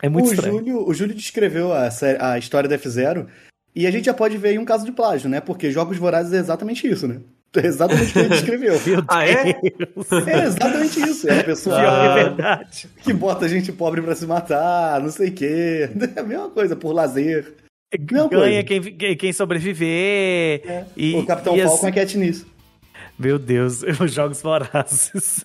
É 0.00 0.08
muito 0.08 0.28
o 0.28 0.32
estranho. 0.32 0.58
Júlio, 0.58 0.86
o 0.88 0.94
Júlio 0.94 1.14
descreveu 1.14 1.72
a, 1.72 1.90
sé- 1.90 2.18
a 2.20 2.38
história 2.38 2.68
da 2.68 2.76
F-Zero 2.76 3.26
e 3.74 3.84
a 3.86 3.90
gente 3.90 4.04
já 4.04 4.14
pode 4.14 4.36
ver 4.38 4.50
aí 4.50 4.58
um 4.58 4.64
caso 4.64 4.84
de 4.84 4.92
plágio, 4.92 5.28
né? 5.28 5.40
Porque 5.40 5.72
Jogos 5.72 5.96
Vorazes 5.96 6.32
é 6.32 6.36
exatamente 6.38 6.86
isso, 6.86 7.08
né? 7.08 7.20
É 7.56 7.66
exatamente 7.66 8.10
o 8.10 8.12
que 8.12 8.18
ele 8.18 8.28
descreveu. 8.28 8.74
Ah, 9.08 9.26
é? 9.26 9.50
É 10.26 10.44
exatamente 10.44 11.00
isso. 11.00 11.28
É 11.28 11.40
a 11.40 11.44
pessoa 11.44 11.80
é 11.80 11.86
Ah. 11.86 12.14
verdade. 12.14 12.88
que 13.02 13.12
bota 13.12 13.48
gente 13.48 13.72
pobre 13.72 14.02
pra 14.02 14.14
se 14.14 14.26
matar, 14.26 15.00
não 15.00 15.10
sei 15.10 15.28
o 15.30 15.32
quê. 15.32 15.88
É 16.16 16.20
a 16.20 16.22
mesma 16.22 16.50
coisa, 16.50 16.76
por 16.76 16.92
lazer. 16.92 17.54
Mesma 17.98 18.28
Ganha 18.28 18.62
quem, 18.62 19.16
quem- 19.16 19.32
sobreviver. 19.32 20.84
E, 20.96 21.14
o 21.16 21.24
Capitão 21.24 21.56
e 21.56 21.62
Falcon 21.62 21.88
é 21.88 21.92
Katniss. 21.92 22.46
Meu 23.18 23.38
Deus, 23.38 23.82
os 23.98 24.12
jogos 24.12 24.42
vorazes. 24.42 25.44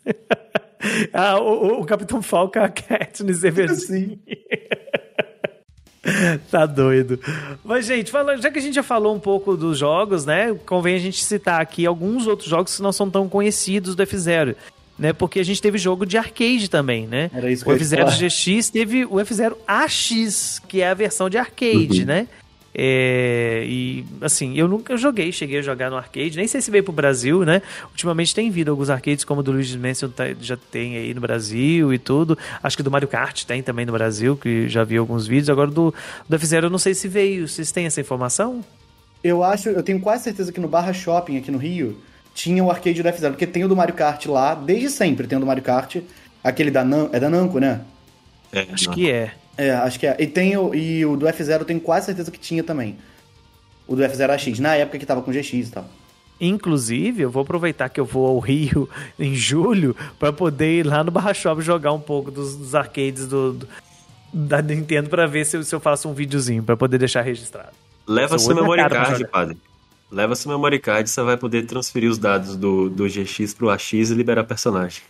ah, 1.14 1.40
o, 1.40 1.44
o- 1.78 1.82
o 1.82 1.86
Capitão 1.86 2.22
Falcon 2.22 2.60
é 2.60 2.64
a 2.66 2.70
Katniss 2.70 3.44
Everdeen. 3.46 3.78
Sim. 3.78 4.20
Tá 6.52 6.66
doido. 6.66 7.20
Mas, 7.64 7.86
gente, 7.86 8.12
já 8.40 8.52
que 8.52 8.60
a 8.60 8.62
gente 8.62 8.76
já 8.76 8.84
falou 8.84 9.16
um 9.16 9.20
pouco 9.20 9.56
dos 9.58 9.78
jogos, 9.78 10.26
né? 10.26 10.56
Convém 10.66 10.96
a 10.96 11.00
gente 11.00 11.24
citar 11.24 11.62
aqui 11.62 11.86
alguns 11.86 12.28
outros 12.28 12.50
jogos 12.50 12.76
que 12.76 12.82
não 12.82 12.92
são 12.92 13.10
tão 13.10 13.28
conhecidos 13.30 13.96
do 13.96 14.04
F-Zero. 14.04 14.56
Né, 14.98 15.12
porque 15.12 15.40
a 15.40 15.44
gente 15.44 15.60
teve 15.60 15.80
jogo 15.80 16.06
de 16.06 16.20
arcade 16.20 16.70
também, 16.70 17.08
né? 17.08 17.32
Era 17.34 17.50
isso 17.52 17.64
que 17.64 17.70
o 17.70 17.74
eu 17.74 17.76
ia 17.78 17.82
F-Zero 17.82 18.06
falar. 18.06 18.16
GX 18.16 18.70
teve 18.70 19.06
o 19.06 19.20
F-Zero 19.20 19.58
AX, 19.68 20.62
que 20.68 20.82
é 20.82 20.90
a 20.90 20.94
versão 20.94 21.32
de 21.32 21.38
arcade, 21.38 22.02
Uhum. 22.02 22.06
né? 22.06 22.28
É, 22.76 23.64
e 23.68 24.04
assim, 24.22 24.58
eu 24.58 24.68
nunca 24.68 24.98
joguei, 24.98 25.32
cheguei 25.32 25.60
a 25.60 25.62
jogar 25.62 25.90
no 25.92 25.96
arcade, 25.96 26.36
nem 26.38 26.48
sei 26.48 26.60
se 26.60 26.72
veio 26.72 26.84
pro 26.84 26.92
Brasil, 26.92 27.44
né? 27.46 27.62
Ultimamente 27.92 28.34
tem 28.34 28.50
vindo 28.50 28.72
alguns 28.72 28.90
arcades, 28.90 29.24
como 29.24 29.42
o 29.42 29.44
do 29.44 29.52
Luigi's 29.52 29.76
Mansion 29.76 30.10
tá- 30.10 30.34
já 30.42 30.58
tem 30.58 30.98
aí 30.98 31.14
no 31.14 31.22
Brasil 31.22 31.94
e 31.94 32.00
tudo. 32.00 32.38
Acho 32.64 32.76
que 32.76 32.84
do 32.84 32.90
Mario 32.90 33.08
Kart 33.08 33.44
tem 33.46 33.62
também 33.62 33.86
no 33.86 33.92
Brasil, 33.92 34.36
que 34.36 34.68
já 34.68 34.84
vi 34.84 34.98
alguns 34.98 35.28
vídeos. 35.28 35.50
Agora 35.50 35.70
do, 35.70 35.94
do 36.28 36.36
F-Zero 36.36 36.66
eu 36.68 36.70
não 36.72 36.80
sei 36.80 36.94
se 36.96 37.08
veio. 37.08 37.48
Vocês 37.48 37.72
têm 37.72 37.86
essa 37.86 38.02
informação? 38.02 38.64
Eu 39.24 39.44
acho, 39.44 39.70
eu 39.70 39.84
tenho 39.84 40.00
quase 40.00 40.24
certeza 40.24 40.52
que 40.52 40.60
no 40.60 40.68
Barra 40.68 40.92
Shopping 40.94 41.38
aqui 41.38 41.52
no 41.52 41.58
Rio 41.58 41.98
tinha 42.34 42.64
o 42.64 42.72
arcade 42.72 43.02
do 43.04 43.08
F-Zero, 43.08 43.34
porque 43.34 43.46
tem 43.48 43.64
o 43.64 43.68
do 43.68 43.76
Mario 43.76 43.94
Kart 43.94 44.26
lá, 44.26 44.56
desde 44.56 44.90
sempre 44.90 45.28
tem 45.28 45.38
o 45.38 45.42
do 45.42 45.46
Mario 45.48 45.62
Kart, 45.64 45.98
aquele 46.44 46.72
da 46.72 46.84
Nam, 46.84 47.08
é 47.14 47.20
da 47.20 47.30
Namco, 47.30 47.60
né? 47.60 47.82
É, 48.52 48.66
Acho 48.74 48.88
não. 48.88 48.94
que 48.96 49.10
é. 49.12 49.32
É, 49.58 49.72
acho 49.72 50.00
que 50.00 50.08
é. 50.08 50.16
E 50.20 50.26
tem 50.28 50.58
o, 50.58 50.74
e 50.74 51.06
o 51.06 51.16
do 51.16 51.28
F-Zero 51.28 51.62
eu 51.64 51.68
tenho 51.68 51.80
quase 51.80 52.08
certeza 52.08 52.32
que 52.32 52.40
tinha 52.40 52.64
também. 52.64 52.98
O 53.88 53.96
do 53.96 54.04
F-Zero 54.04 54.34
AX, 54.34 54.60
na 54.60 54.76
época 54.76 54.98
que 54.98 55.06
tava 55.06 55.22
com 55.22 55.32
GX 55.32 55.54
e 55.54 55.72
tal. 55.72 55.86
Inclusive, 56.42 57.22
eu 57.22 57.30
vou 57.30 57.44
aproveitar 57.44 57.90
que 57.90 58.00
eu 58.00 58.06
vou 58.06 58.26
ao 58.28 58.40
Rio 58.40 58.90
em 59.20 59.36
julho 59.36 59.96
para 60.20 60.34
poder 60.34 60.80
ir 60.80 60.84
lá 60.84 61.04
no 61.04 61.12
Barra 61.12 61.34
Shop 61.34 61.62
jogar 61.62 61.94
um 61.94 62.00
pouco 62.00 62.32
dos, 62.32 62.56
dos 62.56 62.74
arcades 62.76 63.28
do, 63.28 63.54
do- 63.54 63.68
da 64.34 64.62
Nintendo 64.62 65.10
para 65.10 65.28
ver 65.28 65.46
se, 65.46 65.56
eu- 65.58 65.64
se 65.64 65.74
eu 65.76 65.80
faço 65.80 66.10
um 66.10 66.14
videozinho 66.14 66.64
para 66.64 66.76
poder 66.76 66.98
deixar 66.98 67.22
registrado. 67.22 67.70
Leva 68.08 68.38
Sou 68.40 68.48
seu 68.54 68.56
memory 68.56 68.90
card, 68.90 69.20
jogar. 69.20 69.30
padre. 69.30 69.58
Leva 70.12 70.36
seu 70.36 70.52
memory 70.52 70.80
card, 70.80 71.10
você 71.10 71.22
vai 71.22 71.38
poder 71.38 71.66
transferir 71.66 72.10
os 72.10 72.18
dados 72.18 72.56
do, 72.58 72.90
do 72.90 73.08
GX 73.08 73.54
pro 73.54 73.70
AX 73.70 73.94
e 73.94 74.04
liberar 74.14 74.44
personagem. 74.44 75.02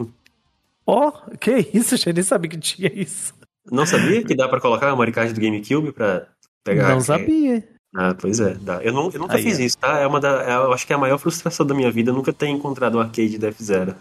Ó, 0.86 1.12
que 1.40 1.70
isso, 1.74 1.96
eu 2.08 2.14
nem 2.14 2.24
sabia 2.24 2.50
que 2.50 2.58
tinha 2.58 2.92
isso. 2.94 3.34
Não 3.72 3.86
sabia 3.86 4.24
que 4.24 4.36
dá 4.36 4.48
pra 4.48 4.60
colocar 4.60 4.92
a 4.92 5.12
card 5.12 5.34
do 5.34 5.42
GameCube 5.42 5.92
pra 5.92 6.28
pegar? 6.64 6.90
Não 6.90 7.02
sabia. 7.02 7.64
Ah, 7.96 8.16
pois 8.20 8.40
é, 8.40 8.56
dá. 8.56 8.84
Eu, 8.84 8.92
não, 8.92 9.12
eu 9.12 9.20
nunca 9.20 9.36
Aí, 9.36 9.44
fiz 9.44 9.60
ó. 9.60 9.62
isso, 9.62 9.78
tá? 9.78 10.00
É 10.00 10.08
uma 10.08 10.20
da, 10.20 10.44
é, 10.44 10.56
eu 10.56 10.74
acho 10.74 10.86
que 10.86 10.94
é 10.94 10.96
a 10.96 11.00
maior 11.00 11.18
frustração 11.20 11.66
da 11.66 11.76
minha 11.76 11.92
vida, 11.92 12.10
eu 12.10 12.16
nunca 12.16 12.34
ter 12.34 12.48
encontrado 12.48 12.98
um 12.98 13.02
arcade 13.02 13.38
da 13.38 13.50
F-Zero. 13.50 13.96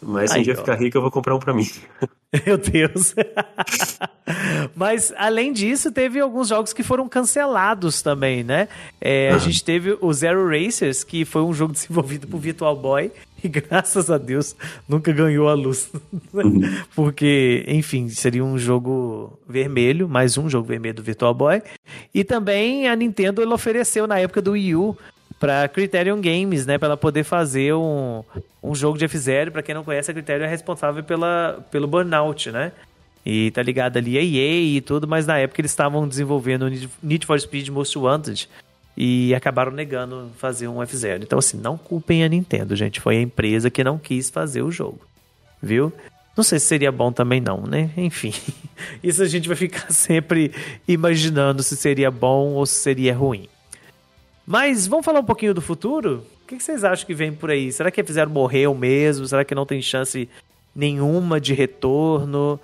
Mas 0.00 0.30
se 0.30 0.38
um 0.38 0.42
dia 0.42 0.54
ó. 0.54 0.56
ficar 0.56 0.74
rico, 0.76 0.96
eu 0.96 1.02
vou 1.02 1.10
comprar 1.10 1.34
um 1.34 1.38
pra 1.38 1.52
mim. 1.52 1.66
Meu 2.46 2.58
Deus. 2.58 3.14
Mas, 4.76 5.12
além 5.16 5.52
disso, 5.52 5.90
teve 5.90 6.20
alguns 6.20 6.48
jogos 6.48 6.72
que 6.72 6.82
foram 6.82 7.08
cancelados 7.08 8.02
também, 8.02 8.44
né? 8.44 8.68
É, 9.00 9.30
A 9.30 9.38
gente 9.38 9.64
teve 9.64 9.96
o 10.00 10.12
Zero 10.12 10.46
Racers, 10.48 11.02
que 11.02 11.24
foi 11.24 11.42
um 11.42 11.54
jogo 11.54 11.72
desenvolvido 11.74 12.26
por 12.26 12.38
Virtual 12.38 12.76
Boy, 12.76 13.10
e 13.42 13.48
graças 13.48 14.10
a 14.10 14.18
Deus 14.18 14.54
nunca 14.88 15.12
ganhou 15.12 15.48
a 15.48 15.54
luz. 15.54 15.90
Porque, 16.94 17.64
enfim, 17.66 18.08
seria 18.08 18.44
um 18.44 18.58
jogo 18.58 19.38
vermelho, 19.48 20.08
mais 20.08 20.36
um 20.36 20.50
jogo 20.50 20.66
vermelho 20.66 20.96
do 20.96 21.02
Virtual 21.02 21.32
Boy. 21.32 21.62
E 22.12 22.24
também 22.24 22.88
a 22.88 22.96
Nintendo 22.96 23.48
ofereceu 23.52 24.06
na 24.06 24.18
época 24.18 24.42
do 24.42 24.52
Wii 24.52 24.74
U 24.74 24.96
para 25.38 25.68
Criterion 25.68 26.20
Games, 26.20 26.66
né, 26.66 26.78
para 26.78 26.88
ela 26.88 26.96
poder 26.96 27.24
fazer 27.24 27.74
um, 27.74 28.24
um 28.62 28.74
jogo 28.74 28.98
de 28.98 29.04
F-Zero. 29.04 29.52
Para 29.52 29.62
quem 29.62 29.74
não 29.74 29.84
conhece, 29.84 30.10
a 30.10 30.14
Criterion 30.14 30.46
é 30.46 30.48
responsável 30.48 31.02
pela, 31.04 31.64
pelo 31.70 31.86
Burnout, 31.86 32.50
né? 32.50 32.72
E 33.24 33.50
tá 33.50 33.62
ligado 33.62 33.98
ali 33.98 34.16
a 34.16 34.22
EA 34.22 34.76
e 34.76 34.80
tudo, 34.80 35.06
mas 35.06 35.26
na 35.26 35.38
época 35.38 35.60
eles 35.60 35.70
estavam 35.70 36.08
desenvolvendo 36.08 36.62
o 36.62 36.88
Need 37.02 37.26
for 37.26 37.38
Speed 37.38 37.68
Most 37.68 37.98
Wanted 37.98 38.48
e 38.96 39.34
acabaram 39.34 39.70
negando 39.70 40.30
fazer 40.38 40.66
um 40.66 40.82
F-Zero. 40.82 41.22
Então, 41.22 41.38
assim, 41.38 41.56
não 41.56 41.76
culpem 41.76 42.24
a 42.24 42.28
Nintendo, 42.28 42.74
gente. 42.74 43.00
Foi 43.00 43.16
a 43.16 43.20
empresa 43.20 43.70
que 43.70 43.84
não 43.84 43.98
quis 43.98 44.30
fazer 44.30 44.62
o 44.62 44.72
jogo, 44.72 45.00
viu? 45.62 45.92
Não 46.36 46.42
sei 46.42 46.58
se 46.58 46.66
seria 46.66 46.90
bom 46.90 47.12
também 47.12 47.40
não, 47.40 47.62
né? 47.62 47.90
Enfim, 47.96 48.32
isso 49.02 49.22
a 49.22 49.26
gente 49.26 49.46
vai 49.46 49.56
ficar 49.56 49.90
sempre 49.92 50.52
imaginando 50.86 51.62
se 51.62 51.76
seria 51.76 52.10
bom 52.10 52.54
ou 52.54 52.64
se 52.64 52.80
seria 52.80 53.14
ruim. 53.14 53.48
Mas 54.48 54.86
vamos 54.86 55.04
falar 55.04 55.20
um 55.20 55.24
pouquinho 55.24 55.52
do 55.52 55.60
futuro? 55.60 56.24
O 56.42 56.46
que 56.46 56.58
vocês 56.58 56.82
acham 56.82 57.06
que 57.06 57.12
vem 57.12 57.30
por 57.30 57.50
aí? 57.50 57.70
Será 57.70 57.90
que 57.90 58.02
fizeram 58.02 58.32
morreu 58.32 58.74
mesmo? 58.74 59.28
Será 59.28 59.44
que 59.44 59.54
não 59.54 59.66
tem 59.66 59.82
chance 59.82 60.26
nenhuma 60.74 61.38
de 61.38 61.52
retorno? 61.52 62.58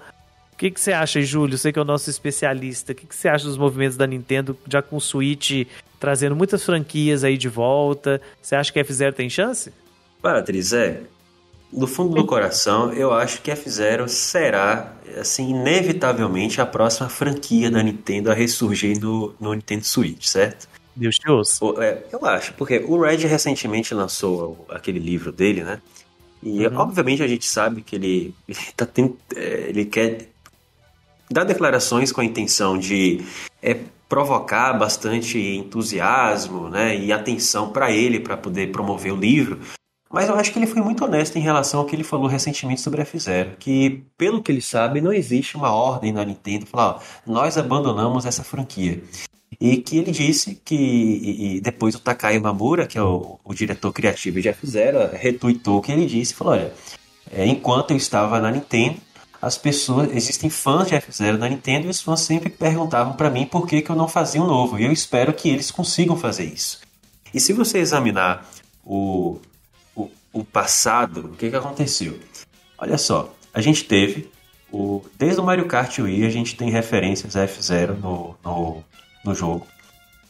O 0.51 0.57
que, 0.57 0.73
você 0.75 0.95
acha, 0.95 1.21
Júlio? 1.21 1.59
Você 1.59 1.71
que 1.71 1.79
é 1.79 1.83
o 1.83 1.85
nosso 1.85 2.09
especialista. 2.09 2.93
O 2.93 2.95
que, 2.95 3.07
você 3.15 3.29
acha 3.29 3.45
dos 3.45 3.59
movimentos 3.59 3.99
da 3.99 4.07
Nintendo 4.07 4.57
já 4.67 4.81
com 4.81 4.97
o 4.97 5.01
Switch 5.01 5.67
trazendo 6.01 6.35
muitas 6.35 6.65
franquias 6.65 7.23
aí 7.23 7.37
de 7.37 7.51
volta? 7.51 8.19
Você 8.41 8.57
acha 8.57 8.73
que 8.73 8.81
F-Zero 8.81 9.15
tem 9.15 9.29
chance? 9.29 9.71
Patrícia, 10.23 10.79
é, 10.79 11.03
no 11.71 11.87
fundo 11.87 12.15
do 12.15 12.25
coração, 12.25 12.95
eu 12.95 13.13
acho 13.13 13.43
que 13.43 13.51
F-Zero 13.51 14.09
será, 14.09 14.95
assim, 15.21 15.51
inevitavelmente 15.51 16.63
a 16.63 16.67
próxima 16.67 17.11
franquia 17.11 17.71
da 17.71 17.83
Nintendo 17.83 18.31
a 18.31 18.35
ressurgir 18.35 18.99
no, 18.99 19.35
no 19.39 19.53
Nintendo 19.53 19.85
Switch, 19.85 20.25
certo? 20.25 20.73
Deus 20.97 21.17
te 21.17 21.31
ouça. 21.31 21.65
É, 21.79 22.05
eu 22.13 22.25
acho, 22.25 22.55
porque 22.55 22.79
o 22.87 23.01
Red 23.01 23.27
recentemente 23.27 23.95
lançou 23.95 24.65
aquele 24.69 24.99
livro 24.99 25.33
dele, 25.33 25.65
né? 25.65 25.81
E 26.43 26.67
uhum. 26.67 26.77
obviamente 26.77 27.23
a 27.23 27.27
gente 27.27 27.47
sabe 27.47 27.83
que 27.83 27.97
ele, 27.97 28.35
ele, 28.47 28.59
tá 28.77 28.85
tendo, 28.85 29.17
é, 29.35 29.67
ele 29.69 29.87
quer 29.87 30.29
dar 31.31 31.45
declarações 31.45 32.13
com 32.13 32.21
a 32.21 32.25
intenção 32.25 32.79
de 32.79 33.25
é, 33.63 33.79
provocar 34.09 34.75
bastante 34.75 35.39
entusiasmo 35.39 36.69
né, 36.69 36.97
e 36.97 37.13
atenção 37.13 37.71
para 37.71 37.91
ele, 37.91 38.21
para 38.21 38.37
poder 38.37 38.71
promover 38.71 39.13
o 39.13 39.17
livro. 39.17 39.59
Mas 40.13 40.29
eu 40.29 40.37
acho 40.37 40.53
que 40.53 40.59
ele 40.59 40.67
foi 40.67 40.81
muito 40.81 41.05
honesto 41.05 41.37
em 41.37 41.41
relação 41.41 41.81
ao 41.81 41.87
que 41.87 41.97
ele 41.97 42.05
falou 42.05 42.29
recentemente 42.29 42.81
sobre 42.81 43.01
a 43.01 43.05
F-Zero, 43.05 43.57
que, 43.59 44.05
pelo 44.17 44.43
que 44.43 44.53
ele 44.53 44.61
sabe, 44.61 45.01
não 45.01 45.13
existe 45.13 45.57
uma 45.57 45.73
ordem 45.73 46.13
na 46.13 46.25
Nintendo 46.25 46.67
falar, 46.67 46.97
ó, 46.97 47.01
nós 47.27 47.59
abandonamos 47.59 48.25
essa 48.25 48.45
franquia. 48.45 49.03
E 49.61 49.77
que 49.79 49.99
ele 49.99 50.11
disse 50.11 50.61
que 50.65 50.75
e, 50.75 51.57
e 51.57 51.61
depois 51.61 51.95
o 51.95 52.01
Takai 52.01 52.39
Mamura, 52.39 52.87
que 52.87 52.99
é 52.99 53.03
o, 53.03 53.39
o 53.45 53.55
diretor 53.55 53.93
criativo 53.93 54.41
de 54.41 54.49
F-Zero, 54.49 55.11
retuitou 55.13 55.79
o 55.79 55.83
que 55.83 55.93
ele 55.93 56.07
disse 56.07 56.35
falou: 56.35 56.55
olha, 56.55 56.73
é, 57.31 57.47
enquanto 57.47 57.93
eu 57.93 57.97
estava 57.97 58.41
na 58.41 58.51
Nintendo, 58.51 58.97
as 59.41 59.59
pessoas, 59.59 60.11
existem 60.13 60.49
fãs 60.49 60.89
de 60.89 60.95
F-Zero 60.95 61.37
na 61.37 61.49
Nintendo 61.49 61.87
e 61.87 61.91
os 61.91 62.01
fãs 62.01 62.21
sempre 62.21 62.49
perguntavam 62.49 63.13
para 63.13 63.29
mim 63.29 63.45
por 63.45 63.67
que, 63.67 63.83
que 63.83 63.91
eu 63.91 63.97
não 63.97 64.09
fazia 64.09 64.43
um 64.43 64.47
novo. 64.47 64.79
E 64.79 64.85
eu 64.85 64.93
espero 64.93 65.35
que 65.35 65.51
eles 65.51 65.71
consigam 65.71 66.17
fazer 66.17 66.45
isso. 66.45 66.81
E 67.33 67.39
se 67.39 67.53
você 67.53 67.79
examinar 67.79 68.49
o, 68.83 69.39
o, 69.95 70.11
o 70.33 70.45
passado, 70.45 71.27
o 71.27 71.37
que, 71.37 71.51
que 71.51 71.57
aconteceu? 71.57 72.19
Olha 72.79 72.97
só, 72.97 73.35
a 73.53 73.61
gente 73.61 73.85
teve, 73.85 74.31
o, 74.73 75.03
desde 75.19 75.41
o 75.41 75.45
Mario 75.45 75.67
Kart 75.67 75.99
Wii, 75.99 76.25
a 76.25 76.31
gente 76.31 76.57
tem 76.57 76.71
referências 76.71 77.37
a 77.37 77.43
F-Zero 77.43 77.95
no, 77.95 78.37
no, 78.43 78.85
no 79.25 79.35
jogo. 79.35 79.67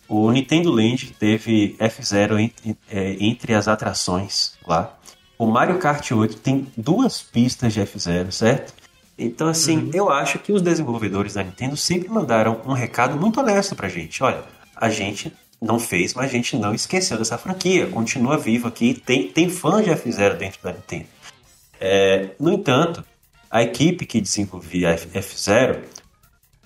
O 0.09 0.31
Nintendo 0.31 0.71
Land 0.71 1.15
teve 1.19 1.77
F-Zero 1.79 2.39
entre, 2.39 2.77
é, 2.91 3.17
entre 3.21 3.55
as 3.55 3.69
atrações 3.69 4.55
lá. 4.67 4.97
O 5.39 5.47
Mario 5.47 5.79
Kart 5.79 6.11
8 6.11 6.37
tem 6.37 6.67
duas 6.77 7.21
pistas 7.23 7.73
de 7.73 7.81
F-Zero, 7.81 8.31
certo? 8.31 8.73
Então, 9.19 9.49
assim, 9.49 9.79
uhum. 9.79 9.91
eu 9.95 10.11
acho 10.11 10.39
que 10.39 10.53
os 10.53 10.63
desenvolvedores 10.63 11.35
da 11.35 11.43
Nintendo 11.43 11.77
sempre 11.77 12.09
mandaram 12.09 12.61
um 12.67 12.73
recado 12.73 13.19
muito 13.19 13.41
honesto 13.41 13.75
pra 13.75 13.89
gente. 13.89 14.23
Olha, 14.23 14.43
a 14.77 14.91
gente 14.91 15.33
não 15.61 15.79
fez, 15.79 16.15
mas 16.15 16.27
a 16.27 16.33
gente 16.33 16.57
não 16.57 16.75
esqueceu 16.75 17.17
dessa 17.17 17.39
franquia. 17.39 17.87
Continua 17.87 18.37
vivo 18.37 18.69
aqui. 18.69 18.95
Tem, 18.95 19.29
tem 19.29 19.49
fãs 19.49 19.85
de 19.85 19.91
F-Zero 19.91 20.37
dentro 20.37 20.61
da 20.63 20.73
Nintendo. 20.73 21.07
É, 21.81 22.31
no 22.39 22.53
entanto, 22.53 23.05
a 23.51 23.63
equipe 23.63 24.05
que 24.05 24.21
desenvolvia 24.21 24.91
F-Zero 24.91 25.83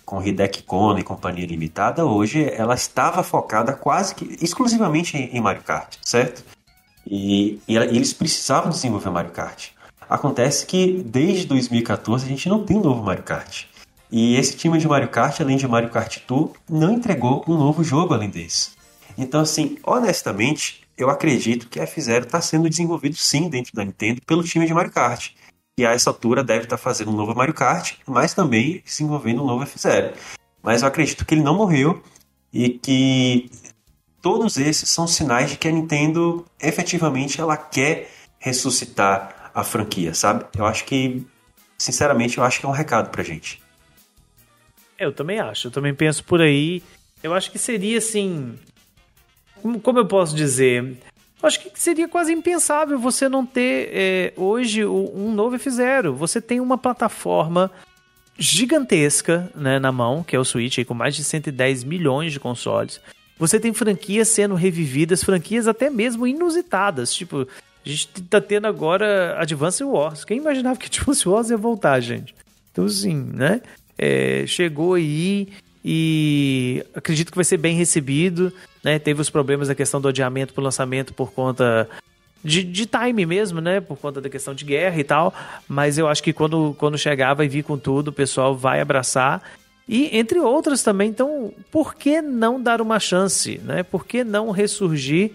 com 0.08 0.22
Hideki 0.22 0.62
Kono 0.62 0.98
e 0.98 1.04
companhia 1.04 1.44
limitada, 1.44 2.06
hoje 2.06 2.50
ela 2.54 2.74
estava 2.74 3.22
focada 3.22 3.74
quase 3.74 4.14
que 4.14 4.38
exclusivamente 4.42 5.18
em, 5.18 5.38
Mario 5.38 5.62
Kart, 5.62 5.96
certo? 6.02 6.42
E, 7.06 7.60
e, 7.68 7.76
eles 7.76 8.14
precisavam 8.14 8.70
desenvolver 8.70 9.10
Mario 9.10 9.32
Kart. 9.32 9.68
Acontece 10.08 10.64
que 10.64 11.02
desde 11.04 11.44
2014 11.44 12.24
a 12.24 12.28
gente 12.28 12.48
não 12.48 12.64
tem 12.64 12.78
um 12.78 12.82
novo 12.82 13.02
Mario 13.02 13.22
Kart. 13.22 13.64
E 14.10 14.36
esse 14.36 14.56
time 14.56 14.78
de 14.78 14.88
Mario 14.88 15.10
Kart, 15.10 15.38
além 15.42 15.58
de 15.58 15.68
Mario 15.68 15.90
Kart 15.90 16.20
Tour, 16.26 16.52
não 16.66 16.94
entregou 16.94 17.44
um 17.46 17.58
novo 17.58 17.84
jogo 17.84 18.14
além 18.14 18.30
desse. 18.30 18.70
Então, 19.18 19.42
assim, 19.42 19.76
honestamente, 19.84 20.84
eu 20.96 21.10
acredito 21.10 21.68
que 21.68 21.80
a 21.80 21.82
F-Zero 21.82 22.24
está 22.24 22.40
sendo 22.40 22.66
desenvolvido 22.70 23.16
sim 23.16 23.50
dentro 23.50 23.74
da 23.74 23.84
Nintendo 23.84 24.22
pelo 24.22 24.42
time 24.42 24.66
de 24.66 24.72
Mario 24.72 24.90
Kart 24.90 25.32
e 25.78 25.86
a 25.86 25.92
essa 25.92 26.10
altura 26.10 26.42
deve 26.42 26.64
estar 26.64 26.76
fazendo 26.76 27.12
um 27.12 27.14
novo 27.14 27.34
Mario 27.36 27.54
Kart, 27.54 27.94
mas 28.04 28.34
também 28.34 28.82
se 28.84 29.04
envolvendo 29.04 29.44
um 29.44 29.46
novo 29.46 29.64
F0. 29.64 30.12
Mas 30.60 30.82
eu 30.82 30.88
acredito 30.88 31.24
que 31.24 31.34
ele 31.34 31.42
não 31.42 31.54
morreu 31.54 32.02
e 32.52 32.70
que 32.70 33.48
todos 34.20 34.56
esses 34.56 34.88
são 34.88 35.06
sinais 35.06 35.50
de 35.50 35.56
que 35.56 35.68
a 35.68 35.70
Nintendo 35.70 36.44
efetivamente 36.60 37.40
ela 37.40 37.56
quer 37.56 38.10
ressuscitar 38.40 39.52
a 39.54 39.62
franquia, 39.62 40.12
sabe? 40.14 40.44
Eu 40.56 40.66
acho 40.66 40.84
que, 40.84 41.24
sinceramente, 41.78 42.38
eu 42.38 42.44
acho 42.44 42.58
que 42.58 42.66
é 42.66 42.68
um 42.68 42.72
recado 42.72 43.10
pra 43.10 43.22
gente. 43.22 43.62
Eu 44.98 45.12
também 45.12 45.38
acho, 45.38 45.68
eu 45.68 45.70
também 45.70 45.94
penso 45.94 46.24
por 46.24 46.40
aí. 46.40 46.82
Eu 47.22 47.34
acho 47.34 47.52
que 47.52 47.58
seria 47.58 47.98
assim. 47.98 48.58
Como 49.82 49.98
eu 49.98 50.06
posso 50.06 50.34
dizer? 50.34 50.98
Acho 51.42 51.60
que 51.60 51.70
seria 51.78 52.08
quase 52.08 52.32
impensável 52.32 52.98
você 52.98 53.28
não 53.28 53.46
ter 53.46 53.90
é, 53.92 54.32
hoje 54.36 54.84
um 54.84 55.32
novo 55.32 55.56
F0. 55.56 56.12
Você 56.12 56.40
tem 56.40 56.60
uma 56.60 56.76
plataforma 56.76 57.70
gigantesca 58.36 59.50
né, 59.54 59.78
na 59.78 59.92
mão, 59.92 60.22
que 60.22 60.34
é 60.34 60.38
o 60.38 60.44
Switch, 60.44 60.78
aí, 60.78 60.84
com 60.84 60.94
mais 60.94 61.14
de 61.14 61.22
110 61.22 61.84
milhões 61.84 62.32
de 62.32 62.40
consoles. 62.40 63.00
Você 63.38 63.60
tem 63.60 63.72
franquias 63.72 64.28
sendo 64.28 64.54
revividas, 64.54 65.22
franquias 65.22 65.68
até 65.68 65.88
mesmo 65.88 66.26
inusitadas. 66.26 67.14
Tipo, 67.14 67.46
a 67.86 67.88
gente 67.88 68.08
tá 68.22 68.40
tendo 68.40 68.66
agora 68.66 69.36
Advance 69.40 69.82
Wars. 69.84 70.24
Quem 70.24 70.38
imaginava 70.38 70.78
que 70.78 70.86
Advance 70.86 71.28
Wars 71.28 71.50
ia 71.50 71.56
voltar, 71.56 72.00
gente? 72.00 72.34
Então, 72.72 72.84
assim, 72.84 73.14
né? 73.14 73.60
É, 73.96 74.44
chegou 74.46 74.94
aí 74.94 75.48
e 75.90 76.84
acredito 76.94 77.30
que 77.30 77.38
vai 77.38 77.46
ser 77.46 77.56
bem 77.56 77.74
recebido. 77.74 78.52
Né? 78.84 78.98
Teve 78.98 79.22
os 79.22 79.30
problemas 79.30 79.68
da 79.68 79.74
questão 79.74 79.98
do 79.98 80.08
adiamento 80.08 80.52
para 80.52 80.60
o 80.60 80.64
lançamento 80.64 81.14
por 81.14 81.32
conta 81.32 81.88
de, 82.44 82.62
de 82.62 82.84
time 82.84 83.24
mesmo, 83.24 83.58
né? 83.62 83.80
Por 83.80 83.96
conta 83.96 84.20
da 84.20 84.28
questão 84.28 84.54
de 84.54 84.66
guerra 84.66 85.00
e 85.00 85.04
tal. 85.04 85.32
Mas 85.66 85.96
eu 85.96 86.06
acho 86.06 86.22
que 86.22 86.34
quando, 86.34 86.76
quando 86.78 86.98
chegar, 86.98 87.32
vai 87.32 87.48
vir 87.48 87.62
com 87.62 87.78
tudo, 87.78 88.08
o 88.08 88.12
pessoal 88.12 88.54
vai 88.54 88.82
abraçar. 88.82 89.42
E 89.88 90.14
entre 90.14 90.38
outras 90.38 90.82
também, 90.82 91.08
então, 91.08 91.54
por 91.70 91.94
que 91.94 92.20
não 92.20 92.62
dar 92.62 92.82
uma 92.82 93.00
chance? 93.00 93.56
Né? 93.64 93.82
Por 93.82 94.04
que 94.04 94.22
não 94.22 94.50
ressurgir 94.50 95.32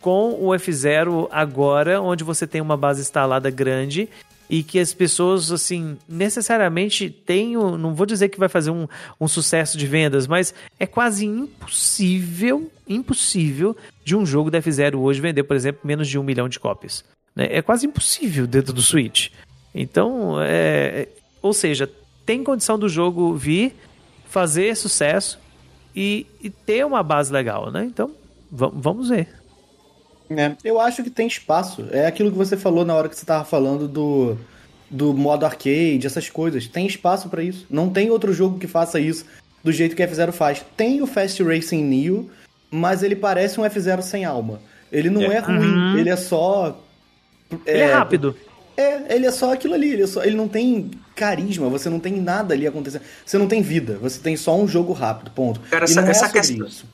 com 0.00 0.32
o 0.32 0.48
F0 0.48 1.28
agora, 1.30 2.02
onde 2.02 2.24
você 2.24 2.44
tem 2.44 2.60
uma 2.60 2.76
base 2.76 3.02
instalada 3.02 3.48
grande 3.50 4.08
e 4.52 4.62
que 4.62 4.78
as 4.78 4.92
pessoas, 4.92 5.50
assim, 5.50 5.96
necessariamente 6.06 7.08
tenham. 7.08 7.78
Não 7.78 7.94
vou 7.94 8.04
dizer 8.04 8.28
que 8.28 8.38
vai 8.38 8.50
fazer 8.50 8.70
um, 8.70 8.86
um 9.18 9.26
sucesso 9.26 9.78
de 9.78 9.86
vendas, 9.86 10.26
mas 10.26 10.52
é 10.78 10.86
quase 10.86 11.24
impossível, 11.24 12.70
impossível 12.86 13.74
de 14.04 14.14
um 14.14 14.26
jogo 14.26 14.50
da 14.50 14.60
F0 14.60 14.96
hoje 14.96 15.22
vender, 15.22 15.44
por 15.44 15.56
exemplo, 15.56 15.80
menos 15.82 16.06
de 16.06 16.18
um 16.18 16.22
milhão 16.22 16.50
de 16.50 16.60
cópias. 16.60 17.02
Né? 17.34 17.48
É 17.50 17.62
quase 17.62 17.86
impossível 17.86 18.46
dentro 18.46 18.74
do 18.74 18.82
Switch. 18.82 19.30
Então, 19.74 20.36
é, 20.42 21.08
ou 21.40 21.54
seja, 21.54 21.90
tem 22.26 22.44
condição 22.44 22.78
do 22.78 22.90
jogo 22.90 23.34
vir, 23.34 23.74
fazer 24.28 24.76
sucesso 24.76 25.38
e, 25.96 26.26
e 26.42 26.50
ter 26.50 26.84
uma 26.84 27.02
base 27.02 27.32
legal, 27.32 27.70
né? 27.70 27.86
Então, 27.86 28.10
vamos 28.50 29.08
ver. 29.08 29.30
É, 30.38 30.56
eu 30.64 30.80
acho 30.80 31.02
que 31.02 31.10
tem 31.10 31.26
espaço. 31.26 31.86
É 31.90 32.06
aquilo 32.06 32.30
que 32.30 32.36
você 32.38 32.56
falou 32.56 32.84
na 32.84 32.94
hora 32.94 33.08
que 33.08 33.16
você 33.16 33.22
estava 33.24 33.44
falando 33.44 33.86
do, 33.88 34.36
do 34.90 35.12
modo 35.14 35.44
arcade, 35.46 36.06
essas 36.06 36.28
coisas. 36.30 36.66
Tem 36.66 36.86
espaço 36.86 37.28
pra 37.28 37.42
isso. 37.42 37.66
Não 37.70 37.88
tem 37.90 38.10
outro 38.10 38.32
jogo 38.32 38.58
que 38.58 38.66
faça 38.66 38.98
isso 39.00 39.24
do 39.62 39.70
jeito 39.72 39.94
que 39.96 40.02
F0 40.02 40.32
faz. 40.32 40.64
Tem 40.76 41.00
o 41.02 41.06
Fast 41.06 41.42
Racing 41.42 41.84
Neo, 41.84 42.30
mas 42.70 43.02
ele 43.02 43.14
parece 43.16 43.60
um 43.60 43.64
F0 43.64 44.02
sem 44.02 44.24
alma. 44.24 44.60
Ele 44.90 45.08
não 45.08 45.22
é, 45.22 45.36
É. 45.36 45.38
ruim, 45.40 45.58
Uhum. 45.58 45.98
ele 45.98 46.10
é 46.10 46.16
só. 46.16 46.78
Ele 47.66 47.78
é 47.80 47.92
rápido. 47.92 48.36
É, 48.76 49.14
ele 49.14 49.26
é 49.26 49.30
só 49.30 49.52
aquilo 49.52 49.74
ali, 49.74 49.92
ele, 49.92 50.02
é 50.02 50.06
só- 50.06 50.24
ele 50.24 50.34
não 50.36 50.48
tem 50.48 50.90
carisma, 51.14 51.68
você 51.68 51.90
não 51.90 52.00
tem 52.00 52.14
nada 52.20 52.54
ali 52.54 52.66
acontecendo. 52.66 53.02
Você 53.24 53.36
não 53.36 53.46
tem 53.46 53.60
vida, 53.60 53.98
você 54.00 54.18
tem 54.18 54.34
só 54.36 54.56
um 54.58 54.66
jogo 54.66 54.92
rápido, 54.94 55.30
ponto. 55.30 55.60
Cara, 55.60 55.84
e 55.84 55.90
essa- 55.90 56.00
não 56.00 56.08
é 56.08 56.10
essa 56.10 56.26
sobre 56.26 56.40
questão- 56.40 56.66
isso. 56.66 56.86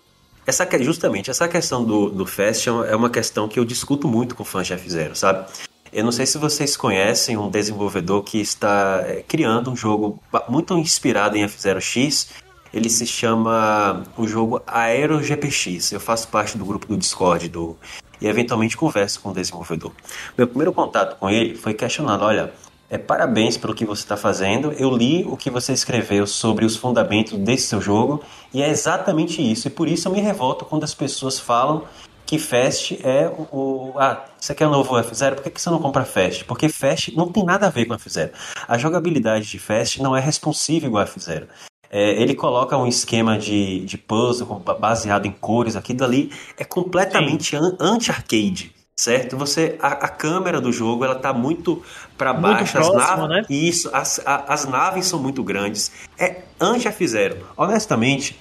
Essa, 0.49 0.64
que- 0.64 0.82
justamente, 0.82 1.28
essa 1.30 1.46
questão 1.46 1.84
do, 1.84 2.09
do 2.09 2.24
Fast 2.24 2.66
é 2.70 2.72
uma- 2.72 3.07
é 3.07 3.11
questão 3.11 3.46
que 3.46 3.61
eu 3.61 3.66
discuto 3.66 4.09
muito 4.09 4.34
com 4.34 4.42
fãs 4.44 4.66
de 4.66 4.72
F0, 4.72 5.14
sabe? 5.14 5.44
Eu 5.92 6.03
não 6.03 6.11
sei 6.11 6.24
se 6.24 6.38
vocês 6.38 6.74
conhecem 6.74 7.36
um 7.36 7.51
desenvolvedor 7.51 8.22
que 8.22 8.40
está 8.40 9.03
é, 9.07 9.22
criando 9.28 9.70
um 9.70 9.76
jogo 9.76 10.18
muito 10.49 10.72
inspirado 10.78 11.36
em 11.36 11.44
F0X. 11.44 12.28
Ele 12.72 12.88
se 12.88 13.07
chama 13.07 14.05
o 14.16 14.26
jogo 14.26 14.62
Aero 14.66 15.22
GPX. 15.22 15.92
Eu 15.92 16.01
faço 16.01 16.28
parte 16.28 16.57
do 16.57 16.64
grupo 16.64 16.86
do 16.86 16.96
Discord 16.96 17.46
do, 17.51 17.76
e 18.18 18.26
eventualmente 18.26 18.74
converso 18.74 19.20
com 19.20 19.28
o 19.28 19.34
desenvolvedor. 19.34 19.92
Meu 20.36 20.46
primeiro 20.46 20.72
contato 20.72 21.18
com 21.18 21.28
ele 21.28 21.57
foi 21.57 21.74
questionando: 21.74 22.22
olha, 22.22 22.55
é, 22.91 22.97
parabéns 22.99 23.57
pelo 23.57 23.74
que 23.74 23.84
você 23.84 24.03
está 24.03 24.16
fazendo. 24.16 24.72
Eu 24.72 24.91
li 24.97 25.24
o 25.24 25.36
que 25.36 25.51
você 25.51 25.72
escreveu 25.72 26.26
sobre 26.26 26.64
os 26.64 26.76
fundamentos 26.76 27.39
desse 27.39 27.66
seu 27.68 27.80
jogo 27.80 28.22
e 28.53 28.62
é 28.62 28.68
exatamente 28.68 29.41
isso. 29.43 29.68
E 29.68 29.70
por 29.70 29.86
isso 29.89 30.09
eu 30.09 30.12
me 30.12 30.20
revolto 30.20 30.64
quando 30.64 30.84
as 30.84 30.95
pessoas 30.95 31.39
falam 31.39 31.84
que 32.24 32.39
Fast 32.39 32.99
é 33.07 33.26
o. 33.28 33.43
o- 33.57 33.93
ah, 33.97 34.24
você 34.39 34.55
quer 34.55 34.66
um 34.66 34.70
novo 34.70 34.95
F0? 34.97 35.34
Por 35.36 35.43
que, 35.45 35.51
que 35.51 35.61
você 35.61 35.70
não 35.70 35.78
compra 35.80 36.05
Fast? 36.05 36.45
Porque 36.45 36.68
Fast 36.68 37.14
não 37.16 37.30
tem 37.32 37.43
nada 37.45 37.66
a 37.66 37.70
ver 37.70 37.86
com 37.86 37.95
F0. 37.95 38.30
A 38.66 38.76
jogabilidade 38.78 39.47
de 39.51 39.59
Fast 39.59 40.03
não 40.03 40.14
é 40.16 40.20
responsiva 40.20 40.86
igual 40.86 41.03
a 41.03 41.07
F0. 41.07 41.47
É, 41.91 42.20
ele 42.20 42.34
coloca 42.34 42.76
um 42.76 42.86
esquema 42.86 43.39
de, 43.39 43.80
de 43.86 43.97
puzzle 43.97 44.62
baseado 44.78 45.24
em 45.24 45.30
cores. 45.32 45.74
Aquilo 45.74 46.05
ali 46.05 46.30
é 46.59 46.64
completamente 46.64 47.57
an- 47.57 47.76
anti-arcade. 47.80 48.74
Certo? 48.99 49.36
Você, 49.36 49.76
a, 49.80 49.90
a 50.07 50.09
câmera 50.09 50.61
do 50.61 50.72
jogo 50.72 51.05
ela 51.05 51.14
tá 51.14 51.32
muito 51.32 51.80
para 52.16 52.32
baixo, 52.32 52.76
as 52.76 52.88
próximo, 52.88 53.28
naves, 53.28 53.28
né? 53.28 53.44
isso, 53.49 53.88
as, 53.94 54.20
a- 54.26 54.44
as 54.53 54.66
naves 54.66 55.07
são 55.07 55.20
muito 55.22 55.40
grandes. 55.44 55.92
É 56.18 56.38
anti-F0. 56.61 57.36
Honestamente, 57.57 58.36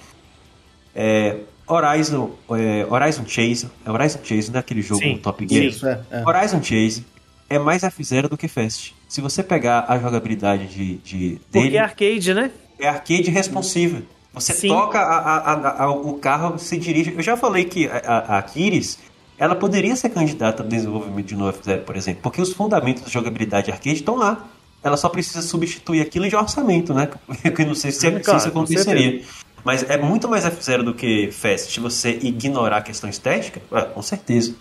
é, 0.96 1.36
Horizon, 1.64 2.32
é, 2.50 2.84
Horizon 2.90 3.24
Chase, 3.24 3.70
é 3.86 3.90
Horizon 3.92 4.18
Chase, 4.24 4.50
não 4.50 4.56
é 4.56 4.60
aquele 4.60 4.82
jogo 4.82 5.00
Sim, 5.00 5.18
Top 5.18 5.46
Gear? 5.48 5.64
Isso, 5.66 5.86
é. 5.86 6.00
é. 6.10 6.24
Horizon 6.26 6.60
Chase 6.60 7.06
é 7.48 7.56
mais 7.56 7.82
F0 7.82 8.28
do 8.28 8.36
que 8.36 8.48
Fast. 8.48 8.96
Se 9.08 9.20
você 9.20 9.44
pegar 9.44 9.84
a 9.88 9.96
jogabilidade 9.96 10.66
de, 10.66 10.96
de 10.96 11.40
Porque 11.52 11.60
dele, 11.66 11.76
é 11.76 11.80
arcade, 11.80 12.34
né? 12.34 12.50
é 12.80 12.88
arcade 12.88 13.30
responsiva. 13.30 14.02
Você 14.34 14.52
Sim. 14.52 14.68
toca 14.68 14.98
a- 14.98 15.18
a- 15.18 15.52
a- 15.52 15.82
a- 15.84 15.90
o 15.92 16.14
carro, 16.18 16.58
se 16.58 16.76
dirige. 16.78 17.14
Eu 17.16 17.22
já 17.22 17.36
falei 17.36 17.64
que 17.64 17.86
a, 17.88 17.96
a, 17.98 18.38
a 18.38 18.42
Kiris, 18.42 18.98
ela 19.38 19.54
poderia 19.54 19.94
ser 19.94 20.08
candidata 20.10 20.62
ao 20.62 20.68
desenvolvimento 20.68 21.26
de 21.26 21.36
novo 21.36 21.56
F0, 21.58 21.84
por 21.84 21.96
exemplo, 21.96 22.22
porque 22.22 22.42
os 22.42 22.52
fundamentos 22.52 23.02
da 23.02 23.08
jogabilidade 23.08 23.70
arcade 23.70 23.96
estão 23.96 24.16
lá. 24.16 24.46
Ela 24.82 24.96
só 24.96 25.08
precisa 25.08 25.42
substituir 25.42 26.00
aquilo 26.00 26.28
de 26.28 26.36
orçamento, 26.36 26.92
né? 26.94 27.08
Eu 27.44 27.66
não 27.66 27.74
sei 27.74 27.90
se, 27.90 28.00
se 28.00 28.20
Claro, 28.20 28.38
isso 28.38 28.48
aconteceria. 28.48 29.22
Mas 29.64 29.88
é 29.88 29.98
muito 29.98 30.28
mais 30.28 30.44
F0 30.44 30.82
do 30.82 30.94
que 30.94 31.30
Fast. 31.32 31.72
Se 31.72 31.80
você 31.80 32.10
ignorar 32.22 32.78
a 32.78 32.82
questão 32.82 33.10
estética, 33.10 33.60
ué, 33.70 33.82
com 33.82 34.02
certeza. 34.02 34.54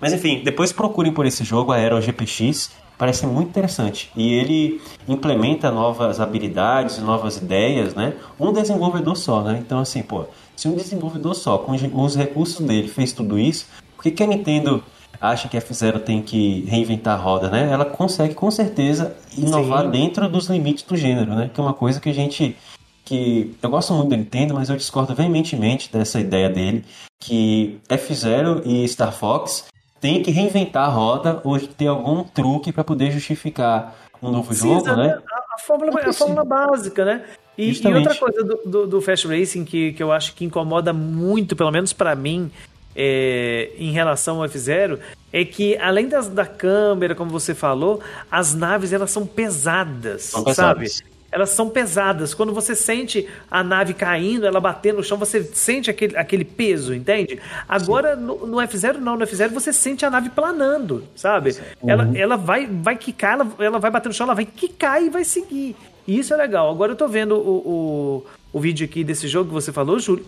Mas 0.00 0.12
enfim, 0.12 0.42
depois 0.44 0.72
procurem 0.72 1.12
por 1.12 1.26
esse 1.26 1.44
jogo, 1.44 1.72
Aero 1.72 2.00
GPX. 2.00 2.70
Parece 2.98 3.26
muito 3.26 3.48
interessante. 3.50 4.10
E 4.16 4.32
ele 4.32 4.80
implementa 5.06 5.70
novas 5.70 6.18
habilidades, 6.18 6.98
novas 6.98 7.36
ideias, 7.36 7.94
né? 7.94 8.14
Um 8.40 8.52
desenvolvedor 8.52 9.16
só, 9.16 9.42
né? 9.42 9.58
Então, 9.60 9.80
assim, 9.80 10.02
pô, 10.02 10.24
se 10.56 10.66
um 10.66 10.74
desenvolvedor 10.74 11.34
só, 11.34 11.58
com 11.58 11.72
os 11.72 12.16
recursos 12.16 12.64
dele, 12.64 12.88
fez 12.88 13.12
tudo 13.12 13.38
isso, 13.38 13.66
por 13.96 14.02
que, 14.02 14.10
que 14.10 14.22
a 14.22 14.26
Nintendo 14.26 14.84
acha 15.20 15.48
que 15.48 15.56
a 15.56 15.60
F-Zero 15.60 16.00
tem 16.00 16.22
que 16.22 16.64
reinventar 16.68 17.18
a 17.18 17.22
roda, 17.22 17.50
né? 17.50 17.70
Ela 17.72 17.84
consegue, 17.84 18.34
com 18.34 18.50
certeza, 18.50 19.16
inovar 19.36 19.84
Sim. 19.84 19.90
dentro 19.90 20.28
dos 20.28 20.48
limites 20.48 20.84
do 20.84 20.96
gênero, 20.96 21.34
né? 21.34 21.50
Que 21.52 21.60
é 21.60 21.62
uma 21.62 21.74
coisa 21.74 22.00
que 22.00 22.08
a 22.08 22.14
gente 22.14 22.56
que 23.04 23.54
eu 23.62 23.70
gosto 23.70 23.94
muito 23.94 24.10
da 24.10 24.16
Nintendo, 24.16 24.52
mas 24.52 24.68
eu 24.68 24.76
discordo 24.76 25.14
veementemente 25.14 25.90
dessa 25.92 26.18
ideia 26.18 26.50
dele 26.50 26.84
que 27.20 27.80
F-Zero 27.88 28.62
e 28.64 28.86
Star 28.88 29.12
Fox 29.12 29.66
têm 30.00 30.22
que 30.22 30.32
reinventar 30.32 30.88
a 30.88 30.92
roda 30.92 31.40
ou 31.44 31.58
ter 31.58 31.86
algum 31.86 32.24
truque 32.24 32.72
para 32.72 32.82
poder 32.82 33.12
justificar 33.12 33.96
um 34.20 34.30
novo 34.30 34.52
jogo, 34.52 34.82
Precisa, 34.82 34.96
né? 34.96 35.18
A, 35.30 35.54
a 35.54 35.58
fórmula, 35.58 36.00
a 36.00 36.12
fórmula 36.12 36.44
básica, 36.44 37.04
né? 37.04 37.24
E, 37.56 37.70
e 37.70 37.94
outra 37.94 38.14
coisa 38.16 38.42
do, 38.42 38.60
do, 38.66 38.86
do 38.86 39.00
Fast 39.00 39.26
Racing 39.26 39.64
que, 39.64 39.92
que 39.92 40.02
eu 40.02 40.12
acho 40.12 40.34
que 40.34 40.44
incomoda 40.44 40.92
muito, 40.92 41.54
pelo 41.56 41.70
menos 41.70 41.92
pra 41.92 42.14
mim, 42.14 42.50
é, 42.96 43.70
em 43.78 43.92
relação 43.92 44.42
ao 44.42 44.48
F0, 44.48 44.98
é 45.32 45.44
que 45.44 45.76
além 45.76 46.08
das, 46.08 46.28
da 46.28 46.46
câmera, 46.46 47.14
como 47.14 47.30
você 47.30 47.54
falou, 47.54 48.00
as 48.30 48.54
naves 48.54 48.92
elas 48.92 49.10
são 49.10 49.26
pesadas, 49.26 50.22
São 50.22 50.42
sabe? 50.54 50.80
pesadas. 50.80 51.16
Elas 51.30 51.50
são 51.50 51.68
pesadas. 51.68 52.32
Quando 52.32 52.54
você 52.54 52.74
sente 52.74 53.28
a 53.50 53.62
nave 53.62 53.92
caindo, 53.92 54.46
ela 54.46 54.60
batendo 54.60 54.98
no 54.98 55.04
chão, 55.04 55.18
você 55.18 55.42
sente 55.42 55.90
aquele, 55.90 56.16
aquele 56.16 56.44
peso, 56.44 56.94
entende? 56.94 57.38
Agora, 57.68 58.16
no, 58.16 58.46
no 58.46 58.56
F0, 58.58 58.94
não. 58.94 59.16
No 59.16 59.26
F0, 59.26 59.50
você 59.50 59.72
sente 59.72 60.06
a 60.06 60.10
nave 60.10 60.30
planando, 60.30 61.04
sabe? 61.14 61.54
Ela, 61.86 62.10
ela 62.16 62.36
vai, 62.36 62.66
vai 62.66 62.96
quicar, 62.96 63.34
ela, 63.34 63.52
ela 63.58 63.78
vai 63.78 63.90
bater 63.90 64.08
no 64.08 64.14
chão, 64.14 64.24
ela 64.24 64.34
vai 64.34 64.46
quicar 64.46 65.02
e 65.02 65.10
vai 65.10 65.24
seguir. 65.24 65.76
E 66.06 66.18
isso 66.18 66.32
é 66.32 66.36
legal. 66.36 66.70
Agora 66.70 66.92
eu 66.92 66.96
tô 66.96 67.08
vendo 67.08 67.34
o, 67.34 67.56
o, 67.56 68.26
o 68.52 68.60
vídeo 68.60 68.86
aqui 68.86 69.02
desse 69.02 69.26
jogo 69.26 69.48
que 69.48 69.54
você 69.54 69.72
falou, 69.72 69.98
Júlio. 69.98 70.24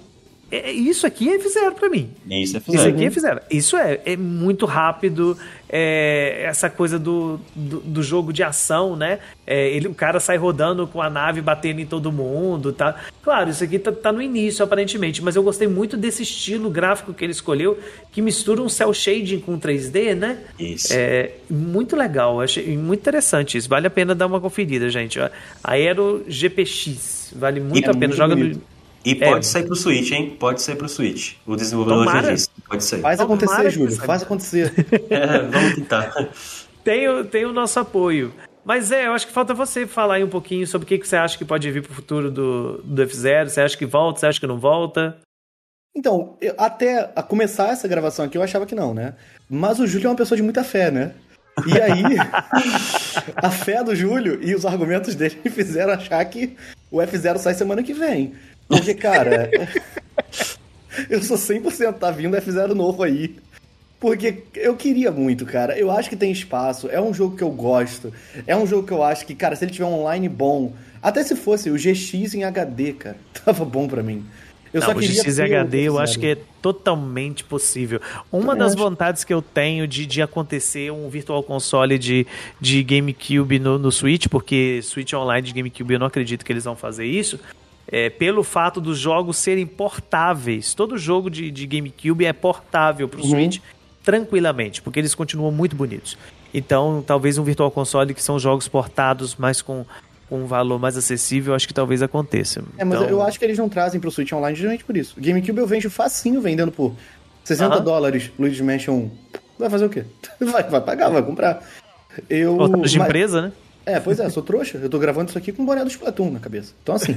É- 0.50 0.72
isso 0.72 1.06
aqui 1.06 1.28
é 1.28 1.38
F0 1.38 1.74
pra 1.74 1.88
mim. 1.90 2.10
Isso 2.26 2.56
é 2.56 2.60
Isso 2.60 2.70
F-Zero. 2.70 2.94
aqui 2.94 3.04
é 3.04 3.10
fizeram. 3.10 3.40
Isso 3.50 3.76
é, 3.76 4.00
é 4.06 4.16
muito 4.16 4.64
rápido. 4.66 5.36
É, 5.70 6.44
essa 6.46 6.70
coisa 6.70 6.98
do, 6.98 7.38
do, 7.54 7.80
do 7.80 8.02
jogo 8.02 8.32
de 8.32 8.42
ação, 8.42 8.96
né? 8.96 9.18
É, 9.46 9.68
ele, 9.68 9.86
o 9.86 9.94
cara 9.94 10.18
sai 10.18 10.38
rodando 10.38 10.86
com 10.86 11.02
a 11.02 11.10
nave 11.10 11.42
batendo 11.42 11.80
em 11.80 11.84
todo 11.84 12.10
mundo, 12.10 12.72
tá? 12.72 12.96
Claro, 13.22 13.50
isso 13.50 13.62
aqui 13.62 13.78
tá, 13.78 13.92
tá 13.92 14.10
no 14.10 14.22
início, 14.22 14.64
aparentemente, 14.64 15.22
mas 15.22 15.36
eu 15.36 15.42
gostei 15.42 15.68
muito 15.68 15.94
desse 15.94 16.22
estilo 16.22 16.70
gráfico 16.70 17.12
que 17.12 17.22
ele 17.22 17.32
escolheu, 17.32 17.78
que 18.10 18.22
mistura 18.22 18.62
um 18.62 18.68
cel 18.70 18.94
shading 18.94 19.40
com 19.40 19.58
3D, 19.60 20.14
né? 20.14 20.38
Isso. 20.58 20.88
É 20.92 21.32
muito 21.50 21.94
legal, 21.94 22.40
achei 22.40 22.74
muito 22.78 23.00
interessante 23.00 23.58
isso. 23.58 23.68
Vale 23.68 23.86
a 23.86 23.90
pena 23.90 24.14
dar 24.14 24.26
uma 24.26 24.40
conferida, 24.40 24.88
gente. 24.88 25.18
Aero 25.62 26.24
GPX. 26.26 27.34
Vale 27.36 27.60
muito 27.60 27.86
E 27.86 27.90
a 27.90 27.94
pena. 27.94 28.14
Joga 28.14 28.34
no, 28.34 28.58
E 29.04 29.12
É. 29.12 29.30
pode 29.30 29.46
sair 29.46 29.64
pro 29.64 29.76
Switch, 29.76 30.10
hein? 30.10 30.36
Pode 30.38 30.60
sair 30.60 30.76
pro 30.76 30.88
Switch. 30.88 31.34
O 31.46 31.56
desenvolvedor 31.56 32.04
já 32.04 32.10
Tomara. 32.12 32.34
disse. 32.34 32.48
Pode 32.68 32.84
sair. 32.84 33.00
Faz 33.00 33.18
Tomara 33.18 33.34
acontecer, 33.34 33.70
Júlio, 33.70 33.96
faz 33.96 34.22
acontecer. 34.22 34.72
É, 35.10 35.38
vamos 35.42 35.74
tentar. 35.76 36.12
tem, 36.84 37.08
o- 37.08 37.24
tem 37.24 37.44
o 37.46 37.52
nosso 37.52 37.78
apoio. 37.80 38.32
Mas 38.64 38.92
é, 38.92 39.06
eu 39.06 39.12
acho 39.12 39.26
que 39.26 39.32
falta 39.32 39.54
você 39.54 39.86
falar 39.86 40.14
aí 40.16 40.24
um 40.24 40.28
pouquinho 40.28 40.66
sobre 40.66 40.84
o 40.84 40.88
que, 40.88 40.98
que 40.98 41.08
você 41.08 41.16
acha 41.16 41.38
que 41.38 41.44
pode 41.44 41.70
vir 41.70 41.82
pro 41.82 41.94
futuro 41.94 42.30
do, 42.30 42.82
do 42.84 43.02
F0. 43.06 43.48
Você 43.48 43.60
acha 43.62 43.76
que 43.78 43.86
volta? 43.86 44.20
Você 44.20 44.26
acha 44.26 44.40
que 44.40 44.46
não 44.46 44.58
volta? 44.58 45.16
Então, 45.96 46.36
eu- 46.40 46.54
até 46.58 47.10
a 47.16 47.22
começar 47.22 47.68
essa 47.70 47.88
gravação 47.88 48.24
aqui, 48.26 48.36
eu 48.36 48.42
achava 48.42 48.66
que 48.66 48.74
não, 48.74 48.92
né? 48.92 49.14
Mas 49.48 49.78
o 49.80 49.86
Júlio 49.86 50.06
é 50.08 50.10
uma 50.10 50.16
pessoa 50.16 50.36
de 50.36 50.42
muita 50.42 50.62
fé, 50.62 50.90
né? 50.90 51.12
E 51.66 51.80
aí, 51.80 52.02
a 53.36 53.50
fé 53.50 53.82
do 53.82 53.94
Júlio 53.96 54.38
e 54.42 54.54
os 54.54 54.64
argumentos 54.66 55.14
dele 55.14 55.38
me 55.44 55.50
fizeram 55.50 55.92
achar 55.94 56.24
que 56.26 56.56
o 56.90 56.98
F0 56.98 57.38
sai 57.38 57.54
semana 57.54 57.82
que 57.82 57.92
vem. 57.94 58.34
Porque, 58.68 58.94
cara, 58.94 59.50
eu 61.08 61.22
sou 61.22 61.36
100% 61.36 61.94
tá 61.94 62.10
vindo 62.10 62.36
F0 62.36 62.74
novo 62.74 63.02
aí. 63.02 63.36
Porque 64.00 64.44
eu 64.54 64.76
queria 64.76 65.10
muito, 65.10 65.44
cara. 65.44 65.76
Eu 65.76 65.90
acho 65.90 66.08
que 66.08 66.16
tem 66.16 66.30
espaço. 66.30 66.88
É 66.88 67.00
um 67.00 67.12
jogo 67.12 67.36
que 67.36 67.42
eu 67.42 67.50
gosto. 67.50 68.12
É 68.46 68.56
um 68.56 68.66
jogo 68.66 68.86
que 68.86 68.92
eu 68.92 69.02
acho 69.02 69.26
que, 69.26 69.34
cara, 69.34 69.56
se 69.56 69.64
ele 69.64 69.72
tiver 69.72 69.86
online 69.86 70.28
bom, 70.28 70.72
até 71.02 71.24
se 71.24 71.34
fosse 71.34 71.68
o 71.68 71.74
GX 71.74 72.34
em 72.34 72.44
HD, 72.44 72.92
cara, 72.92 73.16
tava 73.44 73.64
bom 73.64 73.88
pra 73.88 74.02
mim. 74.02 74.24
Eu 74.72 74.80
não, 74.80 74.88
só 74.88 74.92
o 74.94 75.00
GX 75.00 75.38
o 75.38 75.42
HD 75.42 75.80
eu 75.88 75.94
F0. 75.94 76.02
acho 76.02 76.18
que 76.18 76.26
é 76.26 76.38
totalmente 76.60 77.42
possível. 77.42 78.00
Uma 78.30 78.48
Também 78.48 78.58
das 78.58 78.72
acho. 78.74 78.82
vontades 78.82 79.24
que 79.24 79.32
eu 79.32 79.40
tenho 79.42 79.88
de, 79.88 80.04
de 80.06 80.22
acontecer 80.22 80.92
um 80.92 81.08
Virtual 81.08 81.42
Console 81.42 81.98
de, 81.98 82.26
de 82.60 82.82
GameCube 82.82 83.58
no, 83.58 83.78
no 83.78 83.90
Switch, 83.90 84.26
porque 84.28 84.80
Switch 84.82 85.12
Online 85.14 85.46
de 85.46 85.54
GameCube 85.54 85.94
eu 85.94 85.98
não 85.98 86.06
acredito 86.06 86.44
que 86.44 86.52
eles 86.52 86.64
vão 86.64 86.76
fazer 86.76 87.06
isso, 87.06 87.40
é 87.90 88.10
pelo 88.10 88.44
fato 88.44 88.80
dos 88.80 88.98
jogos 88.98 89.36
serem 89.38 89.66
portáveis. 89.66 90.74
Todo 90.74 90.96
jogo 90.98 91.30
de, 91.30 91.50
de 91.50 91.66
GameCube 91.66 92.24
é 92.26 92.32
portável 92.32 93.08
pro 93.08 93.22
Uhum. 93.22 93.30
Switch 93.30 93.58
tranquilamente, 94.04 94.80
porque 94.82 94.98
eles 94.98 95.14
continuam 95.14 95.50
muito 95.52 95.74
bonitos. 95.76 96.16
Então, 96.52 97.02
talvez 97.06 97.36
um 97.38 97.42
Virtual 97.44 97.70
Console 97.70 98.14
que 98.14 98.22
são 98.22 98.38
jogos 98.38 98.66
portados, 98.68 99.36
mas 99.36 99.60
com, 99.60 99.84
com 100.28 100.42
um 100.42 100.46
valor 100.46 100.78
mais 100.78 100.96
acessível, 100.96 101.54
acho 101.54 101.68
que 101.68 101.74
talvez 101.74 102.02
aconteça. 102.02 102.62
É, 102.78 102.84
mas 102.84 102.98
Então, 103.00 103.10
eu 103.10 103.22
acho 103.22 103.38
que 103.38 103.44
eles 103.44 103.58
não 103.58 103.68
trazem 103.68 104.00
pro 104.00 104.10
Switch 104.10 104.32
Online 104.32 104.56
justamente 104.56 104.84
por 104.84 104.96
isso. 104.96 105.14
O 105.18 105.22
GameCube 105.22 105.58
eu 105.58 105.66
vejo 105.66 105.90
facinho 105.90 106.40
vendendo 106.40 106.72
por 106.72 106.94
60 107.44 107.74
Aham. 107.74 107.84
dólares. 107.84 108.30
Luigi's 108.38 108.60
Mansion 108.62 108.94
1. 108.94 109.10
Vai 109.58 109.68
fazer 109.70 109.84
o 109.86 109.90
quê? 109.90 110.04
Vai, 110.40 110.62
vai 110.62 110.80
pagar, 110.80 111.08
vai 111.10 111.22
comprar. 111.22 111.62
Eu, 112.30 112.56
de 112.68 112.76
mas- 112.78 112.94
empresa, 112.94 113.42
né? 113.42 113.52
É, 113.88 113.98
pois 113.98 114.20
é, 114.20 114.28
sou 114.28 114.42
trouxa. 114.42 114.76
Eu 114.76 114.90
tô 114.90 114.98
gravando 114.98 115.30
isso 115.30 115.38
aqui 115.38 115.50
com 115.50 115.62
um 115.62 115.66
boné 115.66 115.82
do 115.82 115.88
Splatoon 115.88 116.30
na 116.30 116.38
cabeça. 116.38 116.74
Então, 116.82 116.94
assim, 116.94 117.16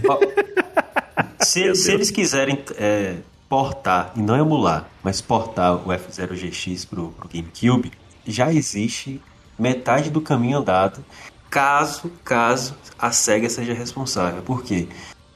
se, 1.44 1.76
se 1.76 1.92
eles 1.92 2.10
quiserem 2.10 2.58
é, 2.78 3.16
portar, 3.50 4.14
e 4.16 4.22
não 4.22 4.38
emular, 4.38 4.88
mas 5.04 5.20
portar 5.20 5.76
o 5.76 5.90
F0 5.90 6.30
GX 6.30 6.86
pro, 6.86 7.10
pro 7.10 7.28
GameCube, 7.28 7.92
já 8.26 8.54
existe 8.54 9.22
metade 9.60 10.10
do 10.10 10.22
caminho 10.22 10.60
andado, 10.60 11.04
caso, 11.50 12.10
caso 12.24 12.74
a 12.98 13.12
SEGA 13.12 13.50
seja 13.50 13.74
responsável. 13.74 14.42
Por 14.42 14.64
quê? 14.64 14.88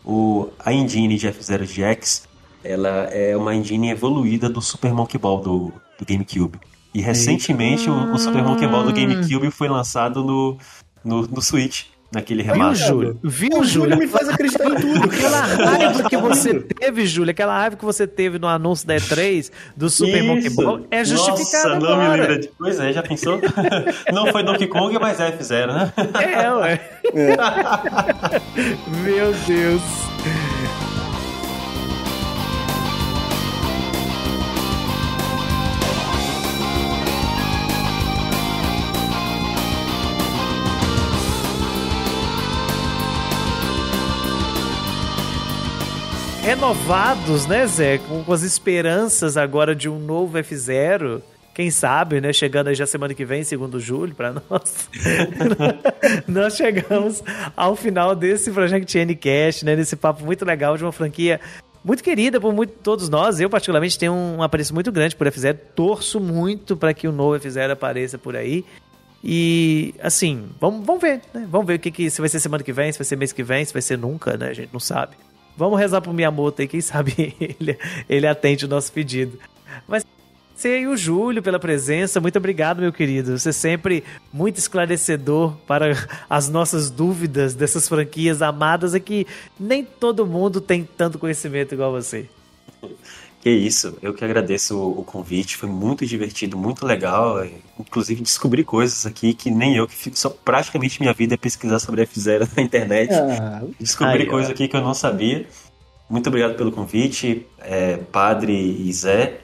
O, 0.05 0.47
a 0.57 0.71
engine 0.71 1.17
de 1.17 1.27
F0 1.27 1.65
GX, 1.65 2.29
ela 2.63 3.09
é 3.11 3.35
uma 3.35 3.53
engine 3.53 3.89
evoluída 3.89 4.47
do 4.47 4.61
Super 4.61 4.93
Monkey 4.93 5.17
Ball 5.17 5.41
do, 5.41 5.73
do 5.99 6.05
GameCube. 6.05 6.57
E 6.93 7.01
recentemente 7.01 7.89
o, 7.89 8.13
o 8.13 8.17
Super 8.17 8.41
Monkey 8.41 8.65
Ball 8.69 8.85
do 8.85 8.93
GameCube 8.93 9.51
foi 9.51 9.67
lançado 9.67 10.23
no, 10.23 10.57
no, 11.05 11.21
no 11.27 11.41
Switch, 11.41 11.83
naquele 12.11 12.43
Viu, 12.43 12.53
remaster. 12.53 12.87
Júlio? 12.87 13.19
Viu, 13.23 13.49
o 13.49 13.63
Júlio 13.63 13.91
Júlio? 13.91 13.97
me 13.97 14.07
faz 14.07 14.27
acreditar 14.29 14.65
em 14.65 14.75
tudo, 14.75 15.03
Aquela 15.05 15.41
raiva 15.41 16.09
que 16.09 16.17
você 16.17 16.59
teve, 16.59 17.05
Júlio, 17.05 17.31
aquela 17.31 17.57
raiva 17.57 17.75
que 17.75 17.85
você 17.85 18.07
teve 18.07 18.39
no 18.39 18.47
anúncio 18.47 18.87
da 18.87 18.95
E3 18.95 19.51
do 19.75 19.89
Super 19.89 20.23
Monkey. 20.23 20.49
Ball 20.49 20.81
é 20.89 21.03
justificada 21.05 21.75
Nossa, 21.75 21.79
não 21.79 21.97
me 21.97 22.03
agora. 22.05 22.21
lembra 22.21 22.39
de... 22.39 22.49
Pois 22.57 22.79
é, 22.79 22.93
já 22.93 23.03
pensou? 23.03 23.39
não 24.13 24.27
foi 24.31 24.43
Donkey 24.43 24.67
Kong, 24.67 24.97
mas 24.99 25.19
é 25.19 25.31
F0, 25.31 25.67
né? 25.73 25.93
É, 26.21 26.51
ué. 26.51 26.81
Meu 29.03 29.33
Deus. 29.47 29.81
Renovados, 46.45 47.47
né, 47.47 47.65
Zé? 47.65 47.97
Com, 47.97 48.23
com 48.23 48.31
as 48.31 48.43
esperanças 48.43 49.35
agora 49.35 49.73
de 49.73 49.89
um 49.89 49.97
novo 49.97 50.37
F0. 50.37 51.19
Quem 51.55 51.71
sabe, 51.71 52.21
né? 52.21 52.31
Chegando 52.31 52.67
aí 52.67 52.75
já 52.75 52.85
semana 52.85 53.15
que 53.15 53.25
vem, 53.25 53.43
segundo 53.43 53.79
julho, 53.79 54.13
para 54.13 54.31
nós. 54.31 54.87
nós 56.29 56.55
chegamos 56.55 57.23
ao 57.57 57.75
final 57.75 58.15
desse 58.15 58.51
Project 58.51 58.95
N-Cast, 58.95 59.65
né? 59.65 59.75
Nesse 59.75 59.95
papo 59.95 60.23
muito 60.23 60.45
legal 60.45 60.77
de 60.77 60.83
uma 60.83 60.91
franquia 60.91 61.41
muito 61.83 62.03
querida 62.03 62.39
por 62.39 62.53
muito, 62.53 62.73
todos 62.73 63.09
nós. 63.09 63.39
Eu, 63.39 63.49
particularmente, 63.49 63.97
tenho 63.97 64.13
um 64.13 64.43
apreço 64.43 64.71
muito 64.71 64.91
grande 64.91 65.15
por 65.15 65.25
F0. 65.25 65.57
Torço 65.73 66.19
muito 66.19 66.77
para 66.77 66.93
que 66.93 67.07
o 67.07 67.11
novo 67.11 67.39
F0 67.39 67.71
apareça 67.71 68.19
por 68.19 68.35
aí. 68.35 68.63
E, 69.23 69.95
assim, 69.99 70.47
vamos, 70.61 70.85
vamos 70.85 71.01
ver, 71.01 71.21
né? 71.33 71.47
Vamos 71.49 71.65
ver 71.65 71.77
o 71.77 71.79
que, 71.79 71.89
que 71.89 72.07
se 72.11 72.21
vai 72.21 72.29
ser 72.29 72.39
semana 72.39 72.63
que 72.63 72.71
vem, 72.71 72.91
se 72.91 72.99
vai 72.99 73.05
ser 73.05 73.15
mês 73.15 73.33
que 73.33 73.41
vem, 73.41 73.65
se 73.65 73.73
vai 73.73 73.81
ser 73.81 73.97
nunca, 73.97 74.37
né? 74.37 74.49
A 74.49 74.53
gente 74.53 74.69
não 74.71 74.79
sabe. 74.79 75.15
Vamos 75.57 75.79
rezar 75.79 76.01
pro 76.01 76.13
Miyamoto 76.13 76.61
aí, 76.61 76.67
quem 76.67 76.81
sabe 76.81 77.35
ele, 77.59 77.77
ele 78.09 78.27
atende 78.27 78.65
o 78.65 78.67
nosso 78.67 78.91
pedido. 78.91 79.39
Mas 79.87 80.05
você 80.55 80.79
e 80.79 80.87
o 80.87 80.95
Júlio 80.95 81.43
pela 81.43 81.59
presença, 81.59 82.21
muito 82.21 82.37
obrigado, 82.37 82.79
meu 82.79 82.93
querido. 82.93 83.37
Você 83.37 83.49
é 83.49 83.51
sempre 83.51 84.03
muito 84.31 84.57
esclarecedor 84.57 85.53
para 85.67 85.91
as 86.29 86.47
nossas 86.47 86.89
dúvidas 86.89 87.53
dessas 87.53 87.89
franquias 87.89 88.41
amadas 88.41 88.93
aqui. 88.93 89.27
Nem 89.59 89.83
todo 89.83 90.25
mundo 90.25 90.61
tem 90.61 90.87
tanto 90.97 91.19
conhecimento 91.19 91.73
igual 91.73 91.91
você. 91.91 92.29
Que 93.45 93.51
isso, 93.51 93.95
eu 94.01 94.11
que 94.11 94.25
agradeço 94.25 94.75
o, 94.75 95.01
o 95.01 95.03
convite, 95.03 95.55
foi 95.55 95.69
muito 95.69 96.03
divertido, 96.03 96.57
muito 96.57 96.83
legal. 96.83 97.39
é, 97.43 97.51
Inclusive 97.79 98.23
descobri 98.23 98.63
coisas 98.63 99.05
aqui 99.05 99.35
que 99.35 99.51
nem 99.51 99.75
eu, 99.75 99.87
que 99.87 99.93
fico 99.93 100.17
só 100.17 100.31
praticamente 100.31 100.99
minha 100.99 101.13
vida 101.13 101.35
é 101.35 101.37
pesquisar 101.37 101.77
sobre 101.77 102.03
F0 102.07 102.49
na 102.57 102.63
internet. 102.63 103.13
Ah, 103.13 103.61
Descobri 103.79 104.23
Aí, 104.23 104.27
ó. 104.27 104.31
coisa 104.31 104.51
aqui 104.51 104.67
que 104.67 104.75
eu 104.75 104.81
não 104.81 104.95
sabia. 104.95 105.45
Muito 106.09 106.25
obrigado 106.25 106.55
pelo 106.55 106.71
convite, 106.71 107.45
é, 107.59 107.97
Padre 108.11 108.51
e 108.51 108.91
Zé. 108.91 109.41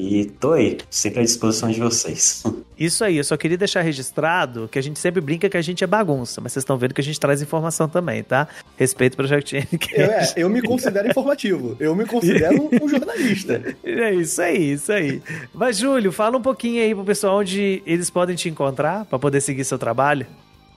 E 0.00 0.26
tô 0.26 0.52
aí, 0.52 0.78
sempre 0.88 1.18
à 1.18 1.24
disposição 1.24 1.68
de 1.68 1.80
vocês. 1.80 2.44
Isso 2.78 3.02
aí, 3.02 3.16
eu 3.16 3.24
só 3.24 3.36
queria 3.36 3.58
deixar 3.58 3.80
registrado 3.80 4.68
que 4.70 4.78
a 4.78 4.82
gente 4.82 4.96
sempre 5.00 5.20
brinca 5.20 5.48
que 5.48 5.56
a 5.56 5.60
gente 5.60 5.82
é 5.82 5.88
bagunça, 5.88 6.40
mas 6.40 6.52
vocês 6.52 6.62
estão 6.62 6.78
vendo 6.78 6.94
que 6.94 7.00
a 7.00 7.04
gente 7.04 7.18
traz 7.18 7.42
informação 7.42 7.88
também, 7.88 8.22
tá? 8.22 8.46
Respeito 8.76 9.16
pro 9.16 9.26
Project 9.26 9.56
N. 9.56 9.66
eu, 9.92 10.06
é, 10.06 10.32
eu 10.36 10.48
me 10.48 10.62
considero 10.62 11.08
informativo. 11.08 11.76
Eu 11.80 11.96
me 11.96 12.06
considero 12.06 12.70
um 12.80 12.88
jornalista. 12.88 13.60
É 13.82 14.14
isso 14.14 14.40
aí, 14.40 14.72
isso 14.72 14.92
aí. 14.92 15.20
Mas, 15.52 15.78
Júlio, 15.78 16.12
fala 16.12 16.38
um 16.38 16.42
pouquinho 16.42 16.80
aí 16.80 16.94
pro 16.94 17.04
pessoal 17.04 17.38
onde 17.38 17.82
eles 17.84 18.08
podem 18.08 18.36
te 18.36 18.48
encontrar 18.48 19.04
para 19.06 19.18
poder 19.18 19.40
seguir 19.40 19.64
seu 19.64 19.78
trabalho. 19.78 20.24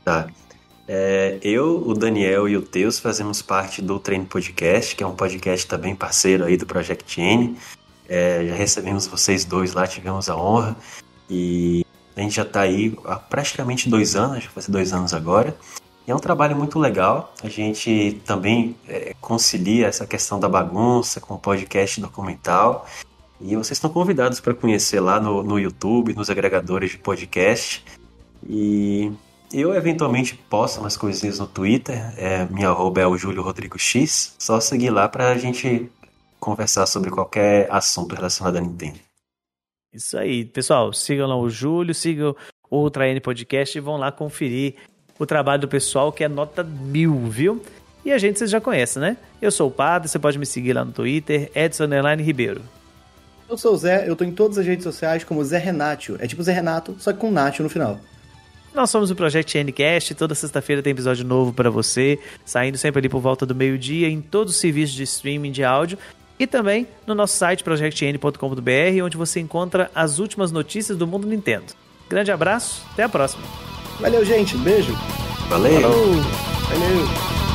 Tá. 0.03 0.28
É, 0.88 1.38
eu, 1.43 1.84
o 1.86 1.93
Daniel 1.93 2.49
e 2.49 2.57
o 2.57 2.61
Teus 2.61 2.99
fazemos 2.99 3.41
parte 3.41 3.82
do 3.82 3.99
Treino 3.99 4.26
Podcast, 4.26 4.95
que 4.95 5.03
é 5.03 5.07
um 5.07 5.15
podcast 5.15 5.67
também 5.67 5.95
parceiro 5.95 6.45
aí 6.45 6.57
do 6.57 6.65
Project 6.65 7.22
N. 7.22 7.55
É, 8.07 8.45
já 8.47 8.55
recebemos 8.55 9.07
vocês 9.07 9.45
dois 9.45 9.73
lá, 9.73 9.87
tivemos 9.87 10.29
a 10.29 10.35
honra. 10.35 10.75
E 11.29 11.85
a 12.15 12.21
gente 12.21 12.35
já 12.35 12.45
tá 12.45 12.61
aí 12.61 12.97
há 13.05 13.15
praticamente 13.15 13.89
dois 13.89 14.15
anos, 14.15 14.43
já 14.43 14.49
fazer 14.49 14.71
dois 14.71 14.93
anos 14.93 15.13
agora. 15.13 15.55
E 16.07 16.11
é 16.11 16.15
um 16.15 16.19
trabalho 16.19 16.55
muito 16.55 16.79
legal. 16.79 17.33
A 17.43 17.47
gente 17.47 18.21
também 18.25 18.75
é, 18.87 19.15
concilia 19.21 19.87
essa 19.87 20.05
questão 20.05 20.39
da 20.39 20.49
bagunça 20.49 21.21
com 21.21 21.35
o 21.35 21.39
podcast 21.39 22.01
documental. 22.01 22.85
E 23.39 23.55
vocês 23.55 23.71
estão 23.71 23.89
convidados 23.89 24.39
para 24.39 24.53
conhecer 24.53 24.99
lá 24.99 25.19
no, 25.19 25.41
no 25.41 25.59
YouTube, 25.59 26.13
nos 26.13 26.29
agregadores 26.29 26.91
de 26.91 26.97
podcast. 26.97 27.83
E 28.47 29.11
eu 29.53 29.73
eventualmente 29.73 30.35
posto 30.35 30.79
umas 30.79 30.97
coisinhas 30.97 31.39
no 31.39 31.47
Twitter. 31.47 32.13
É, 32.17 32.45
minha 32.45 32.69
arroba 32.69 33.01
é 33.01 33.07
o 33.07 33.17
Júlio 33.17 33.41
Rodrigo 33.41 33.77
X. 33.77 34.35
Só 34.37 34.59
seguir 34.59 34.89
lá 34.89 35.07
pra 35.07 35.37
gente 35.37 35.89
conversar 36.41 36.87
sobre 36.87 37.11
qualquer 37.11 37.71
assunto 37.71 38.15
relacionado 38.15 38.57
à 38.57 38.59
Nintendo. 38.59 38.99
Isso 39.93 40.17
aí, 40.17 40.43
pessoal, 40.43 40.91
sigam 40.91 41.27
lá 41.27 41.37
o 41.37 41.49
Júlio, 41.49 41.93
sigam 41.93 42.35
o 42.69 42.77
Ultra 42.79 43.07
N 43.07 43.19
Podcast 43.21 43.77
e 43.77 43.81
vão 43.81 43.97
lá 43.97 44.11
conferir 44.11 44.75
o 45.19 45.25
trabalho 45.25 45.61
do 45.61 45.67
pessoal 45.67 46.11
que 46.11 46.23
é 46.23 46.27
nota 46.27 46.63
mil, 46.63 47.15
viu? 47.27 47.61
E 48.03 48.11
a 48.11 48.17
gente 48.17 48.39
vocês 48.39 48.49
já 48.49 48.59
conhecem, 48.59 48.99
né? 48.99 49.17
Eu 49.39 49.51
sou 49.51 49.67
o 49.67 49.71
Padre, 49.71 50.09
você 50.09 50.17
pode 50.17 50.39
me 50.39 50.45
seguir 50.45 50.73
lá 50.73 50.83
no 50.83 50.91
Twitter, 50.91 51.51
Edson 51.53 51.83
Underline 51.83 52.23
Ribeiro. 52.23 52.61
Eu 53.47 53.57
sou 53.57 53.73
o 53.73 53.77
Zé, 53.77 54.09
eu 54.09 54.15
tô 54.15 54.23
em 54.23 54.31
todas 54.31 54.57
as 54.57 54.65
redes 54.65 54.83
sociais 54.83 55.23
como 55.23 55.43
Zé 55.43 55.59
Renatio. 55.59 56.15
É 56.19 56.25
tipo 56.25 56.41
Zé 56.41 56.53
Renato, 56.53 56.95
só 56.97 57.13
que 57.13 57.19
com 57.19 57.29
Natio 57.29 57.63
no 57.63 57.69
final. 57.69 57.99
Nós 58.73 58.89
somos 58.89 59.11
o 59.11 59.15
Project 59.15 59.61
Ncast, 59.61 60.15
toda 60.15 60.33
sexta-feira 60.33 60.81
tem 60.81 60.91
episódio 60.91 61.25
novo 61.25 61.51
para 61.51 61.69
você, 61.69 62.17
saindo 62.45 62.77
sempre 62.77 62.99
ali 62.99 63.09
por 63.09 63.19
volta 63.19 63.45
do 63.45 63.53
meio-dia 63.53 64.07
em 64.07 64.21
todos 64.21 64.55
os 64.55 64.59
serviços 64.61 64.95
de 64.95 65.03
streaming 65.03 65.51
de 65.51 65.63
áudio 65.63 65.97
e 66.41 66.47
também 66.47 66.87
no 67.05 67.13
nosso 67.13 67.37
site 67.37 67.63
projectn.com.br, 67.63 69.03
onde 69.03 69.15
você 69.15 69.39
encontra 69.39 69.91
as 69.93 70.17
últimas 70.17 70.51
notícias 70.51 70.97
do 70.97 71.05
mundo 71.05 71.27
Nintendo. 71.27 71.73
Grande 72.09 72.31
abraço, 72.31 72.83
até 72.93 73.03
a 73.03 73.09
próxima. 73.09 73.43
Valeu, 73.99 74.25
gente. 74.25 74.57
Beijo. 74.57 74.91
Valeu! 75.47 75.81
Valeu. 75.81 77.50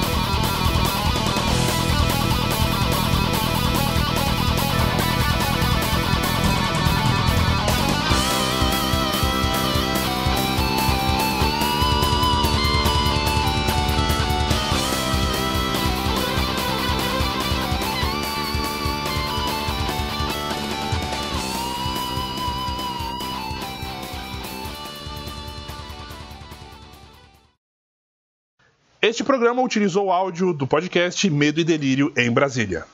Este 29.06 29.22
programa 29.22 29.62
utilizou 29.62 30.10
áudio 30.10 30.52
do 30.52 30.66
podcast 30.66 31.30
Medo 31.30 31.60
e 31.60 31.64
Delírio 31.64 32.12
em 32.16 32.28
Brasília. 32.28 32.84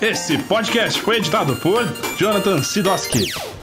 Esse 0.00 0.38
podcast 0.38 1.02
foi 1.02 1.16
editado 1.16 1.56
por 1.56 1.82
Jonathan 2.16 2.62
Sidoski. 2.62 3.53